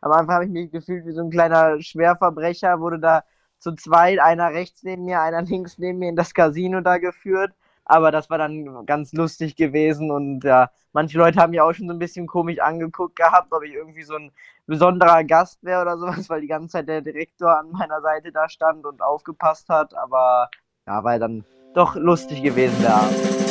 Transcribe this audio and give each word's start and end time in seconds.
am 0.00 0.12
Anfang 0.12 0.34
habe 0.34 0.44
ich 0.44 0.50
mich 0.50 0.70
gefühlt 0.70 1.06
wie 1.06 1.12
so 1.12 1.22
ein 1.22 1.30
kleiner 1.30 1.80
Schwerverbrecher, 1.80 2.80
wurde 2.80 2.98
da 2.98 3.24
zu 3.58 3.74
zweit, 3.74 4.20
einer 4.20 4.50
rechts 4.50 4.82
neben 4.82 5.04
mir, 5.04 5.20
einer 5.20 5.42
links 5.42 5.78
neben 5.78 5.98
mir 5.98 6.10
in 6.10 6.16
das 6.16 6.34
Casino 6.34 6.80
da 6.80 6.98
geführt. 6.98 7.52
Aber 7.84 8.10
das 8.10 8.28
war 8.28 8.36
dann 8.36 8.84
ganz 8.84 9.14
lustig 9.14 9.56
gewesen 9.56 10.10
und 10.10 10.44
ja, 10.44 10.70
manche 10.92 11.16
Leute 11.16 11.40
haben 11.40 11.50
mich 11.50 11.60
auch 11.62 11.72
schon 11.72 11.88
so 11.88 11.94
ein 11.94 11.98
bisschen 11.98 12.26
komisch 12.26 12.60
angeguckt 12.60 13.16
gehabt, 13.16 13.50
ob 13.50 13.62
ich 13.62 13.72
irgendwie 13.72 14.02
so 14.02 14.14
ein 14.14 14.30
besonderer 14.66 15.24
Gast 15.24 15.64
wäre 15.64 15.80
oder 15.80 15.96
sowas, 15.96 16.28
weil 16.28 16.42
die 16.42 16.48
ganze 16.48 16.68
Zeit 16.68 16.88
der 16.88 17.00
Direktor 17.00 17.58
an 17.58 17.70
meiner 17.70 18.02
Seite 18.02 18.30
da 18.30 18.48
stand 18.48 18.84
und 18.84 19.00
aufgepasst 19.00 19.70
hat. 19.70 19.94
Aber 19.94 20.50
ja, 20.86 21.02
war 21.02 21.18
dann 21.18 21.44
doch 21.74 21.96
lustig 21.96 22.42
gewesen 22.42 22.76
der 22.82 22.94
Abend. 22.94 23.47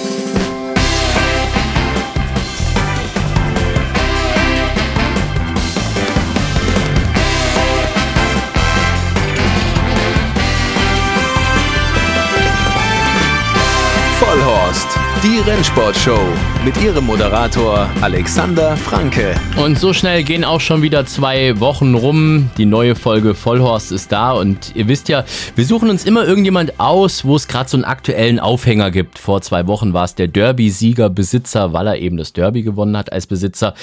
Die 15.27 15.39
Rennsportshow 15.39 16.21
mit 16.63 16.81
ihrem 16.81 17.05
Moderator 17.05 17.89
Alexander 17.99 18.77
Franke. 18.77 19.35
Und 19.61 19.77
so 19.77 19.91
schnell 19.91 20.23
gehen 20.23 20.45
auch 20.45 20.61
schon 20.61 20.81
wieder 20.81 21.05
zwei 21.05 21.59
Wochen 21.59 21.95
rum. 21.95 22.49
Die 22.57 22.65
neue 22.65 22.95
Folge 22.95 23.35
Vollhorst 23.35 23.91
ist 23.91 24.13
da 24.13 24.31
und 24.31 24.73
ihr 24.73 24.87
wisst 24.87 25.09
ja, 25.09 25.25
wir 25.55 25.65
suchen 25.65 25.89
uns 25.89 26.05
immer 26.05 26.25
irgendjemand 26.25 26.79
aus, 26.79 27.25
wo 27.25 27.35
es 27.35 27.49
gerade 27.49 27.69
so 27.69 27.75
einen 27.75 27.83
aktuellen 27.83 28.39
Aufhänger 28.39 28.89
gibt. 28.89 29.19
Vor 29.19 29.41
zwei 29.41 29.67
Wochen 29.67 29.91
war 29.91 30.05
es 30.05 30.15
der 30.15 30.29
Derby-Sieger, 30.29 31.09
Besitzer, 31.09 31.73
weil 31.73 31.87
er 31.87 31.97
eben 31.97 32.15
das 32.15 32.31
Derby 32.31 32.63
gewonnen 32.63 32.95
hat 32.95 33.11
als 33.11 33.27
Besitzer. 33.27 33.73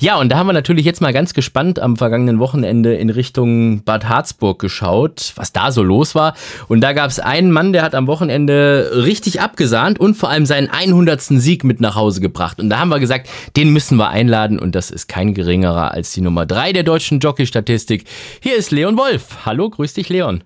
Ja, 0.00 0.18
und 0.18 0.30
da 0.30 0.38
haben 0.38 0.46
wir 0.46 0.54
natürlich 0.54 0.86
jetzt 0.86 1.02
mal 1.02 1.12
ganz 1.12 1.34
gespannt 1.34 1.80
am 1.80 1.96
vergangenen 1.96 2.38
Wochenende 2.38 2.94
in 2.94 3.10
Richtung 3.10 3.84
Bad 3.84 4.08
Harzburg 4.08 4.58
geschaut, 4.58 5.32
was 5.36 5.52
da 5.52 5.70
so 5.70 5.82
los 5.82 6.14
war. 6.14 6.34
Und 6.68 6.80
da 6.80 6.94
gab 6.94 7.10
es 7.10 7.20
einen 7.20 7.50
Mann, 7.50 7.74
der 7.74 7.82
hat 7.82 7.94
am 7.94 8.06
Wochenende 8.06 9.02
richtig 9.04 9.42
abgesahnt 9.42 10.00
und 10.00 10.14
vor 10.14 10.30
allem 10.30 10.46
seinen 10.46 10.70
100. 10.70 10.93
Sieg 11.40 11.64
mit 11.64 11.80
nach 11.80 11.94
Hause 11.94 12.20
gebracht. 12.20 12.60
Und 12.60 12.70
da 12.70 12.78
haben 12.78 12.88
wir 12.88 13.00
gesagt, 13.00 13.28
den 13.56 13.72
müssen 13.72 13.96
wir 13.96 14.08
einladen 14.08 14.58
und 14.58 14.74
das 14.74 14.90
ist 14.90 15.08
kein 15.08 15.34
geringerer 15.34 15.90
als 15.90 16.12
die 16.12 16.20
Nummer 16.20 16.46
3 16.46 16.72
der 16.72 16.82
deutschen 16.82 17.20
Jockey-Statistik. 17.20 18.04
Hier 18.40 18.56
ist 18.56 18.70
Leon 18.70 18.96
Wolf. 18.96 19.44
Hallo, 19.44 19.70
grüß 19.70 19.94
dich, 19.94 20.08
Leon. 20.08 20.44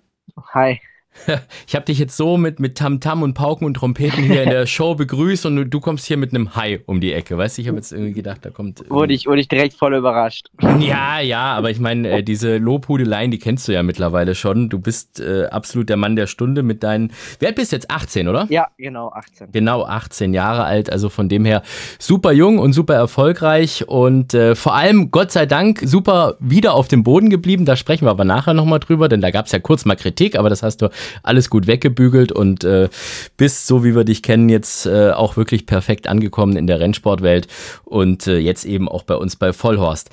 Hi. 0.55 0.81
Ich 1.67 1.75
habe 1.75 1.85
dich 1.85 1.99
jetzt 1.99 2.17
so 2.17 2.37
mit, 2.39 2.61
mit 2.61 2.79
Tamtam 2.79 3.23
und 3.23 3.35
Pauken 3.35 3.67
und 3.67 3.75
Trompeten 3.75 4.25
hier 4.25 4.43
in 4.43 4.51
der 4.51 4.67
Show 4.79 4.95
begrüßt 4.95 5.47
und 5.47 5.57
du, 5.57 5.67
du 5.67 5.81
kommst 5.81 6.07
hier 6.07 6.17
mit 6.17 6.35
einem 6.35 6.55
Hi 6.55 6.81
um 6.87 7.01
die 7.01 7.13
Ecke. 7.13 7.37
Weißt 7.37 7.59
du, 7.59 7.63
ich 7.63 7.69
habe 7.69 7.77
jetzt 7.77 7.93
irgendwie 7.93 8.13
gedacht, 8.13 8.39
da 8.43 8.51
kommt. 8.51 8.89
Wurde 8.89 9.13
ich, 9.13 9.27
wurde 9.27 9.41
ich 9.41 9.49
direkt 9.49 9.75
voll 9.75 9.95
überrascht. 9.95 10.49
Ja, 10.79 11.19
ja, 11.21 11.55
aber 11.55 11.71
ich 11.71 11.81
meine, 11.81 12.09
äh, 12.09 12.23
diese 12.23 12.57
Lobhudeleien, 12.57 13.31
die 13.31 13.39
kennst 13.39 13.67
du 13.67 13.73
ja 13.73 13.83
mittlerweile 13.83 14.35
schon. 14.35 14.69
Du 14.69 14.79
bist 14.79 15.21
äh, 15.21 15.47
absolut 15.47 15.89
der 15.89 15.97
Mann 15.97 16.15
der 16.15 16.29
Stunde 16.29 16.63
mit 16.63 16.83
deinen. 16.83 17.13
Wer 17.41 17.53
bist 17.53 17.73
jetzt 17.73 17.91
18, 17.91 18.29
oder? 18.29 18.47
Ja, 18.49 18.69
genau, 18.79 19.11
18. 19.11 19.51
Genau, 19.53 19.85
18 19.85 20.35
Jahre 20.35 20.65
alt. 20.65 20.91
Also 20.91 21.09
von 21.09 21.29
dem 21.29 21.45
her 21.45 21.63
super 21.99 22.33
jung 22.33 22.59
und 22.59 22.75
super 22.75 22.95
erfolgreich 22.95 23.89
und 23.89 24.35
äh, 24.35 24.55
vor 24.55 24.75
allem, 24.75 25.11
Gott 25.11 25.33
sei 25.33 25.47
Dank, 25.47 25.81
super 25.85 26.37
wieder 26.39 26.75
auf 26.75 26.87
dem 26.87 27.03
Boden 27.03 27.29
geblieben. 27.29 27.65
Da 27.65 27.77
sprechen 27.77 28.07
wir 28.07 28.11
aber 28.11 28.25
nachher 28.25 28.55
nochmal 28.55 28.79
drüber, 28.79 29.09
denn 29.09 29.21
da 29.21 29.31
gab 29.31 29.47
es 29.47 29.53
ja 29.53 29.59
kurz 29.59 29.85
mal 29.85 29.97
Kritik, 29.97 30.39
aber 30.39 30.49
das 30.49 30.63
hast 30.63 30.81
du 30.83 30.89
alles 31.23 31.51
gut 31.51 31.67
weggebügelt 31.67 32.33
und 32.33 32.65
äh, 32.65 32.89
bist, 33.37 33.67
so 33.67 33.85
wie 33.85 33.95
wir 33.95 34.05
dich 34.05 34.23
kennen, 34.23 34.49
jetzt 34.49 34.87
äh, 34.87 35.11
auch 35.11 35.37
wirklich 35.37 35.67
perfekt 35.67 36.09
angekommen 36.09 36.57
in 36.57 36.67
der 36.67 36.81
Rennsportwelt 36.81 37.49
und 37.85 38.27
äh, 38.27 38.39
jetzt 38.39 38.65
eben 38.65 38.89
auch 38.89 39.03
bei 39.03 39.15
uns 39.15 39.37
bei 39.37 39.53
Vollhorst. 39.53 40.11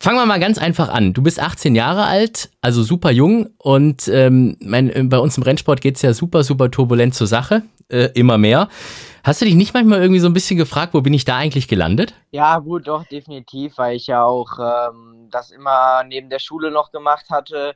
Fangen 0.00 0.18
wir 0.18 0.26
mal 0.26 0.40
ganz 0.40 0.58
einfach 0.58 0.88
an. 0.88 1.12
Du 1.12 1.22
bist 1.22 1.40
18 1.40 1.74
Jahre 1.74 2.04
alt, 2.04 2.50
also 2.60 2.82
super 2.82 3.10
jung 3.10 3.50
und 3.58 4.08
ähm, 4.08 4.56
mein, 4.60 5.08
bei 5.08 5.18
uns 5.18 5.36
im 5.36 5.42
Rennsport 5.42 5.80
geht 5.80 5.96
es 5.96 6.02
ja 6.02 6.12
super, 6.12 6.42
super 6.44 6.70
turbulent 6.70 7.14
zur 7.14 7.26
Sache, 7.26 7.62
äh, 7.88 8.08
immer 8.14 8.38
mehr. 8.38 8.68
Hast 9.26 9.40
du 9.40 9.44
dich 9.44 9.56
nicht 9.56 9.74
manchmal 9.74 10.00
irgendwie 10.00 10.20
so 10.20 10.28
ein 10.28 10.34
bisschen 10.34 10.56
gefragt, 10.56 10.94
wo 10.94 11.00
bin 11.00 11.12
ich 11.12 11.24
da 11.24 11.36
eigentlich 11.36 11.66
gelandet? 11.66 12.14
Ja, 12.30 12.60
gut, 12.60 12.86
doch, 12.86 13.04
definitiv, 13.04 13.76
weil 13.76 13.96
ich 13.96 14.06
ja 14.06 14.22
auch 14.22 14.58
ähm, 14.60 15.28
das 15.32 15.50
immer 15.50 16.04
neben 16.04 16.30
der 16.30 16.38
Schule 16.38 16.70
noch 16.70 16.92
gemacht 16.92 17.28
hatte 17.28 17.74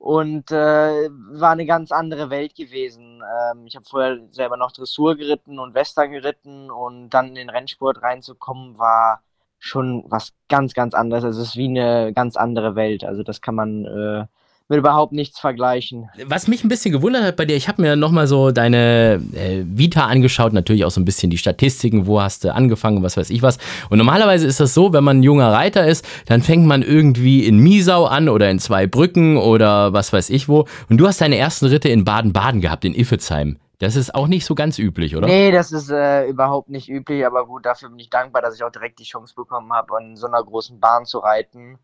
und 0.00 0.50
äh, 0.50 1.10
war 1.10 1.50
eine 1.50 1.66
ganz 1.66 1.92
andere 1.92 2.30
Welt 2.30 2.54
gewesen. 2.54 3.22
Ähm, 3.52 3.66
ich 3.66 3.76
habe 3.76 3.84
vorher 3.84 4.18
selber 4.30 4.56
noch 4.56 4.72
Dressur 4.72 5.14
geritten 5.14 5.58
und 5.58 5.74
Western 5.74 6.10
geritten 6.10 6.70
und 6.70 7.10
dann 7.10 7.28
in 7.28 7.34
den 7.34 7.50
Rennsport 7.50 8.02
reinzukommen 8.02 8.78
war 8.78 9.22
schon 9.58 10.04
was 10.08 10.32
ganz, 10.48 10.72
ganz 10.72 10.94
anderes. 10.94 11.22
Also 11.22 11.42
es 11.42 11.48
ist 11.48 11.56
wie 11.56 11.68
eine 11.68 12.14
ganz 12.14 12.36
andere 12.36 12.76
Welt. 12.76 13.04
Also 13.04 13.22
das 13.22 13.42
kann 13.42 13.54
man 13.54 13.84
äh, 13.84 14.26
mit 14.70 14.78
überhaupt 14.78 15.12
nichts 15.12 15.40
vergleichen. 15.40 16.08
Was 16.26 16.46
mich 16.46 16.62
ein 16.64 16.68
bisschen 16.68 16.92
gewundert 16.92 17.24
hat 17.24 17.36
bei 17.36 17.44
dir, 17.44 17.56
ich 17.56 17.68
habe 17.68 17.82
mir 17.82 17.96
nochmal 17.96 18.28
so 18.28 18.52
deine 18.52 19.20
äh, 19.34 19.64
Vita 19.66 20.06
angeschaut, 20.06 20.52
natürlich 20.52 20.84
auch 20.84 20.92
so 20.92 21.00
ein 21.00 21.04
bisschen 21.04 21.28
die 21.28 21.38
Statistiken, 21.38 22.06
wo 22.06 22.22
hast 22.22 22.44
du 22.44 22.54
angefangen, 22.54 23.02
was 23.02 23.16
weiß 23.16 23.30
ich 23.30 23.42
was. 23.42 23.58
Und 23.90 23.98
normalerweise 23.98 24.46
ist 24.46 24.60
das 24.60 24.72
so, 24.72 24.92
wenn 24.92 25.02
man 25.02 25.18
ein 25.18 25.22
junger 25.24 25.52
Reiter 25.52 25.88
ist, 25.88 26.06
dann 26.26 26.40
fängt 26.40 26.66
man 26.66 26.82
irgendwie 26.82 27.44
in 27.44 27.58
Miesau 27.58 28.04
an 28.04 28.28
oder 28.28 28.48
in 28.48 28.60
Zweibrücken 28.60 29.36
oder 29.36 29.92
was 29.92 30.12
weiß 30.12 30.30
ich 30.30 30.48
wo. 30.48 30.66
Und 30.88 30.98
du 30.98 31.08
hast 31.08 31.20
deine 31.20 31.36
ersten 31.36 31.66
Ritte 31.66 31.88
in 31.88 32.04
Baden-Baden 32.04 32.60
gehabt, 32.60 32.84
in 32.84 32.94
Iffezheim. 32.94 33.58
Das 33.80 33.96
ist 33.96 34.14
auch 34.14 34.28
nicht 34.28 34.44
so 34.44 34.54
ganz 34.54 34.78
üblich, 34.78 35.16
oder? 35.16 35.26
Nee, 35.26 35.50
das 35.50 35.72
ist 35.72 35.90
äh, 35.90 36.26
überhaupt 36.26 36.68
nicht 36.68 36.88
üblich, 36.88 37.26
aber 37.26 37.44
gut, 37.44 37.66
dafür 37.66 37.88
bin 37.88 37.98
ich 37.98 38.10
dankbar, 38.10 38.40
dass 38.40 38.54
ich 38.54 38.62
auch 38.62 38.70
direkt 38.70 39.00
die 39.00 39.04
Chance 39.04 39.34
bekommen 39.34 39.72
habe, 39.72 39.96
an 39.96 40.16
so 40.16 40.28
einer 40.28 40.44
großen 40.44 40.78
Bahn 40.78 41.06
zu 41.06 41.18
reiten. 41.18 41.78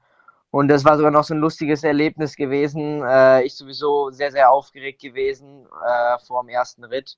Und 0.51 0.69
das 0.69 0.85
war 0.85 0.97
sogar 0.97 1.11
noch 1.11 1.25
so 1.25 1.35
ein 1.35 1.41
lustiges 1.41 1.83
Erlebnis 1.83 2.37
gewesen. 2.37 3.03
Äh, 3.05 3.43
ich 3.43 3.55
sowieso 3.57 4.11
sehr, 4.11 4.31
sehr 4.31 4.51
aufgeregt 4.51 5.01
gewesen 5.01 5.67
äh, 5.87 6.19
vor 6.27 6.43
dem 6.43 6.49
ersten 6.49 6.85
Ritt. 6.85 7.17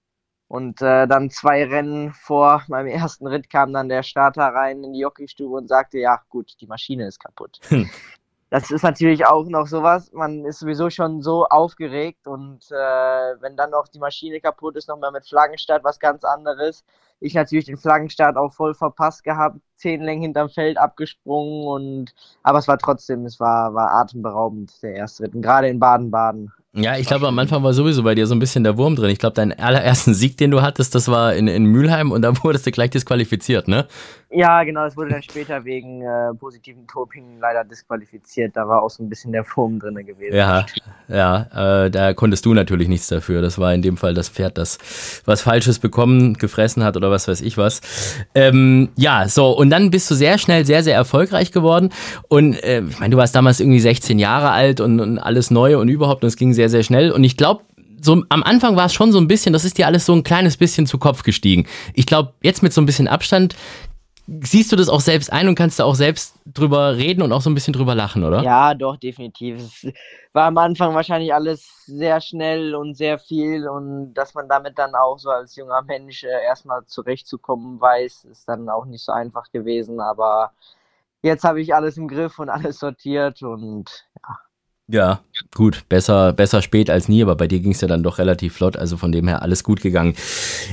Und 0.48 0.80
äh, 0.80 1.06
dann 1.06 1.30
zwei 1.30 1.64
Rennen 1.64 2.12
vor 2.14 2.64
meinem 2.68 2.86
ersten 2.88 3.26
Ritt 3.26 3.50
kam 3.50 3.72
dann 3.72 3.88
der 3.88 4.02
Starter 4.02 4.46
rein 4.46 4.82
in 4.82 4.92
die 4.92 5.00
Jockeystube 5.00 5.56
und 5.56 5.68
sagte, 5.68 5.98
ja 5.98 6.20
gut, 6.28 6.54
die 6.60 6.66
Maschine 6.66 7.06
ist 7.06 7.20
kaputt. 7.20 7.58
Hm. 7.68 7.88
Das 8.50 8.70
ist 8.70 8.82
natürlich 8.82 9.26
auch 9.26 9.46
noch 9.46 9.66
sowas. 9.66 10.10
Man 10.12 10.44
ist 10.44 10.60
sowieso 10.60 10.90
schon 10.90 11.22
so 11.22 11.46
aufgeregt 11.46 12.26
und 12.26 12.60
äh, 12.70 12.74
wenn 13.40 13.56
dann 13.56 13.70
noch 13.70 13.88
die 13.88 13.98
Maschine 13.98 14.40
kaputt 14.40 14.76
ist, 14.76 14.88
nochmal 14.88 15.12
mit 15.12 15.26
Flaggenstart 15.28 15.84
was 15.84 15.98
ganz 15.98 16.24
anderes 16.24 16.84
ich 17.20 17.34
natürlich 17.34 17.66
den 17.66 17.76
Flaggenstart 17.76 18.36
auch 18.36 18.52
voll 18.52 18.74
verpasst 18.74 19.24
gehabt, 19.24 19.58
zehn 19.76 20.02
Längen 20.02 20.22
hinterm 20.22 20.48
Feld 20.48 20.78
abgesprungen 20.78 21.66
und 21.66 22.14
aber 22.42 22.58
es 22.58 22.68
war 22.68 22.78
trotzdem, 22.78 23.24
es 23.24 23.40
war, 23.40 23.74
war 23.74 23.92
atemberaubend, 23.92 24.72
der 24.82 24.94
erste 24.94 25.24
Ritt. 25.24 25.34
Und 25.34 25.42
gerade 25.42 25.68
in 25.68 25.78
Baden-Baden. 25.78 26.52
Ja, 26.74 26.96
ich 26.96 27.06
glaube, 27.06 27.26
am 27.26 27.38
Anfang 27.38 27.62
war 27.62 27.72
sowieso 27.72 28.02
bei 28.02 28.14
dir 28.14 28.26
so 28.26 28.34
ein 28.34 28.38
bisschen 28.38 28.62
der 28.62 28.76
Wurm 28.76 28.94
drin. 28.94 29.10
Ich 29.10 29.18
glaube, 29.18 29.34
deinen 29.34 29.52
allerersten 29.52 30.14
Sieg, 30.14 30.36
den 30.36 30.50
du 30.50 30.62
hattest, 30.62 30.94
das 30.94 31.08
war 31.08 31.34
in, 31.34 31.48
in 31.48 31.64
Mülheim 31.64 32.12
und 32.12 32.22
da 32.22 32.32
wurdest 32.44 32.66
du 32.66 32.70
gleich 32.70 32.90
disqualifiziert, 32.90 33.68
ne? 33.68 33.88
Ja, 34.30 34.62
genau, 34.64 34.84
es 34.84 34.94
wurde 34.94 35.10
dann 35.10 35.22
später 35.22 35.64
wegen 35.64 36.02
äh, 36.02 36.34
positiven 36.38 36.86
Doping 36.86 37.38
leider 37.40 37.64
disqualifiziert. 37.64 38.54
Da 38.56 38.68
war 38.68 38.82
auch 38.82 38.90
so 38.90 39.02
ein 39.02 39.08
bisschen 39.08 39.32
der 39.32 39.42
Wurm 39.56 39.78
drin 39.78 39.94
gewesen. 40.04 40.36
Ja, 40.36 40.66
ja, 41.08 41.84
äh, 41.84 41.90
da 41.90 42.12
konntest 42.12 42.44
du 42.44 42.52
natürlich 42.52 42.88
nichts 42.88 43.06
dafür. 43.06 43.40
Das 43.40 43.58
war 43.58 43.72
in 43.72 43.80
dem 43.80 43.96
Fall 43.96 44.12
das 44.12 44.28
Pferd, 44.28 44.58
das 44.58 44.78
was 45.24 45.40
Falsches 45.40 45.78
bekommen, 45.78 46.34
gefressen 46.34 46.84
hat 46.84 46.98
oder 46.98 47.10
was 47.10 47.26
weiß 47.26 47.40
ich 47.40 47.56
was. 47.56 47.80
Ähm, 48.34 48.90
ja, 48.96 49.28
so, 49.28 49.50
und 49.56 49.70
dann 49.70 49.90
bist 49.90 50.10
du 50.10 50.14
sehr 50.14 50.36
schnell 50.36 50.66
sehr, 50.66 50.82
sehr 50.82 50.94
erfolgreich 50.94 51.50
geworden. 51.50 51.88
Und 52.28 52.62
äh, 52.62 52.82
ich 52.82 53.00
meine, 53.00 53.12
du 53.12 53.16
warst 53.16 53.34
damals 53.34 53.60
irgendwie 53.60 53.80
16 53.80 54.18
Jahre 54.18 54.50
alt 54.50 54.82
und, 54.82 55.00
und 55.00 55.18
alles 55.18 55.50
neu 55.50 55.78
und 55.78 55.88
überhaupt, 55.88 56.22
und 56.22 56.28
es 56.28 56.36
ging 56.36 56.52
sehr, 56.52 56.68
sehr 56.68 56.82
schnell. 56.82 57.12
Und 57.12 57.24
ich 57.24 57.38
glaube, 57.38 57.62
so 58.02 58.22
am 58.28 58.42
Anfang 58.42 58.76
war 58.76 58.86
es 58.86 58.92
schon 58.92 59.10
so 59.10 59.18
ein 59.18 59.26
bisschen, 59.26 59.54
das 59.54 59.64
ist 59.64 59.78
dir 59.78 59.86
alles 59.86 60.04
so 60.04 60.12
ein 60.12 60.22
kleines 60.22 60.58
bisschen 60.58 60.86
zu 60.86 60.98
Kopf 60.98 61.22
gestiegen. 61.22 61.66
Ich 61.94 62.06
glaube, 62.06 62.34
jetzt 62.42 62.62
mit 62.62 62.74
so 62.74 62.82
ein 62.82 62.86
bisschen 62.86 63.08
Abstand 63.08 63.56
siehst 64.42 64.70
du 64.70 64.76
das 64.76 64.90
auch 64.90 65.00
selbst 65.00 65.32
ein 65.32 65.48
und 65.48 65.54
kannst 65.54 65.80
da 65.80 65.84
auch 65.84 65.94
selbst 65.94 66.34
drüber 66.44 66.96
reden 66.96 67.22
und 67.22 67.32
auch 67.32 67.40
so 67.40 67.48
ein 67.48 67.54
bisschen 67.54 67.72
drüber 67.72 67.94
lachen, 67.94 68.24
oder? 68.24 68.42
Ja, 68.42 68.74
doch, 68.74 68.96
definitiv. 68.96 69.56
Es 69.56 69.92
war 70.34 70.46
am 70.46 70.58
Anfang 70.58 70.94
wahrscheinlich 70.94 71.32
alles 71.32 71.86
sehr 71.86 72.20
schnell 72.20 72.74
und 72.74 72.94
sehr 72.94 73.18
viel 73.18 73.66
und 73.66 74.12
dass 74.12 74.34
man 74.34 74.48
damit 74.48 74.78
dann 74.78 74.94
auch 74.94 75.18
so 75.18 75.30
als 75.30 75.56
junger 75.56 75.82
Mensch 75.82 76.24
äh, 76.24 76.44
erstmal 76.44 76.84
zurechtzukommen 76.84 77.80
weiß, 77.80 78.24
ist 78.30 78.46
dann 78.46 78.68
auch 78.68 78.84
nicht 78.84 79.02
so 79.02 79.12
einfach 79.12 79.50
gewesen, 79.50 79.98
aber 80.00 80.52
jetzt 81.22 81.44
habe 81.44 81.62
ich 81.62 81.74
alles 81.74 81.96
im 81.96 82.06
Griff 82.06 82.38
und 82.38 82.50
alles 82.50 82.78
sortiert 82.78 83.42
und 83.42 84.04
ja. 84.22 84.36
Ja, 84.90 85.20
gut, 85.54 85.86
besser, 85.90 86.32
besser 86.32 86.62
spät 86.62 86.88
als 86.88 87.08
nie, 87.08 87.22
aber 87.22 87.36
bei 87.36 87.46
dir 87.46 87.60
ging 87.60 87.72
es 87.72 87.82
ja 87.82 87.88
dann 87.88 88.02
doch 88.02 88.16
relativ 88.16 88.54
flott, 88.54 88.74
also 88.74 88.96
von 88.96 89.12
dem 89.12 89.28
her 89.28 89.42
alles 89.42 89.62
gut 89.62 89.82
gegangen. 89.82 90.14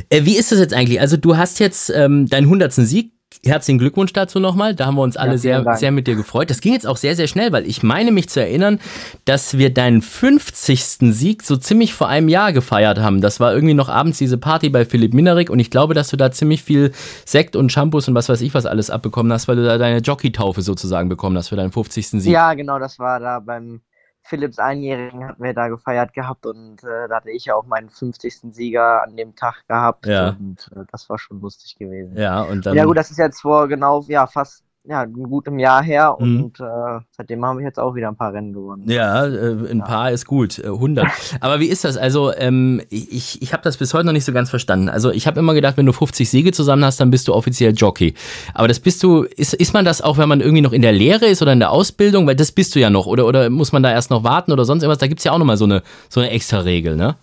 Äh, 0.09 0.23
wie 0.23 0.37
ist 0.37 0.53
das 0.53 0.59
jetzt 0.59 0.73
eigentlich? 0.73 1.01
Also 1.01 1.17
du 1.17 1.35
hast 1.35 1.59
jetzt 1.59 1.89
ähm, 1.89 2.25
deinen 2.27 2.47
hundertsten 2.47 2.85
Sieg 2.85 3.11
herzlichen 3.43 3.79
Glückwunsch 3.79 4.13
dazu 4.13 4.39
nochmal. 4.39 4.75
Da 4.75 4.85
haben 4.85 4.95
wir 4.95 5.01
uns 5.01 5.17
alle 5.17 5.33
ja, 5.33 5.37
sehr, 5.37 5.61
Dank. 5.61 5.77
sehr 5.77 5.91
mit 5.91 6.07
dir 6.07 6.15
gefreut. 6.15 6.49
Das 6.49 6.61
ging 6.61 6.73
jetzt 6.73 6.87
auch 6.87 6.97
sehr, 6.97 7.15
sehr 7.15 7.27
schnell, 7.27 7.51
weil 7.51 7.65
ich 7.65 7.83
meine 7.83 8.11
mich 8.11 8.29
zu 8.29 8.39
erinnern, 8.39 8.79
dass 9.25 9.57
wir 9.57 9.73
deinen 9.73 10.01
50. 10.01 10.83
Sieg 11.13 11.43
so 11.43 11.57
ziemlich 11.57 11.93
vor 11.93 12.07
einem 12.07 12.29
Jahr 12.29 12.53
gefeiert 12.53 12.99
haben. 12.99 13.21
Das 13.21 13.39
war 13.39 13.53
irgendwie 13.53 13.73
noch 13.73 13.89
abends 13.89 14.17
diese 14.17 14.37
Party 14.37 14.69
bei 14.69 14.85
Philipp 14.85 15.13
Minerik 15.13 15.49
und 15.49 15.59
ich 15.59 15.69
glaube, 15.69 15.93
dass 15.93 16.09
du 16.09 16.17
da 16.17 16.31
ziemlich 16.31 16.63
viel 16.63 16.91
Sekt 17.25 17.55
und 17.55 17.71
Shampoos 17.71 18.07
und 18.07 18.15
was 18.15 18.29
weiß 18.29 18.41
ich 18.41 18.53
was 18.53 18.65
alles 18.65 18.89
abbekommen 18.89 19.31
hast, 19.31 19.47
weil 19.47 19.57
du 19.57 19.65
da 19.65 19.77
deine 19.77 19.99
Jockey-Taufe 19.99 20.61
sozusagen 20.61 21.09
bekommen 21.09 21.37
hast 21.37 21.49
für 21.49 21.55
deinen 21.55 21.71
50. 21.71 22.07
Sieg. 22.07 22.31
Ja, 22.31 22.53
genau, 22.53 22.79
das 22.79 22.99
war 22.99 23.19
da 23.19 23.39
beim 23.39 23.81
Philips 24.27 24.57
Einjährigen 24.57 25.27
hatten 25.27 25.43
wir 25.43 25.53
da 25.53 25.67
gefeiert 25.67 26.13
gehabt 26.13 26.47
und 26.47 26.83
äh, 26.83 27.07
da 27.07 27.17
hatte 27.17 27.29
ich 27.29 27.45
ja 27.45 27.55
auch 27.55 27.67
meinen 27.67 27.91
50. 27.91 28.53
Sieger 28.53 29.03
an 29.03 29.15
dem 29.15 29.35
Tag 29.35 29.67
gehabt 29.67 30.07
ja. 30.07 30.29
und 30.29 30.71
äh, 30.75 30.83
das 30.91 31.07
war 31.11 31.19
schon 31.19 31.41
lustig 31.41 31.77
gewesen. 31.77 32.17
Ja, 32.17 32.41
und 32.41 32.65
dann. 32.65 32.75
Ja, 32.75 32.85
gut, 32.85 32.97
das 32.97 33.11
ist 33.11 33.17
jetzt 33.17 33.41
vor 33.41 33.67
genau, 33.67 34.03
ja, 34.07 34.25
fast 34.25 34.64
ja, 34.87 35.01
ein 35.01 35.13
gutem 35.13 35.57
Jahr 35.59 35.83
her 35.83 36.15
mhm. 36.19 36.43
und 36.43 36.59
äh, 36.59 36.99
seitdem 37.11 37.43
haben 37.45 37.57
wir 37.57 37.65
jetzt 37.65 37.79
auch 37.79 37.95
wieder 37.95 38.07
ein 38.07 38.15
paar 38.15 38.33
Rennen 38.33 38.53
gewonnen. 38.53 38.83
Ja, 38.87 39.25
äh, 39.25 39.71
ein 39.71 39.79
ja. 39.79 39.85
paar 39.85 40.11
ist 40.11 40.25
gut, 40.25 40.59
äh, 40.59 40.67
100. 40.67 41.07
Aber 41.39 41.59
wie 41.59 41.67
ist 41.67 41.83
das? 41.83 41.97
Also 41.97 42.33
ähm, 42.35 42.81
ich, 42.89 43.41
ich 43.41 43.53
habe 43.53 43.63
das 43.63 43.77
bis 43.77 43.93
heute 43.93 44.05
noch 44.05 44.13
nicht 44.13 44.25
so 44.25 44.33
ganz 44.33 44.49
verstanden. 44.49 44.89
Also 44.89 45.11
ich 45.11 45.27
habe 45.27 45.39
immer 45.39 45.53
gedacht, 45.53 45.77
wenn 45.77 45.85
du 45.85 45.93
50 45.93 46.29
Siege 46.29 46.51
zusammen 46.51 46.85
hast, 46.85 46.99
dann 46.99 47.09
bist 47.09 47.27
du 47.27 47.33
offiziell 47.33 47.73
Jockey. 47.73 48.13
Aber 48.53 48.67
das 48.67 48.79
bist 48.79 49.01
du, 49.01 49.23
ist, 49.23 49.53
ist 49.53 49.73
man 49.73 49.85
das 49.85 50.01
auch, 50.01 50.17
wenn 50.17 50.29
man 50.29 50.41
irgendwie 50.41 50.61
noch 50.61 50.73
in 50.73 50.81
der 50.81 50.93
Lehre 50.93 51.25
ist 51.25 51.41
oder 51.41 51.53
in 51.53 51.59
der 51.59 51.71
Ausbildung? 51.71 52.27
Weil 52.27 52.35
das 52.35 52.51
bist 52.51 52.75
du 52.75 52.79
ja 52.79 52.89
noch. 52.89 53.07
Oder, 53.07 53.25
oder 53.25 53.49
muss 53.49 53.71
man 53.71 53.81
da 53.81 53.91
erst 53.91 54.11
noch 54.11 54.23
warten 54.23 54.51
oder 54.51 54.65
sonst 54.65 54.83
irgendwas? 54.83 54.99
Da 54.99 55.07
gibt 55.07 55.19
es 55.19 55.23
ja 55.23 55.31
auch 55.31 55.39
nochmal 55.39 55.57
so 55.57 55.65
eine, 55.65 55.81
so 56.09 56.19
eine 56.19 56.29
extra 56.29 56.59
Regel, 56.59 56.95
ne? 56.95 57.15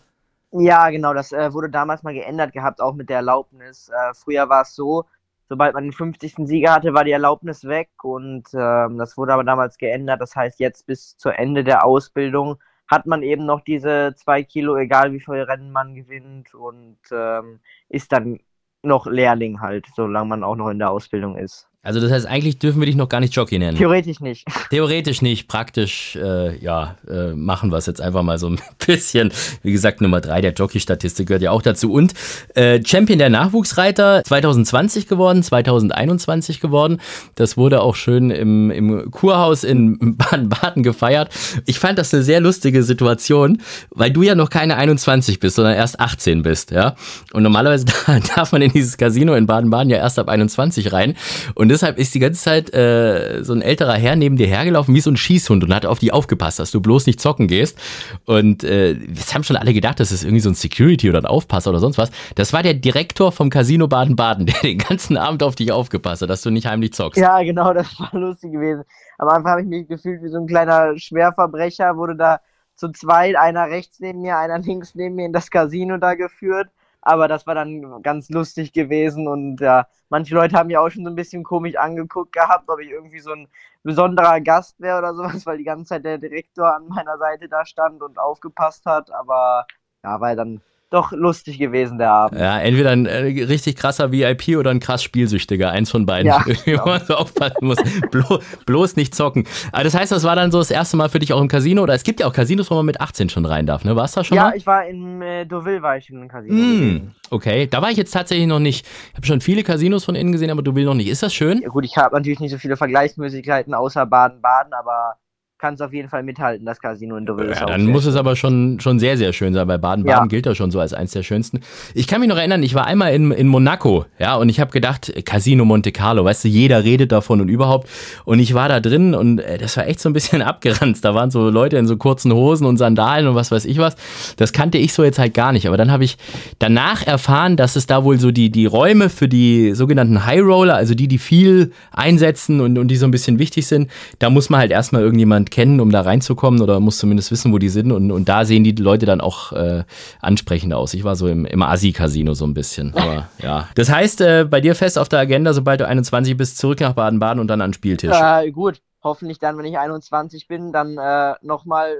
Ja, 0.54 0.90
genau, 0.90 1.14
das 1.14 1.32
äh, 1.32 1.52
wurde 1.54 1.70
damals 1.70 2.02
mal 2.02 2.12
geändert 2.12 2.52
gehabt, 2.52 2.82
auch 2.82 2.94
mit 2.94 3.08
der 3.08 3.16
Erlaubnis. 3.16 3.88
Äh, 3.88 4.12
früher 4.12 4.50
war 4.50 4.62
es 4.62 4.74
so, 4.74 5.06
sobald 5.52 5.74
man 5.74 5.84
den 5.84 5.92
50. 5.92 6.46
Sieger 6.46 6.72
hatte, 6.72 6.94
war 6.94 7.04
die 7.04 7.10
Erlaubnis 7.10 7.64
weg 7.64 7.90
und 8.02 8.44
ähm, 8.54 8.96
das 8.96 9.18
wurde 9.18 9.34
aber 9.34 9.44
damals 9.44 9.76
geändert. 9.76 10.22
Das 10.22 10.34
heißt, 10.34 10.58
jetzt 10.60 10.86
bis 10.86 11.18
zu 11.18 11.28
Ende 11.28 11.62
der 11.62 11.84
Ausbildung 11.84 12.56
hat 12.88 13.04
man 13.04 13.22
eben 13.22 13.44
noch 13.44 13.60
diese 13.60 14.14
zwei 14.16 14.44
Kilo, 14.44 14.76
egal 14.78 15.12
wie 15.12 15.20
viele 15.20 15.46
Rennen 15.46 15.70
man 15.70 15.94
gewinnt 15.94 16.54
und 16.54 16.96
ähm, 17.10 17.60
ist 17.90 18.12
dann 18.12 18.40
noch 18.82 19.04
Lehrling 19.04 19.60
halt, 19.60 19.86
solange 19.94 20.28
man 20.30 20.42
auch 20.42 20.56
noch 20.56 20.70
in 20.70 20.78
der 20.78 20.90
Ausbildung 20.90 21.36
ist. 21.36 21.68
Also 21.84 21.98
das 21.98 22.12
heißt, 22.12 22.26
eigentlich 22.26 22.60
dürfen 22.60 22.80
wir 22.80 22.86
dich 22.86 22.94
noch 22.94 23.08
gar 23.08 23.18
nicht 23.18 23.34
Jockey 23.34 23.58
nennen. 23.58 23.76
Theoretisch 23.76 24.20
nicht. 24.20 24.44
Theoretisch 24.70 25.20
nicht, 25.20 25.48
praktisch, 25.48 26.14
äh, 26.14 26.56
ja, 26.58 26.94
äh, 27.10 27.34
machen 27.34 27.72
wir 27.72 27.78
es 27.78 27.86
jetzt 27.86 28.00
einfach 28.00 28.22
mal 28.22 28.38
so 28.38 28.50
ein 28.50 28.60
bisschen. 28.86 29.32
Wie 29.64 29.72
gesagt, 29.72 30.00
Nummer 30.00 30.20
drei 30.20 30.40
der 30.40 30.52
Jockey-Statistik 30.52 31.26
gehört 31.26 31.42
ja 31.42 31.50
auch 31.50 31.60
dazu. 31.60 31.92
Und 31.92 32.14
äh, 32.54 32.80
Champion 32.86 33.18
der 33.18 33.30
Nachwuchsreiter 33.30 34.22
2020 34.24 35.08
geworden, 35.08 35.42
2021 35.42 36.60
geworden. 36.60 37.00
Das 37.34 37.56
wurde 37.56 37.80
auch 37.80 37.96
schön 37.96 38.30
im, 38.30 38.70
im 38.70 39.10
Kurhaus 39.10 39.64
in 39.64 39.98
Baden-Baden 40.16 40.84
gefeiert. 40.84 41.30
Ich 41.66 41.80
fand 41.80 41.98
das 41.98 42.14
eine 42.14 42.22
sehr 42.22 42.38
lustige 42.38 42.84
Situation, 42.84 43.60
weil 43.90 44.12
du 44.12 44.22
ja 44.22 44.36
noch 44.36 44.50
keine 44.50 44.76
21 44.76 45.40
bist, 45.40 45.56
sondern 45.56 45.74
erst 45.74 45.98
18 45.98 46.42
bist, 46.42 46.70
ja. 46.70 46.94
Und 47.32 47.42
normalerweise 47.42 47.86
darf 48.36 48.52
man 48.52 48.62
in 48.62 48.70
dieses 48.70 48.96
Casino 48.96 49.34
in 49.34 49.46
Baden-Baden 49.46 49.90
ja 49.90 49.96
erst 49.96 50.20
ab 50.20 50.28
21 50.28 50.92
rein. 50.92 51.16
Und 51.56 51.71
deshalb 51.72 51.98
ist 51.98 52.14
die 52.14 52.18
ganze 52.18 52.40
Zeit 52.40 52.72
äh, 52.74 53.42
so 53.42 53.52
ein 53.52 53.62
älterer 53.62 53.94
Herr 53.94 54.16
neben 54.16 54.36
dir 54.36 54.46
hergelaufen 54.46 54.94
wie 54.94 55.00
so 55.00 55.10
ein 55.10 55.16
Schießhund 55.16 55.64
und 55.64 55.74
hat 55.74 55.86
auf 55.86 55.98
die 55.98 56.12
aufgepasst, 56.12 56.58
dass 56.58 56.70
du 56.70 56.80
bloß 56.80 57.06
nicht 57.06 57.20
zocken 57.20 57.48
gehst. 57.48 57.78
Und 58.26 58.62
äh, 58.64 58.96
haben 59.32 59.44
schon 59.44 59.56
alle 59.56 59.72
gedacht, 59.72 59.98
das 59.98 60.12
ist 60.12 60.24
irgendwie 60.24 60.40
so 60.40 60.50
ein 60.50 60.54
Security 60.54 61.08
oder 61.08 61.18
ein 61.18 61.26
Aufpasser 61.26 61.70
oder 61.70 61.80
sonst 61.80 61.98
was. 61.98 62.10
Das 62.34 62.52
war 62.52 62.62
der 62.62 62.74
Direktor 62.74 63.32
vom 63.32 63.50
Casino 63.50 63.88
Baden-Baden, 63.88 64.46
der 64.46 64.60
den 64.60 64.78
ganzen 64.78 65.16
Abend 65.16 65.42
auf 65.42 65.54
dich 65.54 65.72
aufgepasst 65.72 66.22
hat, 66.22 66.30
dass 66.30 66.42
du 66.42 66.50
nicht 66.50 66.66
heimlich 66.66 66.92
zockst. 66.92 67.20
Ja, 67.20 67.42
genau, 67.42 67.72
das 67.72 67.98
war 67.98 68.10
lustig 68.12 68.52
gewesen. 68.52 68.84
Am 69.18 69.28
Anfang 69.28 69.52
habe 69.52 69.62
ich 69.62 69.68
mich 69.68 69.88
gefühlt 69.88 70.22
wie 70.22 70.28
so 70.28 70.38
ein 70.38 70.46
kleiner 70.46 70.98
Schwerverbrecher, 70.98 71.96
wurde 71.96 72.16
da 72.16 72.40
zu 72.76 72.90
zweit, 72.90 73.36
einer 73.36 73.66
rechts 73.66 74.00
neben 74.00 74.20
mir, 74.20 74.36
einer 74.38 74.58
links 74.60 74.94
neben 74.94 75.14
mir 75.14 75.26
in 75.26 75.32
das 75.32 75.50
Casino 75.50 75.96
da 75.96 76.14
geführt 76.14 76.68
aber 77.02 77.28
das 77.28 77.46
war 77.46 77.54
dann 77.54 78.02
ganz 78.02 78.30
lustig 78.30 78.72
gewesen 78.72 79.28
und 79.28 79.60
ja, 79.60 79.86
manche 80.08 80.34
Leute 80.34 80.56
haben 80.56 80.70
ja 80.70 80.80
auch 80.80 80.90
schon 80.90 81.04
so 81.04 81.10
ein 81.10 81.16
bisschen 81.16 81.42
komisch 81.42 81.76
angeguckt 81.76 82.32
gehabt, 82.32 82.68
ob 82.68 82.80
ich 82.80 82.90
irgendwie 82.90 83.20
so 83.20 83.32
ein 83.32 83.48
besonderer 83.82 84.40
Gast 84.40 84.80
wäre 84.80 84.98
oder 84.98 85.14
sowas, 85.16 85.44
weil 85.46 85.58
die 85.58 85.64
ganze 85.64 85.86
Zeit 85.86 86.04
der 86.04 86.18
Direktor 86.18 86.74
an 86.74 86.88
meiner 86.88 87.18
Seite 87.18 87.48
da 87.48 87.66
stand 87.66 88.02
und 88.02 88.18
aufgepasst 88.18 88.86
hat, 88.86 89.10
aber 89.12 89.66
ja, 90.04 90.20
war 90.20 90.34
dann 90.36 90.60
doch 90.92 91.12
lustig 91.12 91.58
gewesen, 91.58 91.98
der 91.98 92.10
Abend. 92.10 92.40
Ja, 92.40 92.58
entweder 92.58 92.90
ein 92.90 93.06
äh, 93.06 93.44
richtig 93.44 93.76
krasser 93.76 94.12
VIP 94.12 94.56
oder 94.58 94.70
ein 94.70 94.80
krass 94.80 95.02
Spielsüchtiger. 95.02 95.70
Eins 95.70 95.90
von 95.90 96.06
beiden. 96.06 96.28
Ja, 96.28 96.44
genau. 96.64 96.86
man 96.86 97.04
so 97.04 97.14
aufpassen 97.14 97.66
muss. 97.66 97.78
Blo 98.10 98.40
bloß 98.66 98.96
nicht 98.96 99.14
zocken. 99.14 99.46
Aber 99.72 99.84
das 99.84 99.94
heißt, 99.94 100.12
das 100.12 100.24
war 100.24 100.36
dann 100.36 100.50
so 100.50 100.58
das 100.58 100.70
erste 100.70 100.96
Mal 100.96 101.08
für 101.08 101.18
dich 101.18 101.32
auch 101.32 101.40
im 101.40 101.48
Casino? 101.48 101.82
Oder 101.82 101.94
es 101.94 102.02
gibt 102.02 102.20
ja 102.20 102.26
auch 102.26 102.32
Casinos, 102.32 102.70
wo 102.70 102.74
man 102.74 102.86
mit 102.86 103.00
18 103.00 103.28
schon 103.28 103.46
rein 103.46 103.66
darf, 103.66 103.84
ne? 103.84 103.96
Warst 103.96 104.16
du 104.16 104.20
da 104.20 104.24
schon 104.24 104.36
ja, 104.36 104.44
mal? 104.44 104.56
Ich 104.56 104.66
war 104.66 104.86
in 104.86 105.22
äh, 105.22 105.46
Deauville, 105.46 105.82
war 105.82 105.96
ich 105.96 106.10
in 106.10 106.18
einem 106.18 106.28
Casino. 106.28 106.54
Mm, 106.54 107.10
okay, 107.30 107.66
da 107.66 107.80
war 107.82 107.90
ich 107.90 107.96
jetzt 107.96 108.12
tatsächlich 108.12 108.46
noch 108.46 108.60
nicht. 108.60 108.86
Ich 109.10 109.16
habe 109.16 109.26
schon 109.26 109.40
viele 109.40 109.62
Casinos 109.62 110.04
von 110.04 110.14
innen 110.14 110.32
gesehen, 110.32 110.50
aber 110.50 110.62
Deauville 110.62 110.86
noch 110.86 110.94
nicht. 110.94 111.08
Ist 111.08 111.22
das 111.22 111.34
schön? 111.34 111.62
Ja, 111.62 111.68
gut, 111.68 111.84
ich 111.84 111.96
habe 111.96 112.14
natürlich 112.14 112.40
nicht 112.40 112.50
so 112.50 112.58
viele 112.58 112.76
Vergleichsmöglichkeiten 112.76 113.74
außer 113.74 114.06
Baden-Baden, 114.06 114.72
aber 114.72 115.16
kann 115.62 115.74
es 115.74 115.80
auf 115.80 115.92
jeden 115.92 116.08
Fall 116.08 116.24
mithalten, 116.24 116.66
das 116.66 116.80
Casino 116.80 117.16
in 117.16 117.24
Deauville. 117.24 117.52
Ja, 117.52 117.66
dann 117.66 117.86
muss 117.86 118.04
es 118.04 118.16
aber 118.16 118.34
schon, 118.34 118.80
schon 118.80 118.98
sehr, 118.98 119.16
sehr 119.16 119.32
schön 119.32 119.54
sein. 119.54 119.68
Bei 119.68 119.78
Baden-Baden 119.78 120.24
ja. 120.24 120.26
gilt 120.26 120.44
das 120.44 120.56
schon 120.56 120.72
so 120.72 120.80
als 120.80 120.92
eins 120.92 121.12
der 121.12 121.22
schönsten. 121.22 121.60
Ich 121.94 122.08
kann 122.08 122.18
mich 122.18 122.28
noch 122.28 122.36
erinnern, 122.36 122.64
ich 122.64 122.74
war 122.74 122.84
einmal 122.84 123.14
in, 123.14 123.30
in 123.30 123.46
Monaco, 123.46 124.04
ja, 124.18 124.34
und 124.34 124.48
ich 124.48 124.58
habe 124.58 124.72
gedacht, 124.72 125.12
Casino 125.24 125.64
Monte 125.64 125.92
Carlo, 125.92 126.24
weißt 126.24 126.42
du, 126.42 126.48
jeder 126.48 126.82
redet 126.82 127.12
davon 127.12 127.40
und 127.40 127.48
überhaupt. 127.48 127.88
Und 128.24 128.40
ich 128.40 128.54
war 128.54 128.68
da 128.68 128.80
drin 128.80 129.14
und 129.14 129.38
äh, 129.38 129.56
das 129.56 129.76
war 129.76 129.86
echt 129.86 130.00
so 130.00 130.08
ein 130.08 130.12
bisschen 130.12 130.42
abgeranzt. 130.42 131.04
Da 131.04 131.14
waren 131.14 131.30
so 131.30 131.48
Leute 131.48 131.76
in 131.76 131.86
so 131.86 131.96
kurzen 131.96 132.32
Hosen 132.32 132.66
und 132.66 132.76
Sandalen 132.76 133.28
und 133.28 133.36
was 133.36 133.52
weiß 133.52 133.64
ich 133.64 133.78
was. 133.78 133.94
Das 134.38 134.52
kannte 134.52 134.78
ich 134.78 134.92
so 134.92 135.04
jetzt 135.04 135.20
halt 135.20 135.32
gar 135.32 135.52
nicht. 135.52 135.68
Aber 135.68 135.76
dann 135.76 135.92
habe 135.92 136.02
ich 136.02 136.18
danach 136.58 137.06
erfahren, 137.06 137.56
dass 137.56 137.76
es 137.76 137.86
da 137.86 138.02
wohl 138.02 138.18
so 138.18 138.32
die, 138.32 138.50
die 138.50 138.66
Räume 138.66 139.08
für 139.08 139.28
die 139.28 139.74
sogenannten 139.74 140.26
High 140.26 140.42
Roller, 140.42 140.74
also 140.74 140.96
die, 140.96 141.06
die 141.06 141.18
viel 141.18 141.70
einsetzen 141.92 142.60
und, 142.60 142.78
und 142.78 142.88
die 142.88 142.96
so 142.96 143.06
ein 143.06 143.12
bisschen 143.12 143.38
wichtig 143.38 143.68
sind, 143.68 143.88
da 144.18 144.28
muss 144.28 144.50
man 144.50 144.58
halt 144.58 144.72
erstmal 144.72 145.02
irgendjemand 145.02 145.51
kennen, 145.52 145.80
um 145.80 145.92
da 145.92 146.00
reinzukommen 146.00 146.60
oder 146.60 146.80
muss 146.80 146.98
zumindest 146.98 147.30
wissen, 147.30 147.52
wo 147.52 147.58
die 147.58 147.68
sind. 147.68 147.92
Und, 147.92 148.10
und 148.10 148.28
da 148.28 148.44
sehen 148.44 148.64
die 148.64 148.72
Leute 148.72 149.06
dann 149.06 149.20
auch 149.20 149.52
äh, 149.52 149.84
ansprechend 150.20 150.72
aus. 150.74 150.94
Ich 150.94 151.04
war 151.04 151.14
so 151.14 151.28
im, 151.28 151.44
im 151.44 151.62
Asi-Casino 151.62 152.34
so 152.34 152.46
ein 152.46 152.54
bisschen. 152.54 152.94
Aber 152.94 153.28
ja. 153.40 153.68
Das 153.74 153.90
heißt, 153.90 154.22
äh, 154.22 154.46
bei 154.48 154.60
dir 154.60 154.74
fest 154.74 154.98
auf 154.98 155.08
der 155.08 155.20
Agenda, 155.20 155.52
sobald 155.52 155.80
du 155.80 155.86
21 155.86 156.36
bist, 156.36 156.58
zurück 156.58 156.80
nach 156.80 156.94
Baden-Baden 156.94 157.38
und 157.38 157.48
dann 157.48 157.60
an 157.60 157.68
den 157.68 157.74
Spieltisch. 157.74 158.10
Äh, 158.12 158.50
gut, 158.50 158.80
hoffentlich 159.04 159.38
dann, 159.38 159.58
wenn 159.58 159.66
ich 159.66 159.78
21 159.78 160.48
bin, 160.48 160.72
dann 160.72 160.96
äh, 160.98 161.34
nochmal 161.42 161.94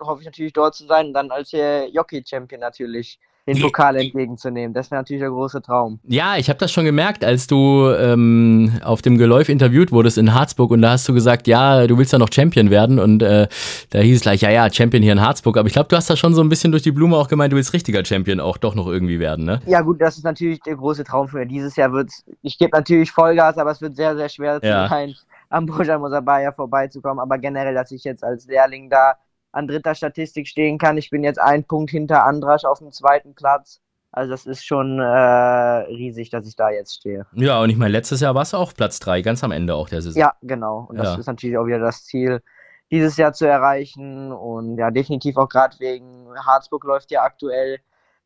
hoffe 0.00 0.20
ich 0.20 0.26
natürlich 0.26 0.52
dort 0.52 0.76
zu 0.76 0.86
sein 0.86 1.12
dann 1.12 1.30
als 1.30 1.52
äh, 1.52 1.86
Jockey-Champion 1.86 2.60
natürlich 2.60 3.18
den 3.48 3.62
Pokal 3.62 3.96
entgegenzunehmen. 3.96 4.74
Das 4.74 4.90
wäre 4.90 5.00
natürlich 5.00 5.22
der 5.22 5.30
große 5.30 5.62
Traum. 5.62 5.98
Ja, 6.06 6.36
ich 6.36 6.48
habe 6.48 6.58
das 6.58 6.70
schon 6.70 6.84
gemerkt, 6.84 7.24
als 7.24 7.46
du 7.46 7.88
ähm, 7.90 8.78
auf 8.84 9.02
dem 9.02 9.18
Geläuf 9.18 9.48
interviewt 9.48 9.92
wurdest 9.92 10.18
in 10.18 10.34
Harzburg 10.34 10.70
und 10.70 10.82
da 10.82 10.90
hast 10.90 11.08
du 11.08 11.14
gesagt, 11.14 11.46
ja, 11.46 11.86
du 11.86 11.98
willst 11.98 12.12
ja 12.12 12.18
noch 12.18 12.32
Champion 12.32 12.70
werden 12.70 12.98
und 12.98 13.22
äh, 13.22 13.48
da 13.90 13.98
hieß 13.98 14.16
es 14.16 14.22
gleich, 14.22 14.42
ja, 14.42 14.50
ja, 14.50 14.70
Champion 14.72 15.02
hier 15.02 15.12
in 15.12 15.20
Harzburg. 15.20 15.56
Aber 15.56 15.66
ich 15.66 15.72
glaube, 15.72 15.88
du 15.88 15.96
hast 15.96 16.10
da 16.10 16.16
schon 16.16 16.34
so 16.34 16.42
ein 16.42 16.48
bisschen 16.48 16.70
durch 16.72 16.82
die 16.82 16.92
Blume 16.92 17.16
auch 17.16 17.28
gemeint, 17.28 17.52
du 17.52 17.56
willst 17.56 17.72
richtiger 17.72 18.04
Champion 18.04 18.40
auch 18.40 18.58
doch 18.58 18.74
noch 18.74 18.86
irgendwie 18.86 19.18
werden, 19.18 19.44
ne? 19.44 19.60
Ja, 19.66 19.80
gut, 19.80 20.00
das 20.00 20.16
ist 20.18 20.24
natürlich 20.24 20.60
der 20.60 20.76
große 20.76 21.04
Traum 21.04 21.28
für 21.28 21.38
mir. 21.38 21.46
Dieses 21.46 21.76
Jahr 21.76 21.92
wird 21.92 22.10
ich 22.42 22.58
gebe 22.58 22.76
natürlich 22.76 23.10
Vollgas, 23.10 23.58
aber 23.58 23.70
es 23.70 23.80
wird 23.80 23.96
sehr, 23.96 24.16
sehr 24.16 24.28
schwer 24.28 24.60
ja. 24.62 24.88
sein, 24.88 25.14
am 25.48 25.66
Bojan 25.66 26.00
Mosabaya 26.00 26.52
vorbeizukommen. 26.52 27.20
Aber 27.20 27.38
generell, 27.38 27.74
dass 27.74 27.90
ich 27.90 28.04
jetzt 28.04 28.24
als 28.24 28.46
Lehrling 28.46 28.90
da 28.90 29.14
an 29.52 29.66
dritter 29.66 29.94
Statistik 29.94 30.46
stehen 30.48 30.78
kann. 30.78 30.98
Ich 30.98 31.10
bin 31.10 31.24
jetzt 31.24 31.40
ein 31.40 31.64
Punkt 31.64 31.90
hinter 31.90 32.24
Andrasch 32.24 32.64
auf 32.64 32.78
dem 32.78 32.92
zweiten 32.92 33.34
Platz. 33.34 33.80
Also 34.10 34.30
das 34.30 34.46
ist 34.46 34.64
schon 34.64 34.98
äh, 34.98 35.04
riesig, 35.04 36.30
dass 36.30 36.46
ich 36.46 36.56
da 36.56 36.70
jetzt 36.70 36.94
stehe. 36.94 37.26
Ja, 37.32 37.60
und 37.60 37.70
ich 37.70 37.76
meine, 37.76 37.92
letztes 37.92 38.20
Jahr 38.20 38.34
warst 38.34 38.52
du 38.52 38.56
auch 38.56 38.72
Platz 38.72 38.98
3, 39.00 39.20
ganz 39.22 39.44
am 39.44 39.52
Ende 39.52 39.74
auch 39.74 39.88
der 39.88 40.00
Saison. 40.00 40.18
Ja, 40.18 40.34
genau. 40.42 40.86
Und 40.88 40.96
das 40.96 41.08
ja. 41.08 41.18
ist 41.18 41.26
natürlich 41.26 41.58
auch 41.58 41.66
wieder 41.66 41.78
das 41.78 42.04
Ziel, 42.04 42.42
dieses 42.90 43.16
Jahr 43.16 43.34
zu 43.34 43.46
erreichen. 43.46 44.32
Und 44.32 44.78
ja, 44.78 44.90
definitiv 44.90 45.36
auch 45.36 45.48
gerade 45.48 45.78
wegen 45.78 46.26
Harzburg 46.38 46.84
läuft 46.84 47.10
ja 47.10 47.22
aktuell. 47.22 47.80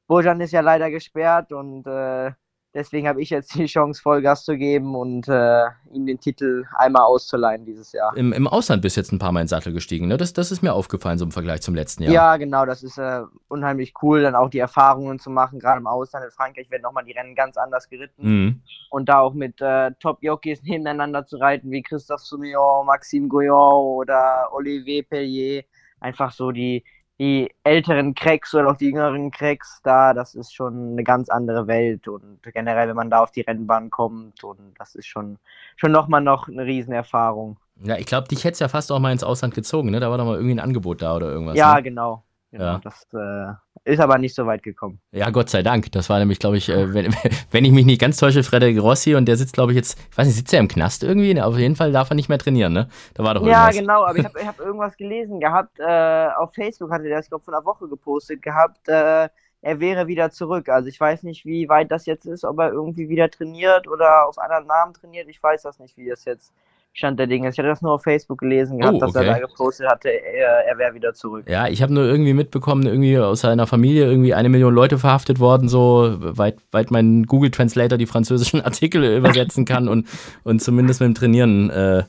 Bojan 0.06 0.40
ist 0.40 0.52
ja 0.52 0.60
leider 0.60 0.90
gesperrt 0.90 1.52
und 1.52 1.86
äh, 1.86 2.30
Deswegen 2.74 3.06
habe 3.06 3.20
ich 3.20 3.28
jetzt 3.28 3.54
die 3.54 3.66
Chance, 3.66 4.00
Vollgas 4.00 4.44
zu 4.44 4.56
geben 4.56 4.94
und 4.94 5.28
äh, 5.28 5.66
ihm 5.92 6.06
den 6.06 6.18
Titel 6.18 6.64
einmal 6.74 7.02
auszuleihen 7.02 7.66
dieses 7.66 7.92
Jahr. 7.92 8.16
Im, 8.16 8.32
Im 8.32 8.46
Ausland 8.46 8.80
bist 8.80 8.96
du 8.96 9.00
jetzt 9.00 9.12
ein 9.12 9.18
paar 9.18 9.30
Mal 9.30 9.40
in 9.40 9.44
den 9.44 9.48
Sattel 9.48 9.74
gestiegen, 9.74 10.08
ne? 10.08 10.16
Das, 10.16 10.32
das 10.32 10.50
ist 10.50 10.62
mir 10.62 10.72
aufgefallen, 10.72 11.18
so 11.18 11.26
im 11.26 11.32
Vergleich 11.32 11.60
zum 11.60 11.74
letzten 11.74 12.04
Jahr. 12.04 12.12
Ja, 12.12 12.36
genau, 12.38 12.64
das 12.64 12.82
ist 12.82 12.96
äh, 12.96 13.22
unheimlich 13.48 13.92
cool, 14.02 14.22
dann 14.22 14.34
auch 14.34 14.48
die 14.48 14.58
Erfahrungen 14.58 15.18
zu 15.18 15.28
machen. 15.28 15.58
Gerade 15.58 15.80
im 15.80 15.86
Ausland 15.86 16.24
in 16.24 16.30
Frankreich 16.30 16.70
werden 16.70 16.82
nochmal 16.82 17.04
die 17.04 17.12
Rennen 17.12 17.34
ganz 17.34 17.58
anders 17.58 17.90
geritten. 17.90 18.22
Mhm. 18.22 18.62
Und 18.90 19.08
da 19.10 19.18
auch 19.18 19.34
mit 19.34 19.60
äh, 19.60 19.90
Top-Jockeys 20.00 20.62
nebeneinander 20.62 21.26
zu 21.26 21.36
reiten, 21.36 21.70
wie 21.70 21.82
Christophe 21.82 22.24
Soumillon, 22.24 22.86
Maxime 22.86 23.28
Gouillon 23.28 23.98
oder 23.98 24.48
Olivier 24.52 25.02
Pellier. 25.02 25.64
Einfach 26.00 26.32
so 26.32 26.50
die, 26.50 26.84
die 27.22 27.54
älteren 27.62 28.16
Cracks 28.16 28.52
oder 28.52 28.68
auch 28.68 28.76
die 28.76 28.86
jüngeren 28.86 29.30
Cracks 29.30 29.80
da, 29.84 30.12
das 30.12 30.34
ist 30.34 30.52
schon 30.52 30.92
eine 30.92 31.04
ganz 31.04 31.28
andere 31.28 31.68
Welt 31.68 32.08
und 32.08 32.40
generell, 32.42 32.88
wenn 32.88 32.96
man 32.96 33.10
da 33.10 33.20
auf 33.20 33.30
die 33.30 33.42
Rennbahn 33.42 33.90
kommt 33.90 34.42
und 34.42 34.74
das 34.76 34.96
ist 34.96 35.06
schon, 35.06 35.38
schon 35.76 35.92
nochmal 35.92 36.20
noch 36.20 36.48
eine 36.48 36.66
Riesenerfahrung. 36.66 37.58
Ja, 37.84 37.96
ich 37.96 38.06
glaube, 38.06 38.26
dich 38.26 38.42
hätte 38.42 38.54
es 38.54 38.58
ja 38.58 38.66
fast 38.66 38.90
auch 38.90 38.98
mal 38.98 39.12
ins 39.12 39.22
Ausland 39.22 39.54
gezogen, 39.54 39.92
ne? 39.92 40.00
Da 40.00 40.10
war 40.10 40.18
doch 40.18 40.24
mal 40.24 40.34
irgendwie 40.34 40.56
ein 40.56 40.60
Angebot 40.60 41.00
da 41.00 41.14
oder 41.14 41.28
irgendwas. 41.28 41.56
Ja, 41.56 41.76
ne? 41.76 41.84
genau. 41.84 42.24
genau. 42.50 42.64
Ja. 42.64 42.80
Das 42.82 43.06
äh, 43.12 43.54
ist 43.84 44.00
aber 44.00 44.18
nicht 44.18 44.34
so 44.34 44.46
weit 44.46 44.62
gekommen. 44.62 45.00
Ja, 45.14 45.28
Gott 45.30 45.50
sei 45.50 45.62
Dank. 45.62 45.92
Das 45.92 46.08
war 46.08 46.18
nämlich, 46.18 46.38
glaube 46.38 46.56
ich, 46.56 46.68
äh, 46.70 46.94
wenn, 46.94 47.14
wenn 47.50 47.64
ich 47.66 47.72
mich 47.72 47.84
nicht 47.84 48.00
ganz 48.00 48.16
täusche, 48.16 48.42
Frederik 48.42 48.80
Rossi 48.80 49.14
und 49.14 49.26
der 49.26 49.36
sitzt, 49.36 49.52
glaube 49.54 49.72
ich, 49.72 49.76
jetzt, 49.76 49.98
ich 50.10 50.16
weiß 50.16 50.26
nicht, 50.26 50.36
sitzt 50.36 50.52
er 50.54 50.60
im 50.60 50.68
Knast 50.68 51.02
irgendwie? 51.02 51.38
Auf 51.40 51.58
jeden 51.58 51.76
Fall 51.76 51.92
darf 51.92 52.10
er 52.10 52.14
nicht 52.16 52.28
mehr 52.30 52.38
trainieren, 52.38 52.72
ne? 52.72 52.88
Da 53.14 53.24
war 53.24 53.34
doch 53.34 53.44
Ja, 53.44 53.70
irgendwas. 53.70 53.72
genau, 53.72 54.04
aber 54.04 54.18
ich 54.18 54.24
habe 54.24 54.46
hab 54.46 54.60
irgendwas 54.60 54.96
gelesen 54.96 55.40
gehabt, 55.40 55.78
äh, 55.80 56.28
auf 56.36 56.54
Facebook 56.54 56.90
hatte 56.92 57.04
der 57.04 57.18
das, 57.18 57.28
glaube 57.28 57.40
ich, 57.42 57.44
vor 57.46 57.54
einer 57.54 57.64
Woche 57.64 57.88
gepostet 57.88 58.40
gehabt, 58.42 58.88
äh, 58.88 59.28
er 59.64 59.80
wäre 59.80 60.06
wieder 60.06 60.30
zurück. 60.30 60.68
Also 60.68 60.88
ich 60.88 60.98
weiß 61.00 61.22
nicht, 61.24 61.44
wie 61.44 61.68
weit 61.68 61.90
das 61.90 62.06
jetzt 62.06 62.26
ist, 62.26 62.44
ob 62.44 62.58
er 62.58 62.72
irgendwie 62.72 63.08
wieder 63.08 63.30
trainiert 63.30 63.88
oder 63.88 64.26
auf 64.28 64.38
anderen 64.38 64.66
Namen 64.66 64.94
trainiert. 64.94 65.28
Ich 65.28 65.42
weiß 65.42 65.62
das 65.62 65.78
nicht, 65.78 65.96
wie 65.96 66.08
das 66.08 66.24
jetzt 66.24 66.52
Stand 66.94 67.18
der 67.18 67.26
Dinge. 67.26 67.49
Ich 67.49 67.56
hatte 67.56 67.68
das 67.68 67.80
nur 67.80 67.92
auf 67.92 68.02
Facebook 68.02 68.38
gelesen 68.38 68.78
gehabt, 68.78 68.96
Oh, 68.96 69.00
dass 69.00 69.16
okay. 69.16 69.26
er 69.26 69.34
da 69.34 69.38
gepostet 69.40 69.88
hatte, 69.88 70.11
er, 70.11 70.66
er 70.66 70.76
wäre 70.76 70.94
wieder 70.94 71.14
zurück. 71.14 71.46
Ja, 71.49 71.66
ich 71.66 71.80
habe 71.80 71.94
nur 71.94 72.04
irgendwie 72.04 72.34
mitbekommen, 72.34 72.84
irgendwie 72.84 73.18
aus 73.18 73.40
seiner 73.40 73.66
Familie 73.66 74.04
irgendwie 74.04 74.34
eine 74.34 74.50
Million 74.50 74.75
Leute 74.75 74.99
verhaftet 74.99 75.40
worden, 75.40 75.70
so 75.70 76.16
weit, 76.18 76.58
weit 76.70 76.90
mein 76.90 77.25
Google 77.25 77.50
Translator 77.50 77.96
die 77.96 78.04
französischen 78.04 78.61
Artikel 78.64 79.04
übersetzen 79.04 79.64
kann 79.64 79.88
und, 79.88 80.06
und 80.44 80.61
zumindest 80.61 81.00
mit 81.00 81.06
dem 81.06 81.14
Trainieren 81.14 81.70
äh, 81.70 82.02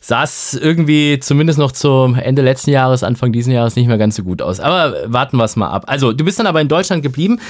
sah 0.00 0.22
es 0.22 0.54
irgendwie 0.54 1.20
zumindest 1.20 1.58
noch 1.58 1.72
zum 1.72 2.14
Ende 2.14 2.40
letzten 2.40 2.70
Jahres, 2.70 3.02
Anfang 3.02 3.32
diesen 3.32 3.52
Jahres 3.52 3.76
nicht 3.76 3.88
mehr 3.88 3.98
ganz 3.98 4.16
so 4.16 4.22
gut 4.22 4.40
aus. 4.40 4.58
Aber 4.58 4.94
warten 5.04 5.36
wir 5.36 5.44
es 5.44 5.56
mal 5.56 5.68
ab. 5.68 5.84
Also, 5.86 6.14
du 6.14 6.24
bist 6.24 6.38
dann 6.38 6.46
aber 6.46 6.62
in 6.62 6.68
Deutschland 6.68 7.02
geblieben, 7.02 7.40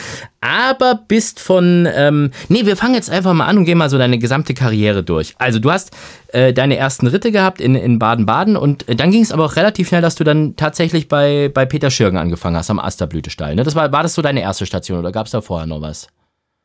aber 0.41 0.99
bist 1.07 1.39
von, 1.39 1.87
ähm, 1.95 2.33
nee, 2.49 2.67
wir 2.67 2.77
fangen 2.77 2.95
jetzt 2.95 3.11
einfach 3.11 3.33
mal 3.33 3.47
an 3.47 3.59
und 3.59 3.65
gehen 3.65 3.79
mal 3.79 3.91
so 3.91 3.97
deine 3.99 4.19
gesamte 4.19 4.55
Karriere 4.55 5.05
durch. 5.05 5.37
Also, 5.39 5.61
du 5.61 5.71
hast 5.71 5.93
äh, 6.33 6.53
deine 6.53 6.77
ersten 6.77 7.07
Ritte 7.07 7.33
gehabt 7.33 7.61
in, 7.61 7.75
in 7.75 7.99
Baden-Baden 7.99 8.57
und 8.57 8.89
äh, 8.89 8.97
dann 8.97 9.11
ging 9.11 9.23
es 9.23 9.33
aber 9.33 9.45
auch 9.45 9.57
relativ 9.57 9.89
schnell, 9.89 10.03
dass 10.03 10.15
du 10.15 10.25
dann 10.25 10.57
tatsächlich 10.57 11.09
bei, 11.09 11.51
bei 11.53 11.67
Peter 11.67 11.91
Schirgen 11.91 12.17
angefangen 12.17 12.57
hast 12.57 12.71
am 12.71 12.79
Asterblütestall. 12.79 13.55
Ne? 13.55 13.65
Das 13.65 13.75
war, 13.75 13.91
war 13.93 14.03
das 14.03 14.15
so 14.15 14.23
deine 14.23 14.41
erste 14.43 14.67
Station 14.67 14.99
oder 14.99 15.13
gab 15.13 15.27
es 15.27 15.33
da 15.33 15.41
vorher 15.41 15.67
noch 15.67 15.83
was? 15.83 16.09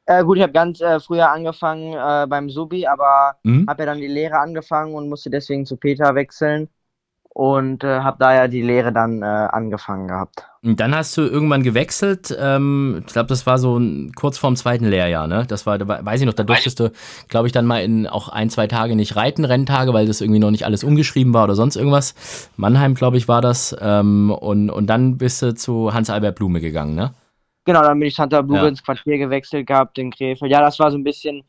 Äh, 0.08 0.24
gut, 0.24 0.38
ich 0.38 0.44
habe 0.44 0.54
ganz 0.54 0.82
äh, 0.82 1.00
früher 1.00 1.32
angefangen 1.32 1.94
äh, 1.94 2.28
beim 2.28 2.50
Subi, 2.50 2.86
aber 2.86 3.38
Mhm. 3.44 3.66
habe 3.68 3.84
ja 3.84 3.86
dann 3.88 4.00
die 4.00 4.08
Lehre 4.08 4.38
angefangen 4.40 4.94
und 4.94 5.10
musste 5.10 5.30
deswegen 5.30 5.66
zu 5.66 5.78
Peter 5.78 6.14
wechseln 6.16 6.70
und 7.36 7.84
äh, 7.84 8.00
habe 8.00 8.16
da 8.18 8.34
ja 8.34 8.48
die 8.48 8.62
Lehre 8.62 8.94
dann 8.94 9.22
äh, 9.22 9.26
angefangen 9.26 10.08
gehabt. 10.08 10.46
Und 10.64 10.80
dann 10.80 10.96
hast 10.96 11.18
du 11.18 11.22
irgendwann 11.24 11.64
gewechselt. 11.64 12.34
Ähm, 12.40 13.04
ich 13.06 13.12
glaube, 13.12 13.28
das 13.28 13.46
war 13.46 13.58
so 13.58 13.78
ein, 13.78 14.14
kurz 14.16 14.38
vorm 14.38 14.56
zweiten 14.56 14.86
Lehrjahr, 14.86 15.28
ne? 15.28 15.46
Das 15.46 15.66
war, 15.66 15.78
da 15.78 15.86
weiß 16.06 16.22
ich 16.22 16.26
noch, 16.26 16.34
da 16.34 16.44
durftest 16.44 16.80
du, 16.80 16.94
glaube 17.28 17.48
ich, 17.48 17.52
dann 17.52 17.66
mal 17.66 17.84
in 17.84 18.08
auch 18.08 18.30
ein, 18.30 18.50
zwei 18.50 18.68
Tage 18.68 18.96
nicht 18.96 19.18
reiten, 19.18 19.44
Renntage, 19.44 19.94
weil 19.94 20.08
das 20.08 20.22
irgendwie 20.22 20.40
noch 20.40 20.50
nicht 20.50 20.64
alles 20.64 20.86
umgeschrieben 20.86 21.34
war 21.34 21.44
oder 21.44 21.56
sonst 21.56 21.76
irgendwas. 21.76 22.50
Mannheim, 22.56 22.96
glaube 22.96 23.18
ich, 23.18 23.28
war 23.28 23.42
das. 23.42 23.76
Ähm, 23.82 24.32
und, 24.32 24.70
und 24.70 24.88
dann 24.88 25.18
bist 25.18 25.42
du 25.42 25.54
zu 25.54 25.94
Hans-Albert 25.94 26.38
Blume 26.38 26.62
gegangen, 26.62 26.96
ne? 26.96 27.14
Genau, 27.66 27.82
dann 27.82 28.00
bin 28.00 28.08
ich 28.08 28.16
Santa 28.16 28.42
Blume 28.42 28.62
Ja. 28.62 28.68
ins 28.70 28.82
Quartier 28.82 29.18
gewechselt 29.18 29.68
gehabt 29.68 29.98
in 29.98 30.10
Krefeld. 30.10 30.50
Ja, 30.50 30.62
das 30.62 30.80
war 30.80 30.90
so 30.90 30.98
ein 30.98 31.04
bisschen, 31.04 31.44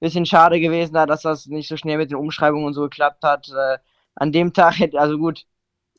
bisschen 0.00 0.26
schade 0.26 0.60
gewesen, 0.60 0.92
da, 0.92 1.06
dass 1.06 1.22
das 1.22 1.46
nicht 1.46 1.66
so 1.68 1.78
schnell 1.78 1.96
mit 1.96 2.10
den 2.10 2.18
Umschreibungen 2.18 2.66
und 2.66 2.74
so 2.74 2.82
geklappt 2.82 3.24
hat. 3.24 3.48
Äh, 3.48 3.78
an 4.16 4.32
dem 4.32 4.52
Tag 4.52 4.78
hätte, 4.78 5.00
also 5.00 5.18
gut, 5.18 5.46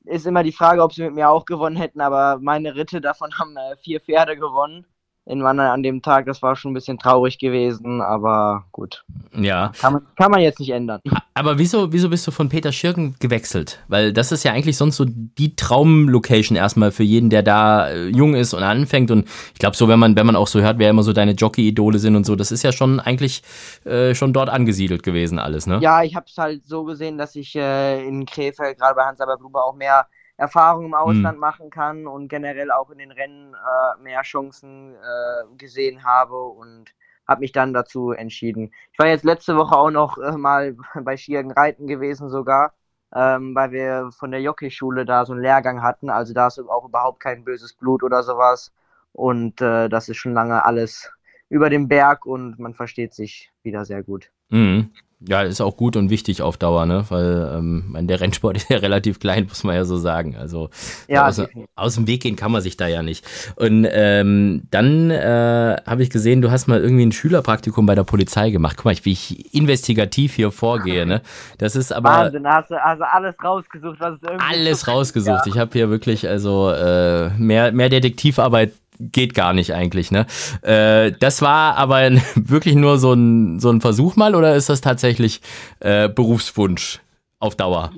ist 0.06 0.26
immer 0.28 0.44
die 0.44 0.52
Frage, 0.54 0.84
ob 0.84 0.94
sie 0.94 1.04
mit 1.04 1.14
mir 1.16 1.30
auch 1.30 1.46
gewonnen 1.46 1.78
hätten, 1.78 2.02
aber 2.02 2.40
meine 2.42 2.76
Ritte 2.76 3.02
davon 3.02 3.32
haben 3.40 3.58
äh, 3.58 3.78
vier 3.78 4.02
Pferde 4.02 4.38
gewonnen. 4.38 4.86
In 5.26 5.44
Wandern 5.44 5.68
an 5.68 5.84
dem 5.84 6.02
Tag, 6.02 6.26
das 6.26 6.42
war 6.42 6.56
schon 6.56 6.72
ein 6.72 6.74
bisschen 6.74 6.98
traurig 6.98 7.38
gewesen, 7.38 8.02
aber 8.02 8.66
gut. 8.72 9.06
Ja. 9.34 9.72
Kann 9.80 9.94
man, 9.94 10.02
kann 10.16 10.32
man 10.32 10.42
jetzt 10.42 10.60
nicht 10.60 10.72
ändern. 10.72 11.00
Aber 11.36 11.60
wieso, 11.60 11.94
wieso 11.94 12.10
bist 12.10 12.26
du 12.26 12.32
von 12.32 12.50
Peter 12.50 12.72
Schirken 12.72 13.16
gewechselt? 13.20 13.80
Weil 13.88 14.14
das 14.14 14.32
ist 14.32 14.44
ja 14.44 14.52
eigentlich 14.52 14.78
sonst 14.78 14.98
so 14.98 15.06
die 15.08 15.56
Traumlocation 15.56 16.58
erstmal 16.58 16.92
für 16.92 17.04
jeden, 17.04 17.30
der 17.30 17.44
da 17.44 17.90
äh, 17.90 18.08
jung 18.08 18.34
ist 18.34 18.54
und 18.54 18.64
anfängt. 18.64 19.12
Und 19.12 19.28
ich 19.54 19.60
glaube, 19.60 19.78
so, 19.78 19.88
wenn 19.88 20.00
man, 20.00 20.16
wenn 20.16 20.26
man 20.26 20.36
auch 20.36 20.48
so 20.48 20.60
hört, 20.60 20.80
wer 20.80 20.90
immer 20.90 21.04
so 21.04 21.14
deine 21.14 21.34
Jockey-Idole 21.34 22.00
sind 22.00 22.16
und 22.16 22.26
so, 22.26 22.36
das 22.36 22.52
ist 22.52 22.64
ja 22.64 22.72
schon 22.72 23.00
eigentlich 23.00 23.44
äh, 23.86 24.16
schon 24.16 24.34
dort 24.34 24.50
angesiedelt 24.50 25.04
gewesen, 25.04 25.40
alles, 25.40 25.68
ne? 25.68 25.80
Ja, 25.82 26.04
ich 26.04 26.16
habe 26.16 26.26
es 26.28 26.38
halt 26.38 26.66
so 26.66 26.84
gesehen, 26.84 27.18
dass 27.18 27.36
ich 27.36 27.56
äh, 27.56 28.06
in 28.06 28.26
Krefeld, 28.26 28.80
gerade 28.80 28.96
bei 28.96 29.04
Hans-Albert 29.04 29.40
Blume, 29.40 29.60
auch 29.60 29.76
mehr 29.76 30.08
Erfahrung 30.42 30.86
im 30.86 30.96
Ausland 30.96 31.38
machen 31.40 31.70
kann 31.70 32.08
und 32.08 32.28
generell 32.28 32.72
auch 32.72 32.90
in 32.90 32.98
den 32.98 33.12
Rennen 33.12 33.54
äh, 33.54 34.02
mehr 34.02 34.24
Chancen 34.24 34.96
äh, 34.96 35.56
gesehen 35.56 36.04
habe 36.04 36.36
und 36.44 36.96
habe 37.28 37.42
mich 37.42 37.52
dann 37.52 37.74
dazu 37.74 38.12
entschieden. 38.12 38.74
Ich 38.92 38.98
war 38.98 39.08
jetzt 39.08 39.24
letzte 39.24 39.56
Woche 39.56 39.78
auch 39.78 39.92
noch 39.92 40.18
äh, 40.18 40.36
mal 40.36 40.76
bei 41.04 41.16
Schiergen 41.16 41.52
Reiten 41.52 41.86
gewesen 41.86 42.30
sogar, 42.30 42.74
ähm, 43.14 43.54
weil 43.54 43.72
wir 43.72 44.10
von 44.18 44.32
der 44.32 44.42
Jockeyschule 44.42 45.06
da 45.06 45.26
so 45.26 45.34
einen 45.34 45.44
Lehrgang 45.44 45.84
hatten. 45.84 46.10
Also 46.10 46.34
da 46.34 46.48
ist 46.48 46.58
auch 46.60 46.88
überhaupt 46.88 47.20
kein 47.20 47.44
böses 47.44 47.74
Blut 47.74 48.02
oder 48.02 48.24
sowas. 48.24 48.74
Und 49.14 49.62
äh, 49.62 49.90
das 49.90 50.10
ist 50.10 50.18
schon 50.18 50.34
lange 50.34 50.66
alles 50.66 51.12
über 51.50 51.70
dem 51.70 51.88
Berg 51.88 52.26
und 52.26 52.58
man 52.58 52.74
versteht 52.74 53.14
sich 53.14 53.52
wieder 53.62 53.86
sehr 53.86 54.02
gut. 54.02 54.32
Mhm. 54.50 54.90
Ja, 55.28 55.44
ist 55.44 55.62
auch 55.62 55.78
gut 55.78 55.96
und 55.96 56.10
wichtig 56.10 56.42
auf 56.42 56.58
Dauer, 56.58 56.86
ne? 56.86 57.06
Weil 57.10 57.54
ähm, 57.56 57.96
der 58.08 58.20
Rennsport 58.20 58.58
ist 58.58 58.70
ja 58.70 58.78
relativ 58.78 59.20
klein, 59.20 59.46
muss 59.48 59.64
man 59.64 59.76
ja 59.76 59.86
so 59.86 59.98
sagen. 59.98 60.36
Also 60.36 60.70
Ja, 61.08 61.28
aus, 61.28 61.42
aus 61.76 61.96
dem 61.96 62.08
Weg 62.08 62.24
gehen 62.24 62.36
kann 62.36 62.52
man 62.52 62.62
sich 62.62 62.76
da 62.78 62.88
ja 62.88 63.04
nicht. 63.04 63.26
Und 63.56 63.88
ähm, 63.90 64.64
dann 64.72 65.12
äh, 65.12 65.78
habe 65.86 66.02
ich 66.02 66.10
gesehen, 66.10 66.42
du 66.42 66.50
hast 66.50 66.68
mal 66.68 66.82
irgendwie 66.82 67.06
ein 67.06 67.12
Schülerpraktikum 67.12 67.86
bei 67.86 67.96
der 67.96 68.04
Polizei 68.04 68.50
gemacht. 68.50 68.78
Guck 68.78 68.86
mal, 68.86 68.96
wie 69.04 69.12
ich 69.12 69.54
investigativ 69.54 70.34
hier 70.34 70.52
vorgehe, 70.52 71.06
ne? 71.06 71.22
Das 71.58 71.76
ist 71.76 71.92
aber 71.92 72.10
Wahnsinn, 72.10 72.48
hast 72.48 72.72
du 72.72 72.84
also 72.84 73.04
alles 73.04 73.36
rausgesucht, 73.44 74.00
was 74.00 74.16
es 74.16 74.24
irgendwie 74.24 74.46
alles 74.46 74.88
rausgesucht. 74.88 75.48
Ich 75.48 75.58
habe 75.58 75.72
hier 75.74 75.90
wirklich, 75.90 76.28
also 76.28 76.72
äh, 76.72 77.30
mehr, 77.38 77.72
mehr 77.72 77.90
Detektivarbeit 77.90 78.74
geht 79.00 79.34
gar 79.34 79.54
nicht 79.54 79.74
eigentlich, 79.74 80.12
ne? 80.12 80.26
Äh, 80.62 81.12
das 81.20 81.42
war 81.42 81.76
aber 81.78 82.12
wirklich 82.36 82.76
nur 82.76 82.98
so 82.98 83.14
ein, 83.14 83.60
so 83.60 83.70
ein 83.70 83.82
Versuch 83.82 84.16
mal 84.16 84.36
oder 84.36 84.56
ist 84.56 84.70
das 84.70 84.82
tatsächlich 84.82 85.42
äh, 85.80 86.10
Berufswunsch 86.10 87.02
auf 87.40 87.56
Dauer? 87.56 87.92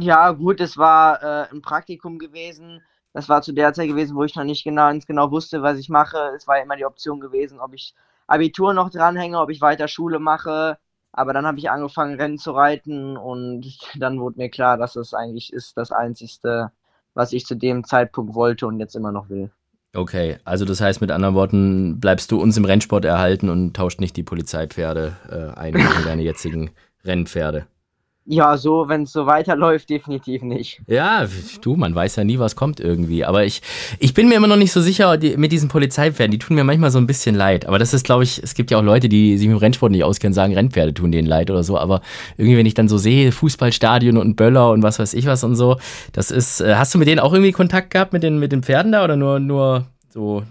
Ja, 0.00 0.32
gut, 0.32 0.60
es 0.60 0.76
war 0.76 1.22
äh, 1.22 1.48
ein 1.50 1.62
Praktikum 1.62 2.18
gewesen. 2.18 2.82
Das 3.12 3.28
war 3.28 3.42
zu 3.42 3.52
der 3.52 3.72
Zeit 3.72 3.88
gewesen, 3.88 4.16
wo 4.16 4.24
ich 4.24 4.36
noch 4.36 4.44
nicht 4.44 4.64
genau, 4.64 4.88
ganz 4.88 5.06
genau 5.06 5.30
wusste, 5.30 5.62
was 5.62 5.78
ich 5.78 5.88
mache. 5.88 6.32
Es 6.36 6.46
war 6.46 6.60
immer 6.60 6.76
die 6.76 6.84
Option 6.84 7.20
gewesen, 7.20 7.58
ob 7.58 7.74
ich 7.74 7.94
Abitur 8.26 8.74
noch 8.74 8.90
dranhänge, 8.90 9.40
ob 9.40 9.50
ich 9.50 9.60
weiter 9.60 9.88
Schule 9.88 10.18
mache. 10.18 10.78
Aber 11.12 11.32
dann 11.32 11.46
habe 11.46 11.58
ich 11.58 11.70
angefangen, 11.70 12.20
Rennen 12.20 12.38
zu 12.38 12.52
reiten 12.52 13.16
und 13.16 13.64
dann 13.98 14.20
wurde 14.20 14.38
mir 14.38 14.50
klar, 14.50 14.76
dass 14.76 14.92
das 14.92 15.14
eigentlich 15.14 15.52
ist 15.52 15.76
das 15.76 15.90
Einzigste, 15.90 16.70
was 17.14 17.32
ich 17.32 17.46
zu 17.46 17.56
dem 17.56 17.84
Zeitpunkt 17.84 18.34
wollte 18.34 18.66
und 18.66 18.78
jetzt 18.78 18.94
immer 18.94 19.10
noch 19.10 19.28
will. 19.28 19.50
Okay, 19.94 20.36
also 20.44 20.64
das 20.64 20.80
heißt 20.80 21.00
mit 21.00 21.10
anderen 21.10 21.34
Worten, 21.34 21.98
bleibst 21.98 22.30
du 22.30 22.40
uns 22.40 22.56
im 22.56 22.64
Rennsport 22.64 23.04
erhalten 23.04 23.48
und 23.48 23.74
tauscht 23.74 24.00
nicht 24.00 24.16
die 24.16 24.22
Polizeipferde 24.22 25.16
äh, 25.30 25.58
ein 25.58 25.72
gegen 25.72 25.88
deine 26.04 26.22
jetzigen 26.22 26.70
Rennpferde. 27.04 27.66
Ja, 28.30 28.58
so, 28.58 28.88
wenn 28.88 29.04
es 29.04 29.12
so 29.12 29.24
weiterläuft, 29.24 29.88
definitiv 29.88 30.42
nicht. 30.42 30.82
Ja, 30.86 31.26
du, 31.62 31.76
man 31.76 31.94
weiß 31.94 32.16
ja 32.16 32.24
nie, 32.24 32.38
was 32.38 32.56
kommt 32.56 32.78
irgendwie. 32.78 33.24
Aber 33.24 33.44
ich, 33.44 33.62
ich 33.98 34.12
bin 34.12 34.28
mir 34.28 34.34
immer 34.34 34.46
noch 34.46 34.56
nicht 34.58 34.70
so 34.70 34.82
sicher 34.82 35.16
die, 35.16 35.38
mit 35.38 35.50
diesen 35.50 35.70
Polizeipferden. 35.70 36.30
Die 36.32 36.38
tun 36.38 36.54
mir 36.54 36.62
manchmal 36.62 36.90
so 36.90 36.98
ein 36.98 37.06
bisschen 37.06 37.34
leid. 37.34 37.64
Aber 37.64 37.78
das 37.78 37.94
ist, 37.94 38.04
glaube 38.04 38.24
ich, 38.24 38.42
es 38.42 38.52
gibt 38.52 38.70
ja 38.70 38.76
auch 38.78 38.82
Leute, 38.82 39.08
die 39.08 39.38
sich 39.38 39.48
mit 39.48 39.56
dem 39.56 39.60
Rennsport 39.60 39.92
nicht 39.92 40.04
auskennen, 40.04 40.34
sagen, 40.34 40.52
Rennpferde 40.52 40.92
tun 40.92 41.10
denen 41.10 41.26
leid 41.26 41.50
oder 41.50 41.62
so. 41.64 41.78
Aber 41.78 42.02
irgendwie, 42.36 42.58
wenn 42.58 42.66
ich 42.66 42.74
dann 42.74 42.86
so 42.86 42.98
sehe, 42.98 43.32
Fußballstadion 43.32 44.18
und 44.18 44.36
Böller 44.36 44.72
und 44.72 44.82
was 44.82 44.98
weiß 44.98 45.14
ich 45.14 45.24
was 45.24 45.42
und 45.42 45.56
so, 45.56 45.78
das 46.12 46.30
ist, 46.30 46.60
äh, 46.60 46.74
hast 46.74 46.92
du 46.94 46.98
mit 46.98 47.08
denen 47.08 47.20
auch 47.20 47.32
irgendwie 47.32 47.52
Kontakt 47.52 47.90
gehabt 47.90 48.12
mit 48.12 48.22
den, 48.22 48.38
mit 48.38 48.52
den 48.52 48.62
Pferden 48.62 48.92
da 48.92 49.04
oder 49.04 49.16
nur, 49.16 49.40
nur 49.40 49.86
so 50.10 50.42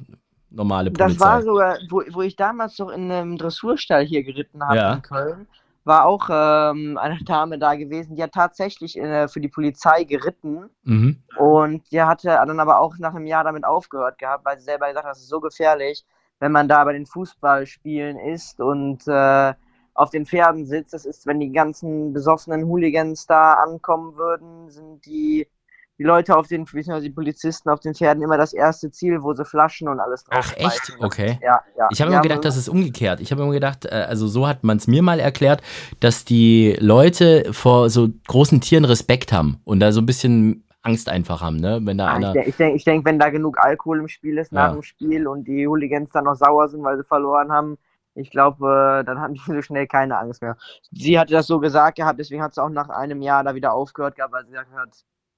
normale 0.50 0.90
Polizei? 0.90 1.14
Das 1.14 1.20
war 1.20 1.44
sogar, 1.44 1.78
wo, 1.92 2.02
wo 2.12 2.24
ich 2.24 2.36
damals 2.36 2.80
noch 2.80 2.90
in 2.90 3.12
einem 3.12 3.38
Dressurstall 3.38 4.04
hier 4.04 4.24
geritten 4.24 4.64
habe 4.64 4.78
Ja. 4.78 4.94
in 4.96 5.02
Köln, 5.04 5.48
war 5.88 6.06
auch 6.06 6.30
ähm, 6.30 6.98
eine 6.98 7.18
Dame 7.24 7.58
da 7.60 7.76
gewesen, 7.76 8.16
die 8.16 8.24
hat 8.24 8.34
tatsächlich 8.34 8.98
äh, 8.98 9.28
für 9.28 9.40
die 9.42 9.50
Polizei 9.50 10.04
geritten 10.04 10.70
Mhm. 10.84 11.24
und 11.38 11.92
die 11.92 12.02
hatte 12.02 12.28
dann 12.28 12.60
aber 12.60 12.80
auch 12.80 12.98
nach 13.00 13.14
einem 13.16 13.26
Jahr 13.26 13.44
damit 13.44 13.66
aufgehört 13.66 14.18
gehabt, 14.20 14.46
weil 14.46 14.58
sie 14.60 14.66
selber 14.66 14.88
gesagt 14.88 15.06
hat, 15.06 15.12
das 15.12 15.20
ist 15.22 15.30
so 15.30 15.40
gefährlich, 15.42 16.06
wenn 16.40 16.52
man 16.52 16.68
da 16.68 16.84
bei 16.84 16.94
den 16.94 17.06
Fußballspielen 17.06 18.18
ist 18.20 18.60
und 18.62 19.08
äh, 19.08 19.54
auf 19.94 20.12
den 20.12 20.26
Pferden 20.26 20.66
sitzt. 20.66 20.94
Das 20.94 21.06
ist, 21.06 21.26
wenn 21.26 21.40
die 21.40 21.52
ganzen 21.52 22.14
besoffenen 22.14 22.66
Hooligans 22.68 23.26
da 23.26 23.54
ankommen 23.54 24.16
würden, 24.16 24.70
sind 24.70 25.06
die, 25.06 25.48
die 25.98 26.04
Leute 26.04 26.36
auf 26.38 26.48
den, 26.48 26.66
beziehungsweise 26.66 27.06
die 27.06 27.14
Polizisten 27.14 27.70
auf 27.70 27.80
den 27.80 27.96
Pferden 27.96 28.22
immer 28.24 28.38
das 28.38 28.54
erste 28.54 28.92
Ziel, 28.92 29.24
wo 29.24 29.34
sie 29.34 29.46
Flaschen 29.46 29.88
und 29.88 30.00
alles 30.00 30.24
Ach, 30.30 30.54
echt? 30.56 30.94
Okay. 31.00 31.40
Ja, 31.42 31.62
ja. 31.78 31.88
Ich 31.92 32.02
habe 32.02 32.12
immer 32.12 32.22
gedacht, 32.22 32.46
das 32.46 32.58
ist 32.58 32.70
umgekehrt. 32.70 33.20
Ich 33.20 33.32
habe 33.32 33.42
immer 33.42 33.52
gedacht, 33.52 33.86
äh, 33.86 34.06
also 34.08 34.28
so 34.28 34.48
hat 34.48 34.64
man 34.64 34.78
es 34.78 34.88
mir 34.88 35.02
mal 35.02 35.20
erklärt, 35.20 35.62
dass 36.00 36.26
die 36.26 36.76
Leute 36.80 37.52
vor 37.54 37.90
so 37.90 38.10
großen 38.28 38.62
Tieren 38.62 38.86
Respekt 38.86 39.32
haben 39.32 39.60
und 39.64 39.80
da 39.80 39.92
so 39.92 40.02
ein 40.02 40.06
bisschen 40.06 40.64
Angst 40.84 41.10
einfach 41.10 41.42
haben, 41.42 41.58
ne? 41.58 41.80
Wenn 41.84 41.98
da 41.98 42.08
Ja, 42.08 42.14
einer. 42.16 42.36
ich 42.46 42.56
denke, 42.56 42.76
ich 42.76 42.84
denk, 42.84 43.06
wenn 43.06 43.20
da 43.20 43.30
genug 43.30 43.58
Alkohol 43.60 44.00
im 44.00 44.08
Spiel 44.08 44.38
ist 44.38 44.52
nach 44.52 44.68
Ja. 44.68 44.74
dem 44.74 44.84
Spiel 44.84 45.28
und 45.28 45.46
die 45.48 45.68
Hooligans 45.68 46.12
dann 46.12 46.26
noch 46.26 46.36
sauer 46.36 46.70
sind, 46.70 46.84
weil 46.84 46.98
sie 46.98 47.04
verloren 47.04 47.52
haben, 47.52 47.78
ich 48.16 48.32
glaube, 48.32 49.00
äh, 49.02 49.04
dann 49.06 49.20
haben 49.20 49.34
die 49.34 49.42
so 49.46 49.62
schnell 49.62 49.88
keine 49.88 50.18
Angst 50.18 50.42
mehr. 50.42 50.58
Sie 50.92 51.20
hatte 51.20 51.34
das 51.34 51.48
so 51.48 51.60
gesagt 51.60 51.98
gehabt, 51.98 52.20
deswegen 52.20 52.42
hat 52.42 52.54
sie 52.54 52.64
auch 52.64 52.70
nach 52.70 52.90
einem 52.90 53.22
Jahr 53.22 53.44
da 53.44 53.54
wieder 53.56 53.74
aufgehört 53.74 54.16
gehabt, 54.16 54.34
weil 54.34 54.46
sie 54.46 54.52
gesagt 54.52 54.72
hat, 54.74 54.90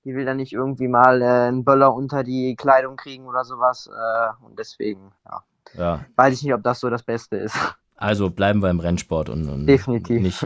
die 0.09 0.15
will 0.15 0.25
dann 0.25 0.37
nicht 0.37 0.53
irgendwie 0.53 0.87
mal 0.87 1.21
äh, 1.21 1.25
einen 1.25 1.63
Böller 1.63 1.93
unter 1.93 2.23
die 2.23 2.55
Kleidung 2.55 2.95
kriegen 2.95 3.27
oder 3.27 3.43
sowas. 3.43 3.87
Äh, 3.87 4.45
und 4.45 4.57
deswegen, 4.57 5.11
ja, 5.25 5.43
Ja. 5.77 5.99
weiß 6.15 6.33
ich 6.33 6.43
nicht, 6.43 6.53
ob 6.53 6.63
das 6.63 6.79
so 6.79 6.89
das 6.89 7.03
Beste 7.03 7.37
ist. 7.37 7.55
Also 8.01 8.29
bleiben 8.29 8.63
wir 8.63 8.69
im 8.69 8.79
Rennsport 8.79 9.27
und, 9.29 9.47
und. 9.49 9.65
Nicht, 9.65 9.87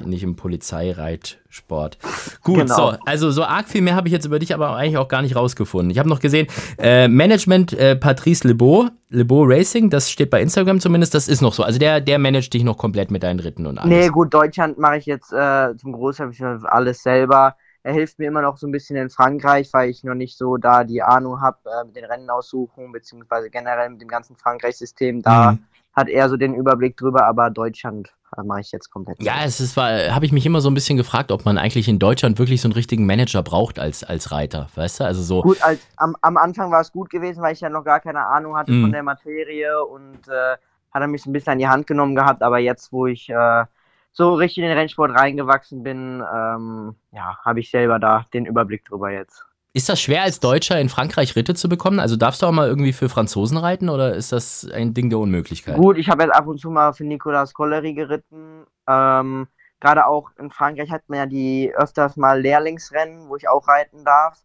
nicht 0.06 0.24
im 0.24 0.36
Polizeireitsport. 0.36 2.00
Gut, 2.44 2.58
Genau. 2.62 2.76
so, 2.76 2.98
also 3.06 3.32
so 3.32 3.44
arg 3.44 3.68
viel 3.70 3.82
mehr 3.84 3.96
habe 3.96 4.08
ich 4.08 4.12
jetzt 4.12 4.26
über 4.26 4.40
dich 4.40 4.54
aber 4.56 4.76
eigentlich 4.76 4.98
auch 4.98 5.08
gar 5.08 5.22
nicht 5.22 5.36
rausgefunden. 5.36 5.92
Ich 5.92 6.00
habe 6.00 6.10
noch 6.10 6.20
gesehen, 6.20 6.48
äh, 6.80 7.08
Management 7.08 7.72
äh, 7.74 7.96
Patrice 7.96 8.48
Lebeau, 8.48 8.88
Lebeau 9.10 9.44
Racing, 9.46 9.92
das 9.92 10.10
steht 10.10 10.32
bei 10.32 10.42
Instagram 10.42 10.80
zumindest, 10.80 11.14
das 11.14 11.28
ist 11.28 11.42
noch 11.42 11.54
so. 11.54 11.64
Also 11.64 11.78
der, 11.78 12.02
der 12.02 12.18
managt 12.18 12.54
dich 12.56 12.64
noch 12.64 12.78
komplett 12.78 13.12
mit 13.12 13.22
deinen 13.22 13.40
Ritten 13.40 13.68
und 13.68 13.78
alles. 13.78 13.90
Nee, 13.90 14.10
gut, 14.10 14.34
Deutschland 14.34 14.80
mache 14.80 14.98
ich 14.98 15.06
jetzt 15.06 15.32
äh, 15.32 15.78
zum 15.78 15.94
Großteil 15.94 16.32
alles 16.64 17.04
selber. 17.04 17.56
Er 17.84 17.94
hilft 17.94 18.18
mir 18.18 18.28
immer 18.30 18.42
noch 18.42 18.58
so 18.58 18.66
ein 18.66 18.72
bisschen 18.72 18.96
in 18.96 19.10
Frankreich, 19.10 19.70
weil 19.74 19.90
ich 19.90 20.04
noch 20.04 20.16
nicht 20.16 20.38
so 20.38 20.58
da 20.58 20.84
die 20.86 21.04
Ahnung 21.04 21.42
habe 21.42 21.58
äh, 21.70 21.86
mit 21.86 21.96
den 21.96 22.06
Rennen 22.06 22.30
aussuchen, 22.30 22.92
beziehungsweise 22.94 23.50
generell 23.50 23.90
mit 23.90 24.02
dem 24.02 24.08
ganzen 24.08 24.36
Frankreich-System. 24.38 25.22
Da 25.22 25.52
Mhm. 25.52 25.60
hat 25.94 26.08
er 26.10 26.30
so 26.30 26.38
den 26.38 26.56
Überblick 26.56 26.96
drüber, 26.98 27.26
aber 27.26 27.50
Deutschland 27.50 28.14
äh, 28.38 28.44
mache 28.44 28.62
ich 28.62 28.72
jetzt 28.72 28.90
komplett. 28.90 29.22
Ja, 29.22 29.44
es 29.44 29.60
ist, 29.60 29.76
habe 29.78 30.26
ich 30.26 30.32
mich 30.32 30.46
immer 30.46 30.62
so 30.62 30.70
ein 30.70 30.74
bisschen 30.74 30.98
gefragt, 30.98 31.32
ob 31.32 31.44
man 31.46 31.58
eigentlich 31.58 31.88
in 31.90 32.00
Deutschland 32.00 32.40
wirklich 32.40 32.62
so 32.62 32.68
einen 32.68 32.74
richtigen 32.74 33.06
Manager 33.06 33.44
braucht 33.44 33.80
als, 33.80 34.04
als 34.04 34.32
Reiter, 34.32 34.70
weißt 34.76 35.02
du? 35.02 35.04
Also 35.04 35.22
so. 35.22 35.42
Gut, 35.42 35.62
als, 35.62 35.82
am, 35.98 36.16
am 36.22 36.38
Anfang 36.38 36.72
war 36.72 36.82
es 36.82 36.92
gut 36.92 37.10
gewesen, 37.10 37.42
weil 37.42 37.54
ich 37.54 37.60
ja 37.62 37.70
noch 37.70 37.84
gar 37.84 38.00
keine 38.00 38.26
Ahnung 38.26 38.56
hatte 38.56 38.72
Mhm. 38.72 38.82
von 38.84 38.92
der 38.94 39.04
Materie 39.04 39.84
und 39.86 40.28
äh, 40.30 40.56
hat 40.94 41.02
er 41.02 41.08
mich 41.08 41.22
so 41.22 41.30
ein 41.30 41.34
bisschen 41.34 41.54
an 41.54 41.60
die 41.60 41.68
Hand 41.68 41.86
genommen 41.86 42.16
gehabt, 42.16 42.42
aber 42.44 42.60
jetzt, 42.60 42.94
wo 42.94 43.08
ich 43.08 43.30
äh, 43.30 43.66
so 44.14 44.36
richtig 44.36 44.60
in 44.60 44.70
den 44.70 44.78
Rennsport 44.78 45.12
reingewachsen 45.12 45.84
bin, 45.84 46.24
ähm, 46.34 46.96
ja, 47.12 47.38
habe 47.44 47.60
ich 47.60 47.70
selber 47.70 48.00
da 48.00 48.26
den 48.34 48.46
Überblick 48.46 48.86
drüber 48.86 49.12
jetzt. 49.12 49.44
Ist 49.76 49.90
das 49.90 50.00
schwer 50.00 50.22
als 50.22 50.40
Deutscher 50.40 50.80
in 50.80 50.88
Frankreich 50.88 51.36
Ritte 51.36 51.56
zu 51.56 51.68
bekommen? 51.68 52.00
Also 52.00 52.16
darfst 52.16 52.44
du 52.44 52.46
auch 52.46 52.52
mal 52.52 52.68
irgendwie 52.68 52.94
für 52.94 53.10
Franzosen 53.10 53.58
reiten 53.58 53.90
oder 53.90 54.14
ist 54.14 54.32
das 54.32 54.70
ein 54.72 54.94
Ding 54.94 55.10
der 55.10 55.18
Unmöglichkeit? 55.18 55.76
Gut, 55.76 55.98
ich 55.98 56.10
habe 56.10 56.24
jetzt 56.24 56.36
ab 56.36 56.46
und 56.46 56.60
zu 56.60 56.70
mal 56.70 56.94
für 56.94 57.04
Nicolas 57.04 57.56
Collery 57.56 57.96
geritten. 57.96 58.66
Ähm, 58.88 59.48
Gerade 59.80 60.06
auch 60.06 60.30
in 60.38 60.52
Frankreich 60.52 60.92
hat 60.92 61.02
man 61.08 61.20
ja 61.20 61.26
die 61.26 61.74
öfters 61.76 62.16
mal 62.16 62.40
Lehrlingsrennen, 62.40 63.28
wo 63.28 63.36
ich 63.36 63.50
auch 63.50 63.68
reiten 63.68 64.06
darf. 64.06 64.40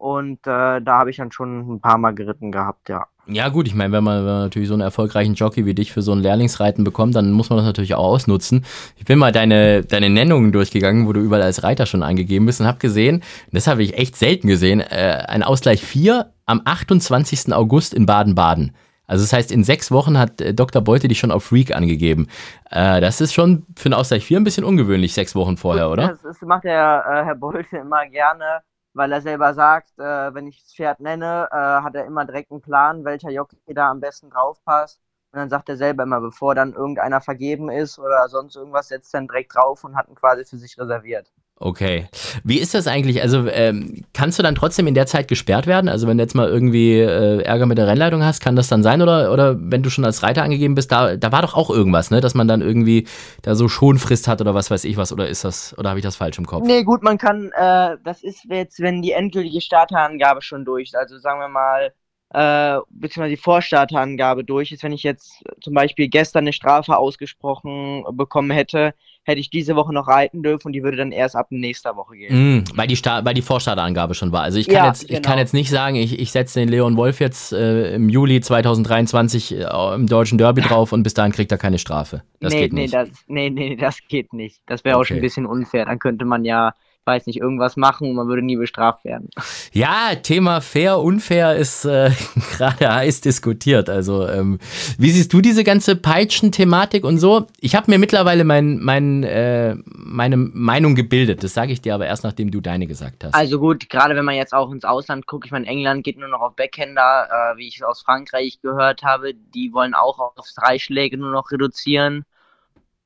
Und 0.00 0.46
äh, 0.46 0.80
da 0.80 0.98
habe 0.98 1.10
ich 1.10 1.18
dann 1.18 1.30
schon 1.30 1.74
ein 1.74 1.80
paar 1.82 1.98
Mal 1.98 2.14
geritten 2.14 2.50
gehabt, 2.50 2.88
ja. 2.88 3.04
Ja, 3.26 3.50
gut, 3.50 3.66
ich 3.66 3.74
meine, 3.74 3.92
wenn 3.92 4.02
man, 4.02 4.24
wenn 4.24 4.32
man 4.32 4.42
natürlich 4.44 4.68
so 4.68 4.74
einen 4.74 4.80
erfolgreichen 4.80 5.34
Jockey 5.34 5.66
wie 5.66 5.74
dich 5.74 5.92
für 5.92 6.00
so 6.00 6.12
ein 6.12 6.20
Lehrlingsreiten 6.20 6.84
bekommt, 6.84 7.16
dann 7.16 7.32
muss 7.32 7.50
man 7.50 7.58
das 7.58 7.66
natürlich 7.66 7.94
auch 7.94 8.06
ausnutzen. 8.06 8.64
Ich 8.96 9.04
bin 9.04 9.18
mal 9.18 9.30
deine, 9.30 9.84
deine 9.84 10.08
Nennungen 10.08 10.52
durchgegangen, 10.52 11.06
wo 11.06 11.12
du 11.12 11.20
überall 11.20 11.42
als 11.42 11.64
Reiter 11.64 11.84
schon 11.84 12.02
eingegeben 12.02 12.46
bist 12.46 12.62
und 12.62 12.66
habe 12.66 12.78
gesehen, 12.78 13.22
das 13.52 13.66
habe 13.66 13.82
ich 13.82 13.98
echt 13.98 14.16
selten 14.16 14.48
gesehen, 14.48 14.80
äh, 14.80 15.22
ein 15.28 15.42
Ausgleich 15.42 15.82
4 15.82 16.32
am 16.46 16.62
28. 16.64 17.52
August 17.52 17.92
in 17.92 18.06
Baden-Baden. 18.06 18.74
Also 19.06 19.22
das 19.22 19.34
heißt, 19.34 19.52
in 19.52 19.64
sechs 19.64 19.90
Wochen 19.90 20.18
hat 20.18 20.40
äh, 20.40 20.54
Dr. 20.54 20.80
Beute 20.80 21.08
dich 21.08 21.18
schon 21.18 21.30
auf 21.30 21.44
Freak 21.44 21.76
angegeben. 21.76 22.26
Äh, 22.70 23.02
das 23.02 23.20
ist 23.20 23.34
schon 23.34 23.66
für 23.76 23.88
einen 23.88 23.94
Ausgleich 23.94 24.24
4 24.24 24.40
ein 24.40 24.44
bisschen 24.44 24.64
ungewöhnlich, 24.64 25.12
sechs 25.12 25.34
Wochen 25.34 25.58
vorher, 25.58 25.90
oder? 25.90 26.08
Das, 26.08 26.22
das 26.22 26.40
macht 26.40 26.64
der 26.64 27.04
äh, 27.06 27.24
Herr 27.26 27.34
Bolte 27.34 27.76
immer 27.76 28.06
gerne, 28.06 28.62
weil 28.94 29.12
er 29.12 29.20
selber 29.22 29.54
sagt, 29.54 29.98
äh, 29.98 30.34
wenn 30.34 30.46
ich 30.46 30.62
das 30.62 30.74
Pferd 30.74 31.00
nenne, 31.00 31.48
äh, 31.50 31.54
hat 31.56 31.94
er 31.94 32.04
immer 32.06 32.24
direkt 32.24 32.50
einen 32.50 32.60
Plan, 32.62 33.04
welcher 33.04 33.30
Jockey 33.30 33.56
da 33.74 33.90
am 33.90 34.00
besten 34.00 34.30
drauf 34.30 34.62
passt. 34.64 35.00
Und 35.32 35.38
dann 35.38 35.50
sagt 35.50 35.68
er 35.68 35.76
selber 35.76 36.02
immer, 36.04 36.20
bevor 36.20 36.54
dann 36.54 36.72
irgendeiner 36.74 37.20
vergeben 37.20 37.70
ist 37.70 37.98
oder 37.98 38.28
sonst 38.28 38.56
irgendwas, 38.56 38.88
setzt 38.88 39.14
er 39.14 39.20
dann 39.20 39.28
direkt 39.28 39.54
drauf 39.54 39.84
und 39.84 39.96
hat 39.96 40.08
ihn 40.08 40.16
quasi 40.16 40.44
für 40.44 40.58
sich 40.58 40.76
reserviert. 40.78 41.32
Okay. 41.62 42.08
Wie 42.42 42.58
ist 42.58 42.72
das 42.72 42.86
eigentlich? 42.86 43.20
Also 43.20 43.46
ähm, 43.46 44.02
kannst 44.14 44.38
du 44.38 44.42
dann 44.42 44.54
trotzdem 44.54 44.86
in 44.86 44.94
der 44.94 45.04
Zeit 45.04 45.28
gesperrt 45.28 45.66
werden? 45.66 45.90
Also 45.90 46.08
wenn 46.08 46.16
du 46.16 46.24
jetzt 46.24 46.34
mal 46.34 46.48
irgendwie 46.48 46.98
äh, 46.98 47.42
Ärger 47.42 47.66
mit 47.66 47.76
der 47.76 47.86
Rennleitung 47.86 48.24
hast, 48.24 48.40
kann 48.40 48.56
das 48.56 48.68
dann 48.68 48.82
sein? 48.82 49.02
Oder, 49.02 49.30
oder 49.30 49.56
wenn 49.60 49.82
du 49.82 49.90
schon 49.90 50.06
als 50.06 50.22
Reiter 50.22 50.42
angegeben 50.42 50.74
bist, 50.74 50.90
da, 50.90 51.16
da 51.16 51.32
war 51.32 51.42
doch 51.42 51.52
auch 51.52 51.68
irgendwas, 51.68 52.10
ne? 52.10 52.22
Dass 52.22 52.34
man 52.34 52.48
dann 52.48 52.62
irgendwie 52.62 53.06
da 53.42 53.54
so 53.54 53.68
Schonfrist 53.68 54.26
hat 54.26 54.40
oder 54.40 54.54
was 54.54 54.70
weiß 54.70 54.84
ich 54.84 54.96
was, 54.96 55.12
oder 55.12 55.28
ist 55.28 55.44
das, 55.44 55.76
oder 55.76 55.90
habe 55.90 55.98
ich 55.98 56.02
das 56.02 56.16
falsch 56.16 56.38
im 56.38 56.46
Kopf? 56.46 56.64
Nee, 56.64 56.82
gut, 56.82 57.02
man 57.02 57.18
kann, 57.18 57.50
äh, 57.54 57.98
das 58.04 58.22
ist 58.22 58.46
jetzt, 58.48 58.80
wenn 58.80 59.02
die 59.02 59.12
endgültige 59.12 59.60
Starterangabe 59.60 60.40
schon 60.40 60.64
durch 60.64 60.88
ist. 60.88 60.96
Also 60.96 61.18
sagen 61.18 61.40
wir 61.40 61.48
mal, 61.48 61.92
äh, 62.32 62.78
beziehungsweise 62.90 63.34
die 63.36 63.42
Vorstarterangabe 63.42 64.44
durch 64.44 64.72
ist. 64.72 64.82
Wenn 64.82 64.92
ich 64.92 65.02
jetzt 65.02 65.42
zum 65.60 65.74
Beispiel 65.74 66.08
gestern 66.08 66.44
eine 66.44 66.52
Strafe 66.52 66.96
ausgesprochen 66.96 68.04
bekommen 68.12 68.50
hätte, 68.50 68.94
hätte 69.24 69.40
ich 69.40 69.50
diese 69.50 69.76
Woche 69.76 69.92
noch 69.92 70.08
reiten 70.08 70.42
dürfen 70.42 70.68
und 70.68 70.72
die 70.72 70.82
würde 70.82 70.96
dann 70.96 71.12
erst 71.12 71.36
ab 71.36 71.48
nächster 71.50 71.96
Woche 71.96 72.16
gehen. 72.16 72.42
Mm, 72.58 72.64
weil 72.74 72.86
die 72.86 72.96
Start, 72.96 73.24
weil 73.24 73.34
die 73.34 73.42
Vorstarterangabe 73.42 74.14
schon 74.14 74.32
war. 74.32 74.42
Also 74.42 74.58
ich 74.58 74.68
kann 74.68 74.84
Ja, 74.84 74.86
jetzt, 74.86 75.10
ich 75.10 75.20
genau. 75.20 75.22
kann 75.22 75.38
jetzt 75.38 75.54
nicht 75.54 75.70
sagen, 75.70 75.96
ich, 75.96 76.18
ich 76.18 76.32
setze 76.32 76.60
den 76.60 76.68
Leon 76.68 76.96
Wolf 76.96 77.20
jetzt 77.20 77.52
äh, 77.52 77.94
im 77.94 78.08
Juli 78.08 78.40
2023 78.40 79.54
äh, 79.56 79.94
im 79.94 80.06
deutschen 80.06 80.38
Derby 80.38 80.62
drauf 80.62 80.92
und 80.92 81.02
bis 81.02 81.14
dahin 81.14 81.32
kriegt 81.32 81.52
er 81.52 81.58
keine 81.58 81.78
Strafe. 81.78 82.22
Das 82.40 82.54
nee, 82.54 82.60
geht 82.60 82.72
nee, 82.72 82.82
nicht. 82.82 82.94
das, 82.94 83.08
nee, 83.26 83.50
nee, 83.50 83.76
das 83.76 83.98
geht 84.08 84.32
nicht. 84.32 84.62
Das 84.66 84.84
wäre 84.84 84.96
auch 84.98 85.04
schon 85.04 85.16
Okay. 85.16 85.18
ein 85.18 85.22
bisschen 85.22 85.46
unfair. 85.46 85.86
Dann 85.86 85.98
könnte 85.98 86.24
man 86.24 86.44
ja, 86.44 86.74
weiß 87.06 87.26
nicht, 87.26 87.40
irgendwas 87.40 87.76
machen 87.76 88.08
und 88.08 88.14
man 88.14 88.28
würde 88.28 88.42
nie 88.42 88.56
bestraft 88.56 89.04
werden. 89.04 89.30
Ja, 89.72 90.14
Thema 90.14 90.60
fair, 90.60 91.00
unfair 91.00 91.56
ist 91.56 91.84
äh, 91.84 92.10
gerade 92.56 92.94
heiß 92.94 93.20
diskutiert. 93.22 93.88
Also, 93.88 94.28
ähm, 94.28 94.58
wie 94.98 95.10
siehst 95.10 95.32
du 95.32 95.40
diese 95.40 95.64
ganze 95.64 95.96
Peitschen-Thematik 95.96 97.04
und 97.04 97.18
so? 97.18 97.46
Ich 97.58 97.74
habe 97.74 97.90
mir 97.90 97.98
mittlerweile 97.98 98.44
mein, 98.44 98.78
mein, 98.80 99.24
äh, 99.24 99.76
meine 99.86 100.36
Meinung 100.36 100.94
gebildet. 100.94 101.42
Das 101.42 101.54
sage 101.54 101.72
ich 101.72 101.80
dir 101.80 101.94
aber 101.94 102.06
erst, 102.06 102.24
nachdem 102.24 102.50
du 102.50 102.60
deine 102.60 102.86
gesagt 102.86 103.24
hast. 103.24 103.34
Also 103.34 103.58
gut, 103.58 103.88
gerade 103.88 104.14
wenn 104.14 104.24
man 104.24 104.34
jetzt 104.34 104.52
auch 104.52 104.70
ins 104.70 104.84
Ausland 104.84 105.26
guckt, 105.26 105.46
ich 105.46 105.52
meine, 105.52 105.66
England 105.66 106.04
geht 106.04 106.18
nur 106.18 106.28
noch 106.28 106.40
auf 106.40 106.56
Backhänder, 106.56 107.28
äh, 107.30 107.56
wie 107.56 107.68
ich 107.68 107.84
aus 107.84 108.02
Frankreich 108.02 108.60
gehört 108.62 109.02
habe, 109.02 109.34
die 109.34 109.72
wollen 109.72 109.94
auch 109.94 110.18
auf 110.18 110.46
drei 110.54 110.78
Schläge 110.78 111.16
nur 111.16 111.30
noch 111.30 111.50
reduzieren. 111.50 112.24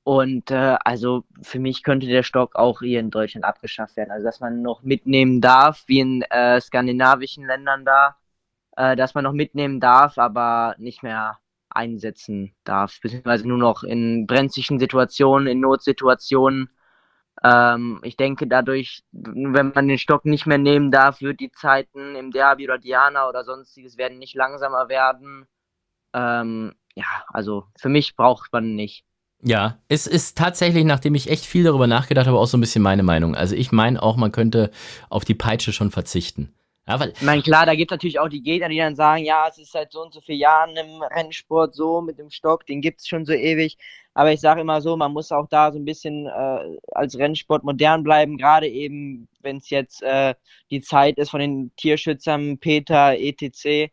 Und 0.05 0.51
äh, 0.51 0.77
also 0.85 1.25
für 1.43 1.59
mich 1.59 1.83
könnte 1.83 2.07
der 2.07 2.23
Stock 2.23 2.57
auch 2.57 2.81
hier 2.81 3.01
in 3.01 3.11
Deutschland 3.11 3.45
abgeschafft 3.47 3.97
werden. 3.97 4.11
Also 4.11 4.27
dass 4.27 4.41
man 4.41 4.61
noch 4.63 4.83
mitnehmen 4.83 5.41
darf, 5.41 5.85
wie 5.87 6.01
in 6.01 6.23
äh, 6.23 6.61
skandinavischen 6.61 7.47
Ländern 7.47 7.87
da, 7.87 8.17
äh, 8.77 8.97
dass 8.97 9.15
man 9.15 9.25
noch 9.25 9.33
mitnehmen 9.33 9.81
darf, 9.81 10.19
aber 10.19 10.75
nicht 10.79 11.03
mehr 11.03 11.39
einsetzen 11.71 12.55
darf, 12.65 13.01
beziehungsweise 13.01 13.49
nur 13.49 13.59
noch 13.59 13.83
in 13.83 14.27
brenzlichen 14.27 14.79
Situationen, 14.79 15.49
in 15.49 15.61
Notsituationen. 15.61 16.71
Ähm, 17.43 18.01
ich 18.05 18.17
denke, 18.17 18.47
dadurch, 18.47 19.05
wenn 19.13 19.73
man 19.75 19.89
den 19.89 19.99
Stock 19.99 20.25
nicht 20.27 20.47
mehr 20.47 20.59
nehmen 20.59 20.91
darf, 20.91 21.21
wird 21.23 21.41
die 21.41 21.51
Zeiten 21.53 22.15
im 22.15 22.31
Derby 22.31 22.65
oder 22.67 22.79
Diana 22.79 23.29
oder 23.29 23.45
sonstiges 23.45 23.99
werden 23.99 24.19
nicht 24.19 24.35
langsamer 24.35 24.89
werden. 24.89 25.47
Ähm, 26.15 26.75
ja, 26.95 27.25
also 27.29 27.67
für 27.79 27.89
mich 27.89 28.17
braucht 28.17 28.53
man 28.53 28.75
nicht. 28.75 29.05
Ja, 29.47 29.79
es 29.89 30.07
ist 30.07 30.39
tatsächlich, 30.39 30.85
nachdem 30.85 31.15
ich 31.15 31.29
echt 31.29 31.45
viel 31.45 31.65
darüber 31.65 31.87
nachgedacht 31.87 32.27
habe, 32.27 32.39
auch 32.39 32.47
so 32.47 32.57
ein 32.57 32.63
bisschen 32.63 32.83
meine 32.83 33.03
Meinung. 33.03 33.35
Also 33.35 33.55
ich 33.55 33.73
meine 33.73 34.03
auch, 34.03 34.17
man 34.17 34.33
könnte 34.33 34.71
auf 35.11 35.27
die 35.27 35.35
Peitsche 35.35 35.73
schon 35.73 35.91
verzichten. 35.91 36.55
Ja, 36.89 36.99
weil, 36.99 37.11
Ich 37.11 37.23
meine, 37.23 37.43
klar, 37.43 37.67
da 37.67 37.75
gibt 37.75 37.91
es 37.91 37.95
natürlich 37.95 38.19
auch 38.19 38.29
die 38.29 38.43
Gegner, 38.43 38.69
die 38.71 38.79
dann 38.79 38.97
sagen, 38.97 39.23
ja, 39.25 39.47
es 39.49 39.59
ist 39.59 39.73
seit 39.73 39.93
so 39.93 40.03
und 40.03 40.15
so 40.15 40.21
vielen 40.23 40.39
Jahren 40.39 40.77
im 40.77 41.03
Rennsport 41.03 41.75
so 41.75 42.01
mit 42.01 42.19
dem 42.19 42.31
Stock, 42.31 42.65
den 42.67 42.81
gibt 42.81 43.01
es 43.01 43.07
schon 43.07 43.27
so 43.27 43.33
ewig. 43.33 43.77
Aber 44.15 44.33
ich 44.33 44.41
sage 44.41 44.61
immer 44.63 44.81
so, 44.81 44.97
man 44.97 45.13
muss 45.13 45.33
auch 45.33 45.49
da 45.49 45.73
so 45.73 45.79
ein 45.79 45.85
bisschen 45.85 46.27
äh, 46.27 46.79
als 46.93 47.19
Rennsport 47.19 47.65
modern 47.65 48.03
bleiben, 48.03 48.39
gerade 48.39 48.69
eben, 48.69 49.29
wenn 49.41 49.59
es 49.59 49.71
jetzt 49.71 50.03
äh, 50.03 50.35
die 50.71 50.81
Zeit 50.81 51.19
ist 51.19 51.31
von 51.31 51.41
den 51.41 51.73
Tierschützern, 51.77 52.59
Peter, 52.59 53.19
etc. 53.19 53.91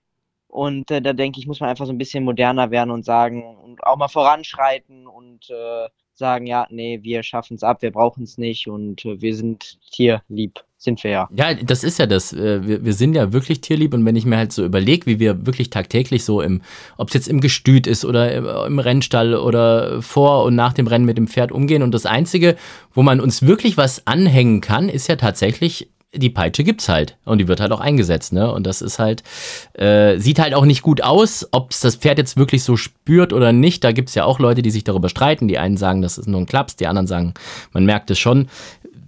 Und 0.52 0.92
äh, 0.92 1.02
da 1.02 1.14
denke 1.14 1.40
ich, 1.40 1.48
muss 1.48 1.62
man 1.62 1.70
einfach 1.70 1.86
so 1.86 1.94
ein 1.94 1.98
bisschen 1.98 2.26
moderner 2.26 2.72
werden 2.72 2.92
und 2.92 3.06
sagen 3.06 3.56
und 3.64 3.84
auch 3.86 3.96
mal 3.96 4.10
voranschreiten 4.10 5.08
und 5.08 5.50
äh, 5.50 5.88
sagen, 6.14 6.46
ja, 6.46 6.68
nee, 6.70 7.00
wir 7.02 7.24
schaffen 7.24 7.56
es 7.56 7.64
ab, 7.64 7.82
wir 7.82 7.92
brauchen 7.92 8.24
es 8.24 8.38
nicht 8.38 8.68
und 8.68 9.06
äh, 9.06 9.22
wir 9.22 9.34
sind 9.34 9.80
tierlieb, 9.92 10.60
sind 10.78 11.02
wir 11.06 11.12
ja. 11.12 11.30
Ja, 11.34 11.54
das 11.54 11.86
ist 11.86 12.00
ja 12.00 12.06
das. 12.06 12.34
Äh, 12.34 12.68
Wir, 12.68 12.84
wir 12.84 12.94
sind 12.94 13.16
ja 13.16 13.32
wirklich 13.32 13.62
tierlieb 13.62 13.94
und 13.94 14.06
wenn 14.06 14.18
ich 14.18 14.26
mir 14.26 14.36
halt 14.36 14.52
so 14.52 14.66
überlege, 14.66 15.06
wie 15.06 15.20
wir 15.20 15.46
wirklich 15.46 15.70
tagtäglich 15.70 16.26
so 16.26 16.42
im, 16.42 16.62
ob 16.98 17.08
es 17.08 17.14
jetzt 17.14 17.30
im 17.30 17.40
Gestüt 17.40 17.88
ist 17.88 18.04
oder 18.04 18.34
im, 18.34 18.46
im 18.46 18.80
Rennstall 18.80 19.36
oder 19.36 20.02
vor 20.02 20.44
und 20.44 20.56
nach 20.56 20.74
dem 20.74 20.88
Rennen 20.88 21.06
mit 21.06 21.18
dem 21.18 21.28
Pferd 21.28 21.54
umgehen 21.54 21.82
und 21.82 21.94
das 21.94 22.06
Einzige, 22.06 22.58
wo 22.94 23.04
man 23.04 23.22
uns 23.22 23.42
wirklich 23.42 23.78
was 23.78 24.06
anhängen 24.06 24.60
kann, 24.60 24.90
ist 24.90 25.08
ja 25.08 25.16
tatsächlich 25.16 25.90
die 26.14 26.30
Peitsche 26.30 26.64
gibt's 26.64 26.90
halt 26.90 27.18
und 27.24 27.38
die 27.38 27.48
wird 27.48 27.62
halt 27.62 27.72
auch 27.72 27.80
eingesetzt, 27.80 28.34
ne? 28.34 28.52
Und 28.52 28.68
das 28.68 28.82
ist 28.82 29.00
halt 29.00 29.24
äh, 29.74 30.18
sieht 30.18 30.40
halt 30.40 30.54
auch 30.54 30.66
nicht 30.66 30.82
gut 30.82 31.02
aus, 31.02 31.48
ob's 31.52 31.80
das 31.80 31.96
Pferd 31.96 32.18
jetzt 32.18 32.36
wirklich 32.38 32.64
so 32.64 32.76
spürt 32.76 33.32
oder 33.32 33.54
nicht. 33.54 33.84
Da 33.84 33.92
gibt's 33.94 34.14
ja 34.16 34.26
auch 34.26 34.40
Leute, 34.40 34.62
die 34.62 34.72
sich 34.72 34.84
darüber 34.84 35.08
streiten. 35.10 35.48
Die 35.48 35.58
einen 35.58 35.78
sagen, 35.78 36.02
das 36.02 36.18
ist 36.18 36.28
nur 36.28 36.42
ein 36.42 36.46
Klaps, 36.48 36.76
die 36.76 36.88
anderen 36.88 37.08
sagen, 37.08 37.34
man 37.72 37.86
merkt 37.86 38.12
es 38.12 38.20
schon. 38.20 38.48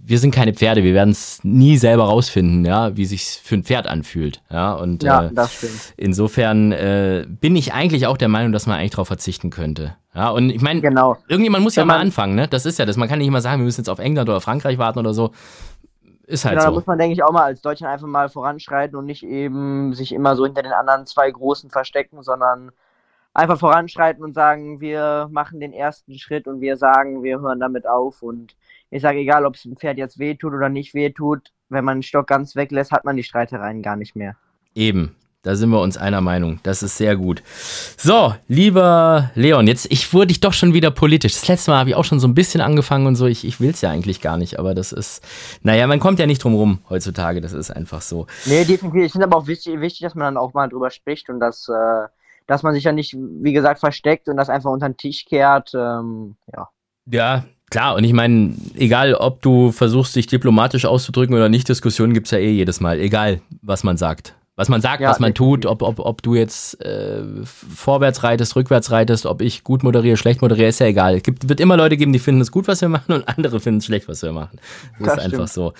wir 0.06 0.18
sind 0.18 0.34
keine 0.34 0.52
Pferde, 0.52 0.84
wir 0.84 0.92
werden 0.92 1.10
es 1.12 1.40
nie 1.44 1.78
selber 1.78 2.04
rausfinden, 2.04 2.64
ja, 2.66 2.94
wie 2.94 3.06
sich 3.06 3.24
für 3.42 3.54
ein 3.54 3.64
Pferd 3.64 3.86
anfühlt. 3.86 4.42
Ja, 4.50 4.74
und 4.74 5.02
Ja, 5.02 5.24
äh, 5.26 5.30
das 5.34 5.54
stimmt. 5.54 5.94
insofern 5.96 6.72
äh, 6.72 7.26
bin 7.26 7.56
ich 7.56 7.72
eigentlich 7.72 8.06
auch 8.06 8.18
der 8.18 8.28
Meinung, 8.28 8.52
dass 8.52 8.66
man 8.66 8.78
eigentlich 8.78 8.90
darauf 8.90 9.08
verzichten 9.08 9.48
könnte. 9.48 9.94
Ja, 10.14 10.28
und 10.28 10.50
ich 10.50 10.60
meine, 10.60 10.80
Genau. 10.82 11.16
irgendjemand 11.26 11.64
muss 11.64 11.74
ja 11.74 11.82
Wenn 11.82 11.88
mal 11.88 12.00
anfangen, 12.00 12.34
ne? 12.34 12.46
Das 12.48 12.66
ist 12.66 12.78
ja 12.78 12.84
das. 12.86 12.96
Man 12.98 13.08
kann 13.08 13.18
nicht 13.18 13.28
immer 13.28 13.40
sagen, 13.40 13.60
wir 13.62 13.64
müssen 13.64 13.80
jetzt 13.80 13.88
auf 13.88 13.98
England 13.98 14.28
oder 14.28 14.40
Frankreich 14.42 14.76
warten 14.78 14.98
oder 14.98 15.14
so. 15.14 15.32
Ist 16.26 16.44
halt 16.44 16.54
Genau, 16.54 16.64
da 16.64 16.70
so. 16.70 16.74
muss 16.76 16.86
man, 16.86 16.98
denke 16.98 17.12
ich, 17.12 17.22
auch 17.22 17.32
mal 17.32 17.44
als 17.44 17.60
Deutschland 17.60 17.92
einfach 17.92 18.06
mal 18.06 18.28
voranschreiten 18.28 18.96
und 18.96 19.06
nicht 19.06 19.22
eben 19.22 19.92
sich 19.94 20.12
immer 20.12 20.36
so 20.36 20.44
hinter 20.44 20.62
den 20.62 20.72
anderen 20.72 21.06
zwei 21.06 21.30
Großen 21.30 21.70
verstecken, 21.70 22.22
sondern 22.22 22.72
einfach 23.34 23.58
voranschreiten 23.58 24.24
und 24.24 24.32
sagen, 24.32 24.80
wir 24.80 25.28
machen 25.30 25.60
den 25.60 25.72
ersten 25.72 26.18
Schritt 26.18 26.46
und 26.46 26.60
wir 26.60 26.76
sagen, 26.76 27.22
wir 27.22 27.40
hören 27.40 27.60
damit 27.60 27.86
auf. 27.86 28.22
Und 28.22 28.56
ich 28.90 29.02
sage, 29.02 29.18
egal, 29.18 29.44
ob 29.44 29.56
es 29.56 29.62
dem 29.62 29.76
Pferd 29.76 29.98
jetzt 29.98 30.18
wehtut 30.18 30.54
oder 30.54 30.68
nicht 30.68 30.94
wehtut, 30.94 31.52
wenn 31.68 31.84
man 31.84 31.98
den 31.98 32.02
Stock 32.02 32.26
ganz 32.26 32.56
weglässt, 32.56 32.92
hat 32.92 33.04
man 33.04 33.16
die 33.16 33.24
Streitereien 33.24 33.82
gar 33.82 33.96
nicht 33.96 34.16
mehr. 34.16 34.36
Eben. 34.74 35.16
Da 35.44 35.56
sind 35.56 35.68
wir 35.68 35.80
uns 35.80 35.98
einer 35.98 36.22
Meinung. 36.22 36.58
Das 36.62 36.82
ist 36.82 36.96
sehr 36.96 37.16
gut. 37.16 37.42
So, 37.98 38.34
lieber 38.48 39.30
Leon, 39.34 39.66
jetzt, 39.66 39.86
ich 39.92 40.10
wurde 40.14 40.28
dich 40.28 40.40
doch 40.40 40.54
schon 40.54 40.72
wieder 40.72 40.90
politisch. 40.90 41.34
Das 41.34 41.46
letzte 41.48 41.70
Mal 41.70 41.80
habe 41.80 41.90
ich 41.90 41.96
auch 41.96 42.04
schon 42.04 42.18
so 42.18 42.26
ein 42.26 42.34
bisschen 42.34 42.62
angefangen 42.62 43.06
und 43.06 43.14
so. 43.14 43.26
Ich, 43.26 43.46
ich 43.46 43.60
will 43.60 43.68
es 43.68 43.82
ja 43.82 43.90
eigentlich 43.90 44.22
gar 44.22 44.38
nicht, 44.38 44.58
aber 44.58 44.74
das 44.74 44.90
ist, 44.90 45.22
naja, 45.62 45.86
man 45.86 46.00
kommt 46.00 46.18
ja 46.18 46.26
nicht 46.26 46.42
drum 46.42 46.54
rum 46.54 46.78
heutzutage. 46.88 47.42
Das 47.42 47.52
ist 47.52 47.70
einfach 47.70 48.00
so. 48.00 48.26
Nee, 48.46 48.64
definitiv. 48.64 49.04
Ich 49.04 49.12
finde 49.12 49.26
aber 49.26 49.36
auch 49.36 49.46
wichtig, 49.46 49.78
wichtig, 49.80 50.00
dass 50.00 50.14
man 50.14 50.34
dann 50.34 50.36
auch 50.38 50.54
mal 50.54 50.66
drüber 50.66 50.90
spricht 50.90 51.28
und 51.28 51.40
dass, 51.40 51.68
äh, 51.68 52.08
dass 52.46 52.62
man 52.62 52.72
sich 52.72 52.84
ja 52.84 52.92
nicht, 52.92 53.14
wie 53.14 53.52
gesagt, 53.52 53.80
versteckt 53.80 54.30
und 54.30 54.38
das 54.38 54.48
einfach 54.48 54.70
unter 54.70 54.88
den 54.88 54.96
Tisch 54.96 55.26
kehrt. 55.26 55.72
Ähm, 55.74 56.36
ja. 56.56 56.68
Ja, 57.04 57.44
klar. 57.70 57.96
Und 57.96 58.04
ich 58.04 58.14
meine, 58.14 58.54
egal, 58.76 59.12
ob 59.12 59.42
du 59.42 59.72
versuchst, 59.72 60.16
dich 60.16 60.26
diplomatisch 60.26 60.86
auszudrücken 60.86 61.36
oder 61.36 61.50
nicht, 61.50 61.68
Diskussionen 61.68 62.14
gibt 62.14 62.28
es 62.28 62.30
ja 62.30 62.38
eh 62.38 62.50
jedes 62.50 62.80
Mal. 62.80 62.98
Egal, 62.98 63.42
was 63.60 63.84
man 63.84 63.98
sagt. 63.98 64.34
Was 64.56 64.68
man 64.68 64.80
sagt, 64.80 65.00
Ja, 65.00 65.10
was 65.10 65.18
man 65.18 65.34
tut, 65.34 65.66
ob, 65.66 65.82
ob, 65.82 65.98
ob 65.98 66.22
du 66.22 66.36
jetzt 66.36 66.80
äh, 66.80 67.22
vorwärts 67.44 68.22
reitest, 68.22 68.54
rückwärts 68.54 68.92
reitest, 68.92 69.26
ob 69.26 69.42
ich 69.42 69.64
gut 69.64 69.82
moderiere, 69.82 70.16
schlecht 70.16 70.42
moderiere, 70.42 70.68
ist 70.68 70.78
ja 70.78 70.86
egal. 70.86 71.16
Es 71.16 71.24
gibt, 71.24 71.48
wird 71.48 71.58
immer 71.58 71.76
Leute 71.76 71.96
geben, 71.96 72.12
die 72.12 72.20
finden 72.20 72.40
es 72.40 72.52
gut, 72.52 72.68
was 72.68 72.80
wir 72.80 72.88
machen 72.88 73.12
und 73.14 73.26
andere 73.28 73.58
finden 73.58 73.78
es 73.78 73.86
schlecht, 73.86 74.06
was 74.06 74.22
wir 74.22 74.30
machen. 74.30 74.60
Das, 75.00 75.08
Das 75.08 75.16
ist 75.16 75.24
einfach 75.24 75.48
stimmt. 75.48 75.50
so. 75.50 75.72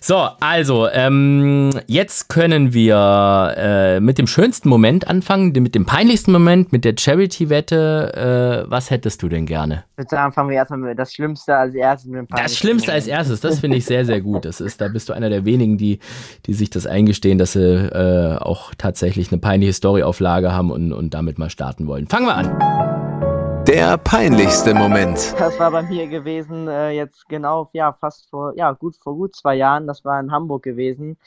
So, 0.00 0.28
also, 0.40 0.88
ähm, 0.88 1.70
jetzt 1.86 2.30
können 2.30 2.72
wir 2.72 3.54
äh, 3.58 4.00
mit 4.00 4.16
dem 4.16 4.26
schönsten 4.26 4.70
Moment 4.70 5.08
anfangen, 5.08 5.52
mit 5.52 5.74
dem 5.74 5.84
peinlichsten 5.84 6.32
Moment, 6.32 6.72
mit 6.72 6.86
der 6.86 6.94
Charity-Wette. 6.98 8.64
Äh, 8.66 8.70
was 8.70 8.90
hättest 8.90 9.22
du 9.22 9.28
denn 9.28 9.44
gerne? 9.44 9.84
Ich 9.92 9.98
würde 9.98 10.08
sagen, 10.10 10.32
fangen 10.32 10.48
wir 10.48 10.56
erstmal 10.56 10.78
mit 10.80 10.98
das 10.98 11.12
Schlimmste 11.12 11.54
als 11.54 11.74
erstes 11.74 12.08
mit 12.08 12.18
dem 12.18 12.28
Das 12.28 12.36
peinlichsten 12.36 12.58
Schlimmste 12.58 12.92
als 12.94 13.06
erstes, 13.06 13.40
das 13.40 13.58
finde 13.60 13.76
ich 13.76 13.84
sehr, 13.86 14.06
sehr 14.06 14.22
gut. 14.22 14.46
Das 14.46 14.60
ist, 14.62 14.80
da 14.80 14.88
bist 14.88 15.10
du 15.10 15.12
einer 15.12 15.28
der 15.28 15.44
wenigen, 15.44 15.76
die, 15.76 15.98
die 16.46 16.54
sich 16.54 16.70
das 16.70 16.86
eingestehen, 16.86 17.36
dass 17.36 17.52
sie 17.52 17.90
äh, 18.06 18.36
auch 18.38 18.74
tatsächlich 18.76 19.32
eine 19.32 19.40
peinliche 19.40 19.72
Storyauflage 19.72 20.52
haben 20.52 20.70
und, 20.70 20.92
und 20.92 21.14
damit 21.14 21.38
mal 21.38 21.50
starten 21.50 21.86
wollen. 21.86 22.06
Fangen 22.06 22.26
wir 22.26 22.36
an. 22.36 23.64
Der 23.66 23.98
peinlichste 23.98 24.74
Moment. 24.74 25.34
Das 25.38 25.58
war 25.58 25.72
bei 25.72 25.82
mir 25.82 26.06
gewesen, 26.06 26.68
äh, 26.68 26.90
jetzt 26.90 27.28
genau, 27.28 27.68
ja, 27.72 27.92
fast 27.92 28.30
vor, 28.30 28.52
ja, 28.56 28.70
gut, 28.72 28.96
vor 29.02 29.16
gut 29.16 29.34
zwei 29.34 29.56
Jahren. 29.56 29.88
Das 29.88 30.04
war 30.04 30.20
in 30.20 30.30
Hamburg 30.30 30.62
gewesen. 30.62 31.18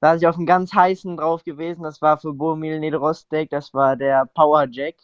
Da 0.00 0.08
hatte 0.08 0.18
ich 0.18 0.26
auf 0.26 0.36
einen 0.36 0.46
ganz 0.46 0.74
heißen 0.74 1.16
drauf 1.16 1.44
gewesen. 1.44 1.84
Das 1.84 2.02
war 2.02 2.18
für 2.18 2.32
Bomil 2.32 2.80
Nedrostek. 2.80 3.48
Das 3.50 3.72
war 3.72 3.96
der 3.96 4.26
Power 4.34 4.66
Jack. 4.68 4.96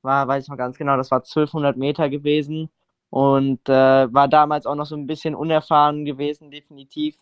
War, 0.00 0.26
weiß 0.26 0.44
ich 0.44 0.48
noch 0.48 0.56
ganz 0.56 0.78
genau, 0.78 0.96
das 0.96 1.10
war 1.10 1.18
1200 1.18 1.76
Meter 1.76 2.08
gewesen. 2.08 2.70
Und 3.10 3.68
äh, 3.68 4.12
war 4.12 4.26
damals 4.26 4.64
auch 4.64 4.74
noch 4.74 4.86
so 4.86 4.96
ein 4.96 5.06
bisschen 5.06 5.34
unerfahren 5.34 6.06
gewesen, 6.06 6.50
definitiv. 6.50 7.14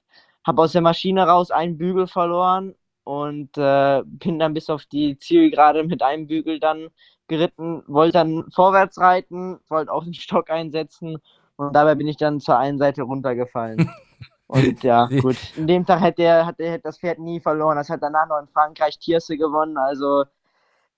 Hab 0.45 0.59
aus 0.59 0.73
der 0.73 0.83
Maschine 0.83 1.27
raus 1.27 1.51
einen 1.51 1.77
Bügel 1.77 2.07
verloren 2.07 2.75
und 3.11 3.59
äh, 3.59 4.03
bin 4.05 4.39
dann 4.39 4.55
bis 4.55 4.71
auf 4.71 4.85
die 4.85 5.19
Zielgerade 5.19 5.83
mit 5.83 6.01
einem 6.01 6.29
Bügel 6.29 6.61
dann 6.61 6.91
geritten, 7.27 7.83
wollte 7.89 8.13
dann 8.13 8.49
vorwärts 8.53 9.01
reiten, 9.01 9.59
wollte 9.69 9.93
auch 9.93 10.05
den 10.05 10.15
Stock 10.15 10.49
einsetzen 10.49 11.19
und 11.57 11.75
dabei 11.75 11.97
bin 11.97 12.07
ich 12.07 12.19
dann 12.19 12.39
zur 12.39 12.57
einen 12.57 12.79
Seite 12.79 13.03
runtergefallen. 13.03 13.91
Und 14.47 14.83
ja, 14.83 15.07
gut. 15.07 15.37
In 15.57 15.69
dem 15.69 15.87
Tag 15.87 16.01
hätte, 16.01 16.25
er, 16.25 16.45
hat 16.45 16.59
er 16.59 16.79
das 16.79 16.99
Pferd 16.99 17.21
nie 17.21 17.39
verloren. 17.39 17.77
Das 17.77 17.89
hat 17.89 18.03
danach 18.03 18.27
noch 18.27 18.41
in 18.41 18.49
Frankreich 18.49 18.99
Tierse 18.99 19.37
gewonnen. 19.37 19.79
Also 19.79 20.25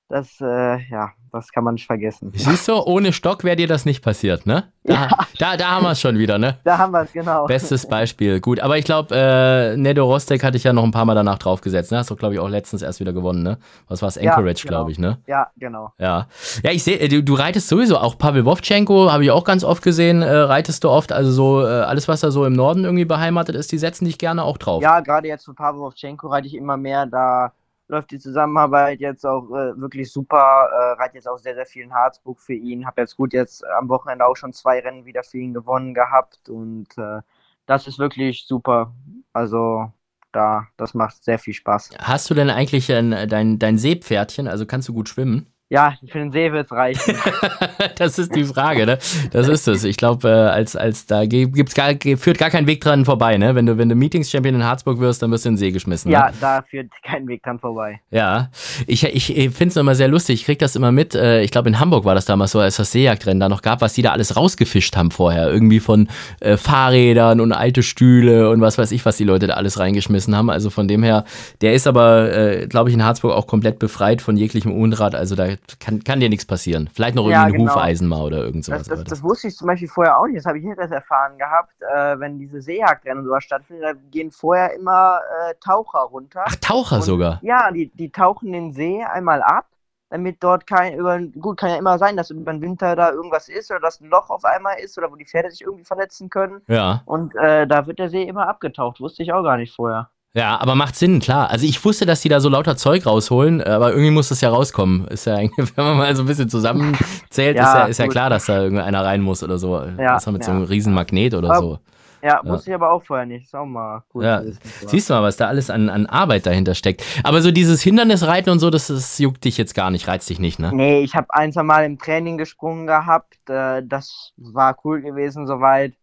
das, 0.09 0.41
äh, 0.41 0.79
ja, 0.91 1.11
das 1.33 1.51
kann 1.51 1.65
man 1.65 1.75
nicht 1.75 1.87
vergessen. 1.87 2.31
Siehst 2.35 2.69
du, 2.69 2.75
ohne 2.75 3.15
Stock 3.15 3.45
wäre 3.45 3.57
dir 3.57 3.67
das 3.67 3.87
nicht 3.87 4.03
passiert, 4.05 4.47
ne? 4.47 4.65
Da, 4.85 5.09
da, 5.39 5.57
da 5.57 5.71
haben 5.71 5.85
wir 5.85 5.93
es 5.93 6.01
schon 6.01 6.19
wieder, 6.19 6.39
ne? 6.39 6.59
Da 6.65 6.77
haben 6.77 6.93
wir 6.93 7.03
es, 7.03 7.13
genau. 7.13 7.47
Bestes 7.47 7.89
Beispiel. 7.89 8.41
Gut, 8.41 8.59
aber 8.61 8.77
ich 8.77 8.85
glaube, 8.85 9.15
äh, 9.15 9.77
Nedo 9.77 10.05
Rostek 10.05 10.43
hatte 10.43 10.57
ich 10.57 10.65
ja 10.65 10.73
noch 10.73 10.83
ein 10.83 10.91
paar 10.91 11.05
Mal 11.05 11.15
danach 11.15 11.39
draufgesetzt. 11.39 11.93
Ne? 11.93 11.99
Hast 11.99 12.11
du, 12.11 12.17
glaube 12.17 12.35
ich, 12.35 12.41
auch 12.41 12.49
letztens 12.49 12.83
erst 12.83 12.99
wieder 12.99 13.13
gewonnen, 13.13 13.43
ne? 13.43 13.59
Was 13.89 14.03
war 14.03 14.09
es? 14.09 14.17
Ja, 14.17 14.33
Anchorage, 14.33 14.63
genau. 14.63 14.79
glaube 14.79 14.91
ich, 14.91 14.99
ne? 14.99 15.19
Ja, 15.27 15.51
genau. 15.57 15.93
Ja. 15.99 16.27
Ja, 16.63 16.71
ich 16.73 16.83
sehe, 16.83 17.09
du, 17.09 17.23
du 17.23 17.35
reitest 17.35 17.69
sowieso 17.69 17.97
auch 17.97 18.19
Pavel 18.19 18.45
Wovchenko, 18.45 19.11
habe 19.11 19.25
ich 19.25 19.31
auch 19.31 19.45
ganz 19.45 19.65
oft 19.65 19.83
gesehen, 19.83 20.21
äh, 20.21 20.31
reitest 20.31 20.85
du 20.85 20.91
oft. 20.91 21.13
Also 21.13 21.31
so 21.31 21.63
äh, 21.63 21.69
alles, 21.69 22.09
was 22.09 22.21
da 22.21 22.31
so 22.31 22.45
im 22.45 22.55
Norden 22.55 22.85
irgendwie 22.85 23.05
beheimatet 23.05 23.55
ist, 23.55 23.73
die 23.73 23.79
setzen 23.79 24.05
dich 24.05 24.19
gerne 24.19 24.43
auch 24.43 24.59
drauf. 24.59 24.83
Ja, 24.83 25.01
gerade 25.01 25.29
jetzt 25.29 25.45
für 25.45 25.55
Pavel 25.55 25.81
Wovchenko 25.81 26.27
reite 26.27 26.49
ich 26.49 26.57
immer 26.57 26.77
mehr. 26.77 27.07
Da 27.07 27.53
läuft 27.93 28.11
die 28.11 28.19
Zusammenarbeit 28.19 29.01
jetzt 29.01 29.25
auch 29.25 29.49
äh, 29.51 29.79
wirklich 29.81 30.11
super. 30.11 30.69
Äh, 30.73 31.01
reite 31.01 31.17
jetzt 31.17 31.29
auch 31.29 31.39
sehr, 31.39 31.55
sehr 31.55 31.67
viel 31.67 31.85
in 31.85 31.95
Harzburg 31.95 32.41
für 32.41 32.55
ihn. 32.55 32.87
Habe 32.87 33.03
jetzt 33.03 33.17
gut 33.17 33.33
jetzt 33.33 33.65
am 33.79 33.89
Wochenende 33.89 34.27
auch 34.27 34.37
schon 34.37 34.53
zwei 34.53 34.81
Rennen 34.81 35.05
wieder 35.05 35.23
für 35.23 35.39
ihn 35.39 35.55
gewonnen 35.55 35.95
gehabt. 35.95 36.49
Und 36.49 36.89
äh, 36.99 37.21
das 37.67 37.87
ist 37.87 37.99
wirklich 37.99 38.47
super. 38.47 38.93
Also 39.33 39.93
da, 40.33 40.67
das 40.77 40.95
macht 40.95 41.23
sehr 41.23 41.39
viel 41.39 41.55
Spaß. 41.55 41.91
Hast 42.01 42.29
du 42.31 42.35
denn 42.35 42.51
eigentlich 42.51 42.91
ein, 42.91 43.29
dein, 43.29 43.59
dein 43.59 43.79
Seepferdchen, 43.79 44.49
also 44.49 44.67
kannst 44.67 44.89
du 44.89 44.95
gut 44.95 45.09
schwimmen? 45.09 45.52
Ja, 45.73 45.95
für 46.07 46.19
den 46.19 46.33
See 46.33 46.53
wird's 46.53 46.71
reichen. 46.71 47.17
das 47.97 48.19
ist 48.19 48.37
die 48.37 48.45
Frage, 48.45 48.85
ne? 48.85 48.99
Das 49.31 49.49
ist 49.49 49.67
es. 49.67 49.85
Ich 49.85 49.97
glaube, 49.97 50.29
äh, 50.29 50.33
als, 50.33 50.77
als 50.77 51.07
da 51.07 51.25
gibt's 51.25 51.75
gar, 51.75 51.95
führt 52.19 52.37
gar 52.37 52.51
kein 52.51 52.67
Weg 52.67 52.83
dran 52.83 53.07
vorbei, 53.07 53.39
ne? 53.39 53.55
Wenn 53.55 53.65
du, 53.65 53.79
wenn 53.79 53.89
du 53.89 53.95
Meetings-Champion 53.95 54.57
in 54.57 54.65
Harzburg 54.65 55.01
wirst, 55.01 55.23
dann 55.23 55.31
wirst 55.31 55.47
du 55.47 55.49
in 55.49 55.55
den 55.55 55.59
See 55.59 55.71
geschmissen. 55.71 56.11
Ne? 56.11 56.19
ja, 56.19 56.31
da 56.43 56.61
führt 56.61 56.91
kein 57.03 57.27
Weg 57.27 57.43
dran 57.43 57.59
vorbei. 57.59 58.03
Ja, 58.11 58.51
ich, 58.87 59.03
ich, 59.05 59.35
ich 59.35 59.51
finde 59.55 59.71
es 59.71 59.77
immer 59.79 59.95
sehr 59.95 60.09
lustig. 60.09 60.41
Ich 60.41 60.45
krieg 60.45 60.59
das 60.59 60.77
immer 60.77 60.93
mit. 60.93 61.15
Äh, 61.15 61.41
ich 61.41 61.51
glaube, 61.51 61.71
in 61.71 61.81
Hamburg 61.81 62.05
war 62.05 62.15
das 62.15 62.27
damals 62.27 62.51
so, 62.51 62.61
als 62.61 62.77
das 62.77 62.93
Seejagdrennen 62.93 63.41
da 63.41 63.49
noch 63.49 63.63
gab, 63.63 63.81
was 63.81 63.95
die 63.95 64.03
da 64.03 64.13
alles 64.13 64.37
rausgefischt 64.37 64.95
haben 64.95 65.11
vorher. 65.11 65.51
Irgendwie 65.51 65.81
von 65.81 66.09
äh, 66.41 66.59
Fahrrädern 66.59 67.41
und 67.41 67.51
alte 67.53 67.83
Stühle 67.83 68.51
und 68.51 68.61
was 68.61 68.77
weiß 68.77 68.93
ich, 68.93 69.07
was 69.07 69.17
die 69.17 69.25
Leute 69.25 69.47
da 69.47 69.55
alles 69.55 69.79
reingeschmissen 69.79 70.37
haben. 70.37 70.51
Also 70.51 70.69
von 70.69 70.87
dem 70.87 71.03
her, 71.03 71.25
der 71.63 71.73
ist 71.73 71.87
aber, 71.87 72.31
äh, 72.31 72.67
glaube 72.67 72.91
ich, 72.91 72.95
in 72.95 73.03
Harzburg 73.03 73.33
auch 73.33 73.47
komplett 73.47 73.79
befreit 73.79 74.21
von 74.21 74.37
jeglichem 74.37 74.71
Unrat. 74.71 75.15
Also 75.15 75.35
da 75.35 75.47
kann, 75.81 76.03
kann 76.05 76.21
dir 76.21 76.29
nichts 76.29 76.45
passieren. 76.47 76.89
Vielleicht 76.93 77.15
noch 77.15 77.29
Ja, 77.29 77.43
irgendwie 77.43 77.57
ein 77.57 77.67
genau. 77.67 77.75
Hufeisen 77.75 78.09
mal 78.09 78.23
oder 78.23 78.39
irgend 78.39 78.65
sowas. 78.65 78.87
Das, 78.89 78.99
das, 79.01 79.05
das 79.09 79.23
wusste 79.23 79.49
ich 79.49 79.57
zum 79.57 79.67
Beispiel 79.67 79.89
vorher 79.89 80.19
auch 80.19 80.27
nicht. 80.27 80.39
Das 80.39 80.47
habe 80.47 80.59
ich 80.59 80.65
jetzt 80.65 80.79
erst 80.79 80.93
erfahren 80.93 81.39
gehabt. 81.39 81.73
Äh, 81.81 82.19
wenn 82.21 82.39
diese 82.39 82.61
Seejagdrennen 82.61 83.19
und 83.21 83.25
sowas 83.27 83.45
stattfinden, 83.45 83.83
da 83.83 83.93
gehen 84.11 84.31
vorher 84.31 84.75
immer 84.75 85.21
äh, 85.49 85.55
Taucher 85.65 86.01
runter. 86.01 86.45
Ach, 86.47 86.57
Taucher 86.57 86.97
Und- 86.97 87.03
sogar. 87.03 87.39
Ja, 87.43 87.71
die, 87.71 87.89
die 87.95 88.11
tauchen 88.11 88.53
den 88.53 88.73
See 88.73 89.03
einmal 89.03 89.43
ab, 89.43 89.67
damit 90.11 90.43
dort 90.43 90.67
kein, 90.67 90.95
über, 90.99 91.19
gut, 91.21 91.59
kann 91.59 91.71
ja 91.71 91.77
immer 91.77 91.99
sein, 91.99 92.17
dass 92.17 92.31
über 92.31 92.53
den 92.53 92.61
Winter 92.61 92.95
da 92.97 93.11
irgendwas 93.11 93.49
ist 93.49 93.71
oder 93.71 93.81
dass 93.81 94.01
ein 94.01 94.09
Loch 94.11 94.29
auf 94.31 94.45
einmal 94.45 94.79
ist 94.79 94.99
oder 94.99 95.11
wo 95.11 95.17
die 95.17 95.25
Pferde 95.25 95.51
sich 95.51 95.63
irgendwie 95.63 95.85
verletzen 95.85 96.29
können. 96.29 96.61
Ja. 96.69 97.03
Und 97.07 97.35
äh, 97.37 97.67
da 97.67 97.87
wird 97.87 97.99
der 97.99 98.11
See 98.11 98.23
immer 98.25 98.49
abgetaucht. 98.49 99.01
Wusste 99.01 99.23
ich 99.23 99.33
auch 99.33 99.43
gar 99.43 99.57
nicht 99.57 99.75
vorher. 99.75 100.11
Ja, 100.35 100.59
aber 100.59 100.75
macht 100.75 100.97
Sinn, 100.97 101.21
klar. 101.21 101.51
Also 101.51 101.67
ich 101.67 101.85
wusste, 101.85 102.07
dass 102.07 102.23
die 102.23 102.31
da 102.31 102.41
so 102.41 102.49
lauter 102.49 102.77
Zeug 102.77 103.05
rausholen, 103.05 103.63
aber 103.63 103.91
irgendwie 103.91 104.11
muss 104.11 104.31
das 104.31 104.41
ja 104.41 104.49
rauskommen. 104.49 105.07
Ist 105.09 105.27
ja 105.27 105.35
eigentlich, 105.35 105.71
wenn 105.77 105.85
man 105.85 105.99
mal 105.99 106.17
so 106.17 106.23
ein 106.23 106.27
bisschen 106.27 106.49
zusammenzählt, 106.49 107.57
Ja, 107.57 107.69
ist 107.73 107.75
ja, 107.75 107.85
ist 107.85 107.99
ja 107.99 108.07
klar, 108.09 108.31
dass 108.31 108.47
da 108.47 108.63
irgendeiner 108.63 109.05
rein 109.05 109.21
muss 109.21 109.43
oder 109.43 109.59
so. 109.59 109.79
Ja, 109.99 110.15
das 110.15 110.27
mit 110.27 110.43
so 110.43 110.51
ja. 110.51 110.57
einem 110.57 110.67
riesen 110.67 110.95
Magnet 110.95 111.35
oder 111.35 111.51
Aber- 111.51 111.61
so. 111.61 111.79
Ja, 112.25 112.41
wusste 112.45 112.71
ich 112.71 112.75
aber 112.77 112.93
auch 112.93 113.03
vorher 113.03 113.27
nicht. 113.27 113.47
Ist 113.47 113.55
auch 113.57 113.67
mal 113.67 114.05
gut. 114.09 114.23
Ja. 114.23 114.43
Siehst 114.87 115.11
du 115.11 115.15
mal, 115.15 115.25
was 115.25 115.37
da 115.37 115.49
alles 115.49 115.71
an, 115.71 115.89
an 115.89 116.07
Arbeit 116.07 116.47
dahinter 116.47 116.77
steckt. 116.77 117.03
Aber 117.25 117.43
so 117.43 117.51
dieses 117.51 117.83
Hindernisreiten 117.83 118.53
und 118.53 118.61
so, 118.61 118.71
das, 118.71 118.87
das 118.87 119.19
juckt 119.19 119.43
dich 119.45 119.59
jetzt 119.59 119.75
gar 119.75 119.91
nicht, 119.91 120.07
reizt 120.07 120.31
dich 120.31 120.39
nicht, 120.39 120.61
ne? 120.61 120.71
Nee, 120.73 121.01
ich 121.01 121.17
habe 121.17 121.35
ein, 121.35 121.53
zwei 121.53 121.65
Mal 121.65 121.85
im 121.85 121.99
Training 121.99 122.39
gesprungen 122.39 122.87
gehabt. 122.87 123.35
Äh, 123.49 123.83
das 123.85 124.31
war 124.37 124.77
cool 124.85 125.03
gewesen 125.03 125.49
soweit. 125.49 125.95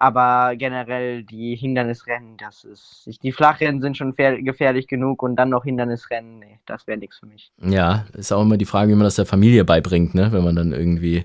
Aber 0.00 0.54
generell 0.56 1.24
die 1.24 1.56
Hindernisrennen, 1.56 2.36
das 2.36 2.62
ist. 2.64 3.08
Die 3.22 3.32
Flachrennen 3.32 3.80
sind 3.80 3.96
schon 3.96 4.14
gefährlich 4.14 4.86
genug 4.86 5.22
und 5.24 5.34
dann 5.36 5.50
noch 5.50 5.64
Hindernisrennen, 5.64 6.38
nee, 6.38 6.60
das 6.66 6.86
wäre 6.86 6.98
nichts 6.98 7.18
für 7.18 7.26
mich. 7.26 7.50
Ja, 7.60 8.04
ist 8.16 8.32
auch 8.32 8.42
immer 8.42 8.56
die 8.56 8.64
Frage, 8.64 8.92
wie 8.92 8.94
man 8.94 9.04
das 9.04 9.16
der 9.16 9.26
Familie 9.26 9.64
beibringt, 9.64 10.14
ne? 10.14 10.30
Wenn 10.30 10.44
man 10.44 10.54
dann 10.54 10.72
irgendwie 10.72 11.24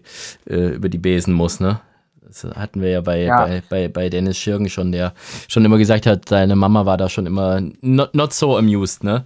äh, 0.50 0.70
über 0.76 0.90
die 0.90 0.98
Besen 0.98 1.36
muss, 1.36 1.60
ne? 1.60 1.82
Das 2.26 2.46
hatten 2.56 2.82
wir 2.82 2.90
ja 2.90 3.02
bei, 3.02 3.22
Ja. 3.26 3.46
bei, 3.46 3.62
bei, 3.70 3.88
bei 3.90 4.10
Dennis 4.10 4.38
Schirgen 4.38 4.68
schon, 4.68 4.92
der 4.92 5.14
schon 5.48 5.64
immer 5.66 5.78
gesagt 5.78 6.08
hat, 6.08 6.28
seine 6.28 6.56
Mama 6.56 6.84
war 6.88 6.98
da 6.98 7.08
schon 7.10 7.28
immer 7.28 7.62
not, 7.82 8.16
not 8.16 8.34
so 8.34 8.58
amused, 8.58 9.04
ne? 9.04 9.24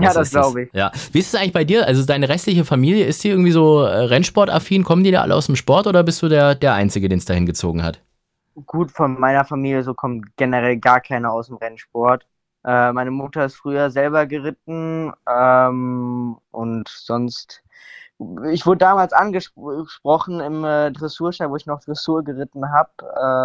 Ja, 0.00 0.12
das 0.12 0.28
ist 0.28 0.30
glaube 0.32 0.62
ich. 0.64 0.70
Ja. 0.72 0.90
Wie 1.12 1.20
ist 1.20 1.32
es 1.32 1.40
eigentlich 1.40 1.52
bei 1.52 1.62
dir? 1.64 1.86
Also 1.86 2.04
deine 2.04 2.28
restliche 2.28 2.64
Familie, 2.64 3.04
ist 3.04 3.22
die 3.22 3.28
irgendwie 3.28 3.52
so 3.52 3.82
äh, 3.82 3.96
Rennsportaffin? 4.06 4.82
Kommen 4.82 5.04
die 5.04 5.12
da 5.12 5.22
alle 5.22 5.36
aus 5.36 5.46
dem 5.46 5.54
Sport 5.54 5.86
oder 5.86 6.02
bist 6.02 6.20
du 6.22 6.28
der, 6.28 6.56
der 6.56 6.74
Einzige, 6.74 7.08
den 7.08 7.18
es 7.18 7.26
dahin 7.26 7.46
gezogen 7.46 7.84
hat? 7.84 8.00
Gut, 8.66 8.90
von 8.90 9.18
meiner 9.18 9.44
Familie 9.44 9.82
so 9.82 9.94
kommt 9.94 10.36
generell 10.36 10.78
gar 10.78 11.00
keiner 11.00 11.32
aus 11.32 11.48
dem 11.48 11.56
Rennsport. 11.56 12.26
Äh, 12.64 12.92
meine 12.92 13.10
Mutter 13.10 13.44
ist 13.44 13.56
früher 13.56 13.90
selber 13.90 14.26
geritten 14.26 15.12
ähm, 15.28 16.38
und 16.50 16.88
sonst. 16.88 17.62
Ich 18.50 18.66
wurde 18.66 18.78
damals 18.78 19.12
angesprochen 19.12 20.40
im 20.40 20.64
äh, 20.64 20.90
Dressurschein, 20.90 21.50
wo 21.50 21.56
ich 21.56 21.66
noch 21.66 21.80
Dressur 21.80 22.24
geritten 22.24 22.72
habe, 22.72 22.90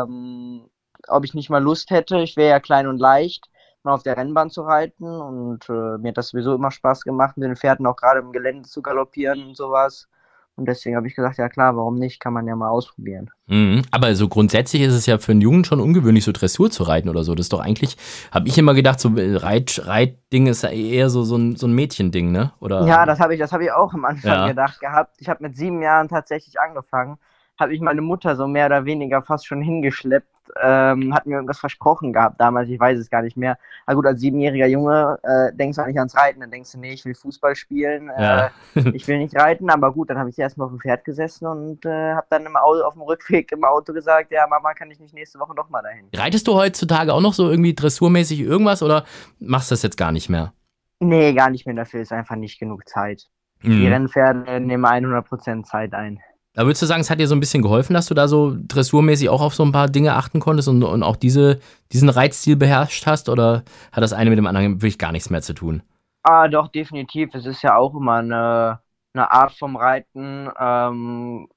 ähm, 0.07 0.69
ob 1.07 1.23
ich 1.25 1.35
nicht 1.35 1.49
mal 1.49 1.61
Lust 1.61 1.91
hätte. 1.91 2.19
Ich 2.19 2.37
wäre 2.37 2.49
ja 2.49 2.59
klein 2.59 2.87
und 2.87 2.97
leicht, 2.97 3.49
mal 3.83 3.93
auf 3.93 4.03
der 4.03 4.17
Rennbahn 4.17 4.49
zu 4.49 4.63
reiten 4.63 5.05
und 5.05 5.69
äh, 5.69 5.97
mir 5.99 6.09
hat 6.09 6.17
das 6.17 6.29
sowieso 6.29 6.55
immer 6.55 6.71
Spaß 6.71 7.03
gemacht, 7.03 7.37
mit 7.37 7.47
den 7.47 7.55
Pferden 7.55 7.85
auch 7.85 7.95
gerade 7.95 8.19
im 8.21 8.31
Gelände 8.31 8.67
zu 8.67 8.81
galoppieren 8.81 9.43
und 9.49 9.57
sowas. 9.57 10.09
Und 10.55 10.65
deswegen 10.67 10.95
habe 10.95 11.07
ich 11.07 11.15
gesagt, 11.15 11.37
ja 11.37 11.49
klar, 11.49 11.75
warum 11.75 11.95
nicht? 11.95 12.19
Kann 12.19 12.33
man 12.33 12.45
ja 12.45 12.55
mal 12.55 12.69
ausprobieren. 12.69 13.31
Mhm. 13.47 13.81
Aber 13.89 14.13
so 14.13 14.27
grundsätzlich 14.27 14.83
ist 14.83 14.93
es 14.93 15.07
ja 15.07 15.17
für 15.17 15.31
einen 15.31 15.41
Jungen 15.41 15.65
schon 15.65 15.79
ungewöhnlich, 15.79 16.23
so 16.23 16.31
Dressur 16.31 16.69
zu 16.69 16.83
reiten 16.83 17.09
oder 17.09 17.23
so. 17.23 17.33
Das 17.33 17.45
ist 17.45 17.53
doch 17.53 17.59
eigentlich, 17.59 17.97
habe 18.31 18.47
ich 18.47 18.57
immer 18.57 18.75
gedacht, 18.75 18.99
so 18.99 19.11
Reit, 19.15 19.81
Reitding 19.85 20.45
ist 20.45 20.61
ja 20.61 20.69
eher 20.69 21.09
so, 21.09 21.23
so, 21.23 21.37
ein, 21.37 21.55
so 21.55 21.65
ein 21.65 21.73
Mädchending, 21.73 22.31
ne? 22.31 22.53
Oder, 22.59 22.85
ja, 22.85 23.05
das 23.05 23.19
habe 23.19 23.33
ich, 23.33 23.41
hab 23.41 23.61
ich 23.61 23.71
auch 23.71 23.93
am 23.93 24.05
Anfang 24.05 24.31
ja. 24.31 24.47
gedacht 24.47 24.79
gehabt. 24.79 25.15
Ich 25.19 25.27
habe 25.27 25.43
mit 25.43 25.57
sieben 25.57 25.81
Jahren 25.81 26.07
tatsächlich 26.07 26.59
angefangen. 26.59 27.17
Habe 27.59 27.73
ich 27.73 27.81
meine 27.81 28.01
Mutter 28.01 28.35
so 28.35 28.47
mehr 28.47 28.67
oder 28.67 28.85
weniger 28.85 29.23
fast 29.23 29.47
schon 29.47 29.61
hingeschleppt 29.61 30.32
ähm, 30.61 31.13
hat 31.13 31.25
mir 31.25 31.35
irgendwas 31.35 31.59
versprochen 31.59 32.13
gehabt 32.13 32.39
damals, 32.39 32.69
ich 32.69 32.79
weiß 32.79 32.99
es 32.99 33.09
gar 33.09 33.21
nicht 33.21 33.37
mehr. 33.37 33.57
Aber 33.85 33.97
gut, 33.97 34.05
als 34.05 34.19
siebenjähriger 34.19 34.67
Junge 34.67 35.19
äh, 35.23 35.55
denkst 35.55 35.77
du 35.77 35.81
auch 35.81 35.87
nicht 35.87 35.97
ans 35.97 36.15
Reiten, 36.15 36.39
dann 36.39 36.51
denkst 36.51 36.71
du, 36.71 36.79
nee, 36.79 36.93
ich 36.93 37.05
will 37.05 37.15
Fußball 37.15 37.55
spielen, 37.55 38.09
äh, 38.09 38.21
ja. 38.21 38.51
ich 38.93 39.07
will 39.07 39.17
nicht 39.17 39.35
reiten, 39.35 39.69
aber 39.69 39.91
gut, 39.91 40.09
dann 40.09 40.17
habe 40.17 40.29
ich 40.29 40.39
erstmal 40.39 40.65
auf 40.65 40.71
dem 40.71 40.79
Pferd 40.79 41.05
gesessen 41.05 41.47
und 41.47 41.85
äh, 41.85 42.13
habe 42.13 42.27
dann 42.29 42.45
im 42.45 42.55
Auto, 42.55 42.81
auf 42.83 42.93
dem 42.93 43.03
Rückweg 43.03 43.51
im 43.51 43.63
Auto 43.63 43.93
gesagt, 43.93 44.31
ja, 44.31 44.45
Mama, 44.47 44.73
kann 44.73 44.91
ich 44.91 44.99
nicht 44.99 45.13
nächste 45.13 45.39
Woche 45.39 45.55
noch 45.55 45.69
mal 45.69 45.81
dahin. 45.81 46.07
Reitest 46.15 46.47
du 46.47 46.55
heutzutage 46.55 47.13
auch 47.13 47.21
noch 47.21 47.33
so 47.33 47.49
irgendwie 47.49 47.73
dressurmäßig 47.73 48.39
irgendwas 48.41 48.83
oder 48.83 49.05
machst 49.39 49.71
du 49.71 49.73
das 49.73 49.83
jetzt 49.83 49.97
gar 49.97 50.11
nicht 50.11 50.29
mehr? 50.29 50.53
Nee, 50.99 51.33
gar 51.33 51.49
nicht 51.49 51.65
mehr, 51.65 51.75
dafür 51.75 52.01
ist 52.01 52.11
einfach 52.11 52.35
nicht 52.35 52.59
genug 52.59 52.87
Zeit. 52.87 53.27
Mhm. 53.61 53.71
Die 53.71 53.87
Rennpferde 53.87 54.59
nehmen 54.59 54.85
100% 54.85 55.63
Zeit 55.63 55.93
ein. 55.93 56.19
Da 56.53 56.65
würdest 56.65 56.83
du 56.83 56.85
sagen, 56.85 57.01
es 57.01 57.09
hat 57.09 57.19
dir 57.19 57.27
so 57.27 57.35
ein 57.35 57.39
bisschen 57.39 57.63
geholfen, 57.63 57.95
dass 57.95 58.05
du 58.05 58.13
da 58.13 58.27
so 58.27 58.55
dressurmäßig 58.55 59.29
auch 59.29 59.41
auf 59.41 59.55
so 59.55 59.63
ein 59.63 59.71
paar 59.71 59.89
Dinge 59.89 60.13
achten 60.13 60.39
konntest 60.39 60.67
und, 60.67 60.83
und 60.83 61.01
auch 61.01 61.15
diese, 61.15 61.59
diesen 61.91 62.09
Reitstil 62.09 62.55
beherrscht 62.55 63.07
hast? 63.07 63.27
Oder 63.27 63.63
hat 63.91 64.03
das 64.03 64.13
eine 64.13 64.29
mit 64.29 64.37
dem 64.37 64.45
anderen 64.45 64.73
wirklich 64.75 64.99
gar 64.99 65.11
nichts 65.11 65.31
mehr 65.31 65.41
zu 65.41 65.53
tun? 65.53 65.81
Ah, 66.21 66.47
doch, 66.47 66.67
definitiv. 66.67 67.33
Es 67.33 67.47
ist 67.47 67.63
ja 67.63 67.75
auch 67.75 67.95
immer 67.95 68.15
eine, 68.15 68.79
eine 69.13 69.31
Art 69.31 69.53
vom 69.53 69.75
Reiten. 69.75 70.47
Ähm, 70.59 71.47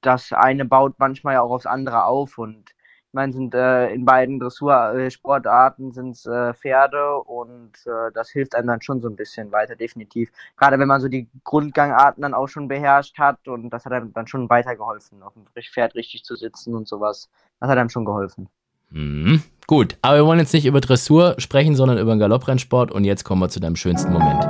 das 0.00 0.32
eine 0.32 0.64
baut 0.64 0.94
manchmal 0.98 1.34
ja 1.34 1.42
auch 1.42 1.50
aufs 1.50 1.66
andere 1.66 2.04
auf 2.04 2.38
und 2.38 2.70
meine, 3.12 3.32
sind 3.32 3.54
äh, 3.54 3.88
in 3.90 4.04
beiden 4.04 4.38
Dressursportarten 4.38 5.92
sind 5.92 6.16
es 6.16 6.26
äh, 6.26 6.54
Pferde 6.54 7.18
und 7.18 7.72
äh, 7.86 8.12
das 8.14 8.30
hilft 8.30 8.54
einem 8.54 8.68
dann 8.68 8.82
schon 8.82 9.00
so 9.00 9.08
ein 9.08 9.16
bisschen 9.16 9.52
weiter, 9.52 9.76
definitiv. 9.76 10.30
Gerade 10.56 10.78
wenn 10.78 10.88
man 10.88 11.00
so 11.00 11.08
die 11.08 11.28
Grundgangarten 11.44 12.22
dann 12.22 12.34
auch 12.34 12.48
schon 12.48 12.68
beherrscht 12.68 13.18
hat 13.18 13.48
und 13.48 13.70
das 13.70 13.84
hat 13.84 13.92
einem 13.92 14.12
dann 14.12 14.26
schon 14.26 14.48
weitergeholfen, 14.48 15.22
auf 15.22 15.32
dem 15.34 15.44
Pferd 15.62 15.94
richtig 15.94 16.24
zu 16.24 16.36
sitzen 16.36 16.74
und 16.74 16.88
sowas. 16.88 17.28
Das 17.60 17.70
hat 17.70 17.78
einem 17.78 17.90
schon 17.90 18.04
geholfen. 18.04 18.48
Mhm. 18.90 19.42
Gut, 19.66 19.96
aber 20.02 20.18
wir 20.18 20.26
wollen 20.26 20.38
jetzt 20.38 20.52
nicht 20.52 20.66
über 20.66 20.80
Dressur 20.80 21.34
sprechen, 21.38 21.74
sondern 21.74 21.98
über 21.98 22.14
den 22.14 22.20
Galopprennsport 22.20 22.92
und 22.92 23.04
jetzt 23.04 23.24
kommen 23.24 23.40
wir 23.40 23.48
zu 23.48 23.58
deinem 23.58 23.76
schönsten 23.76 24.12
Moment. 24.12 24.44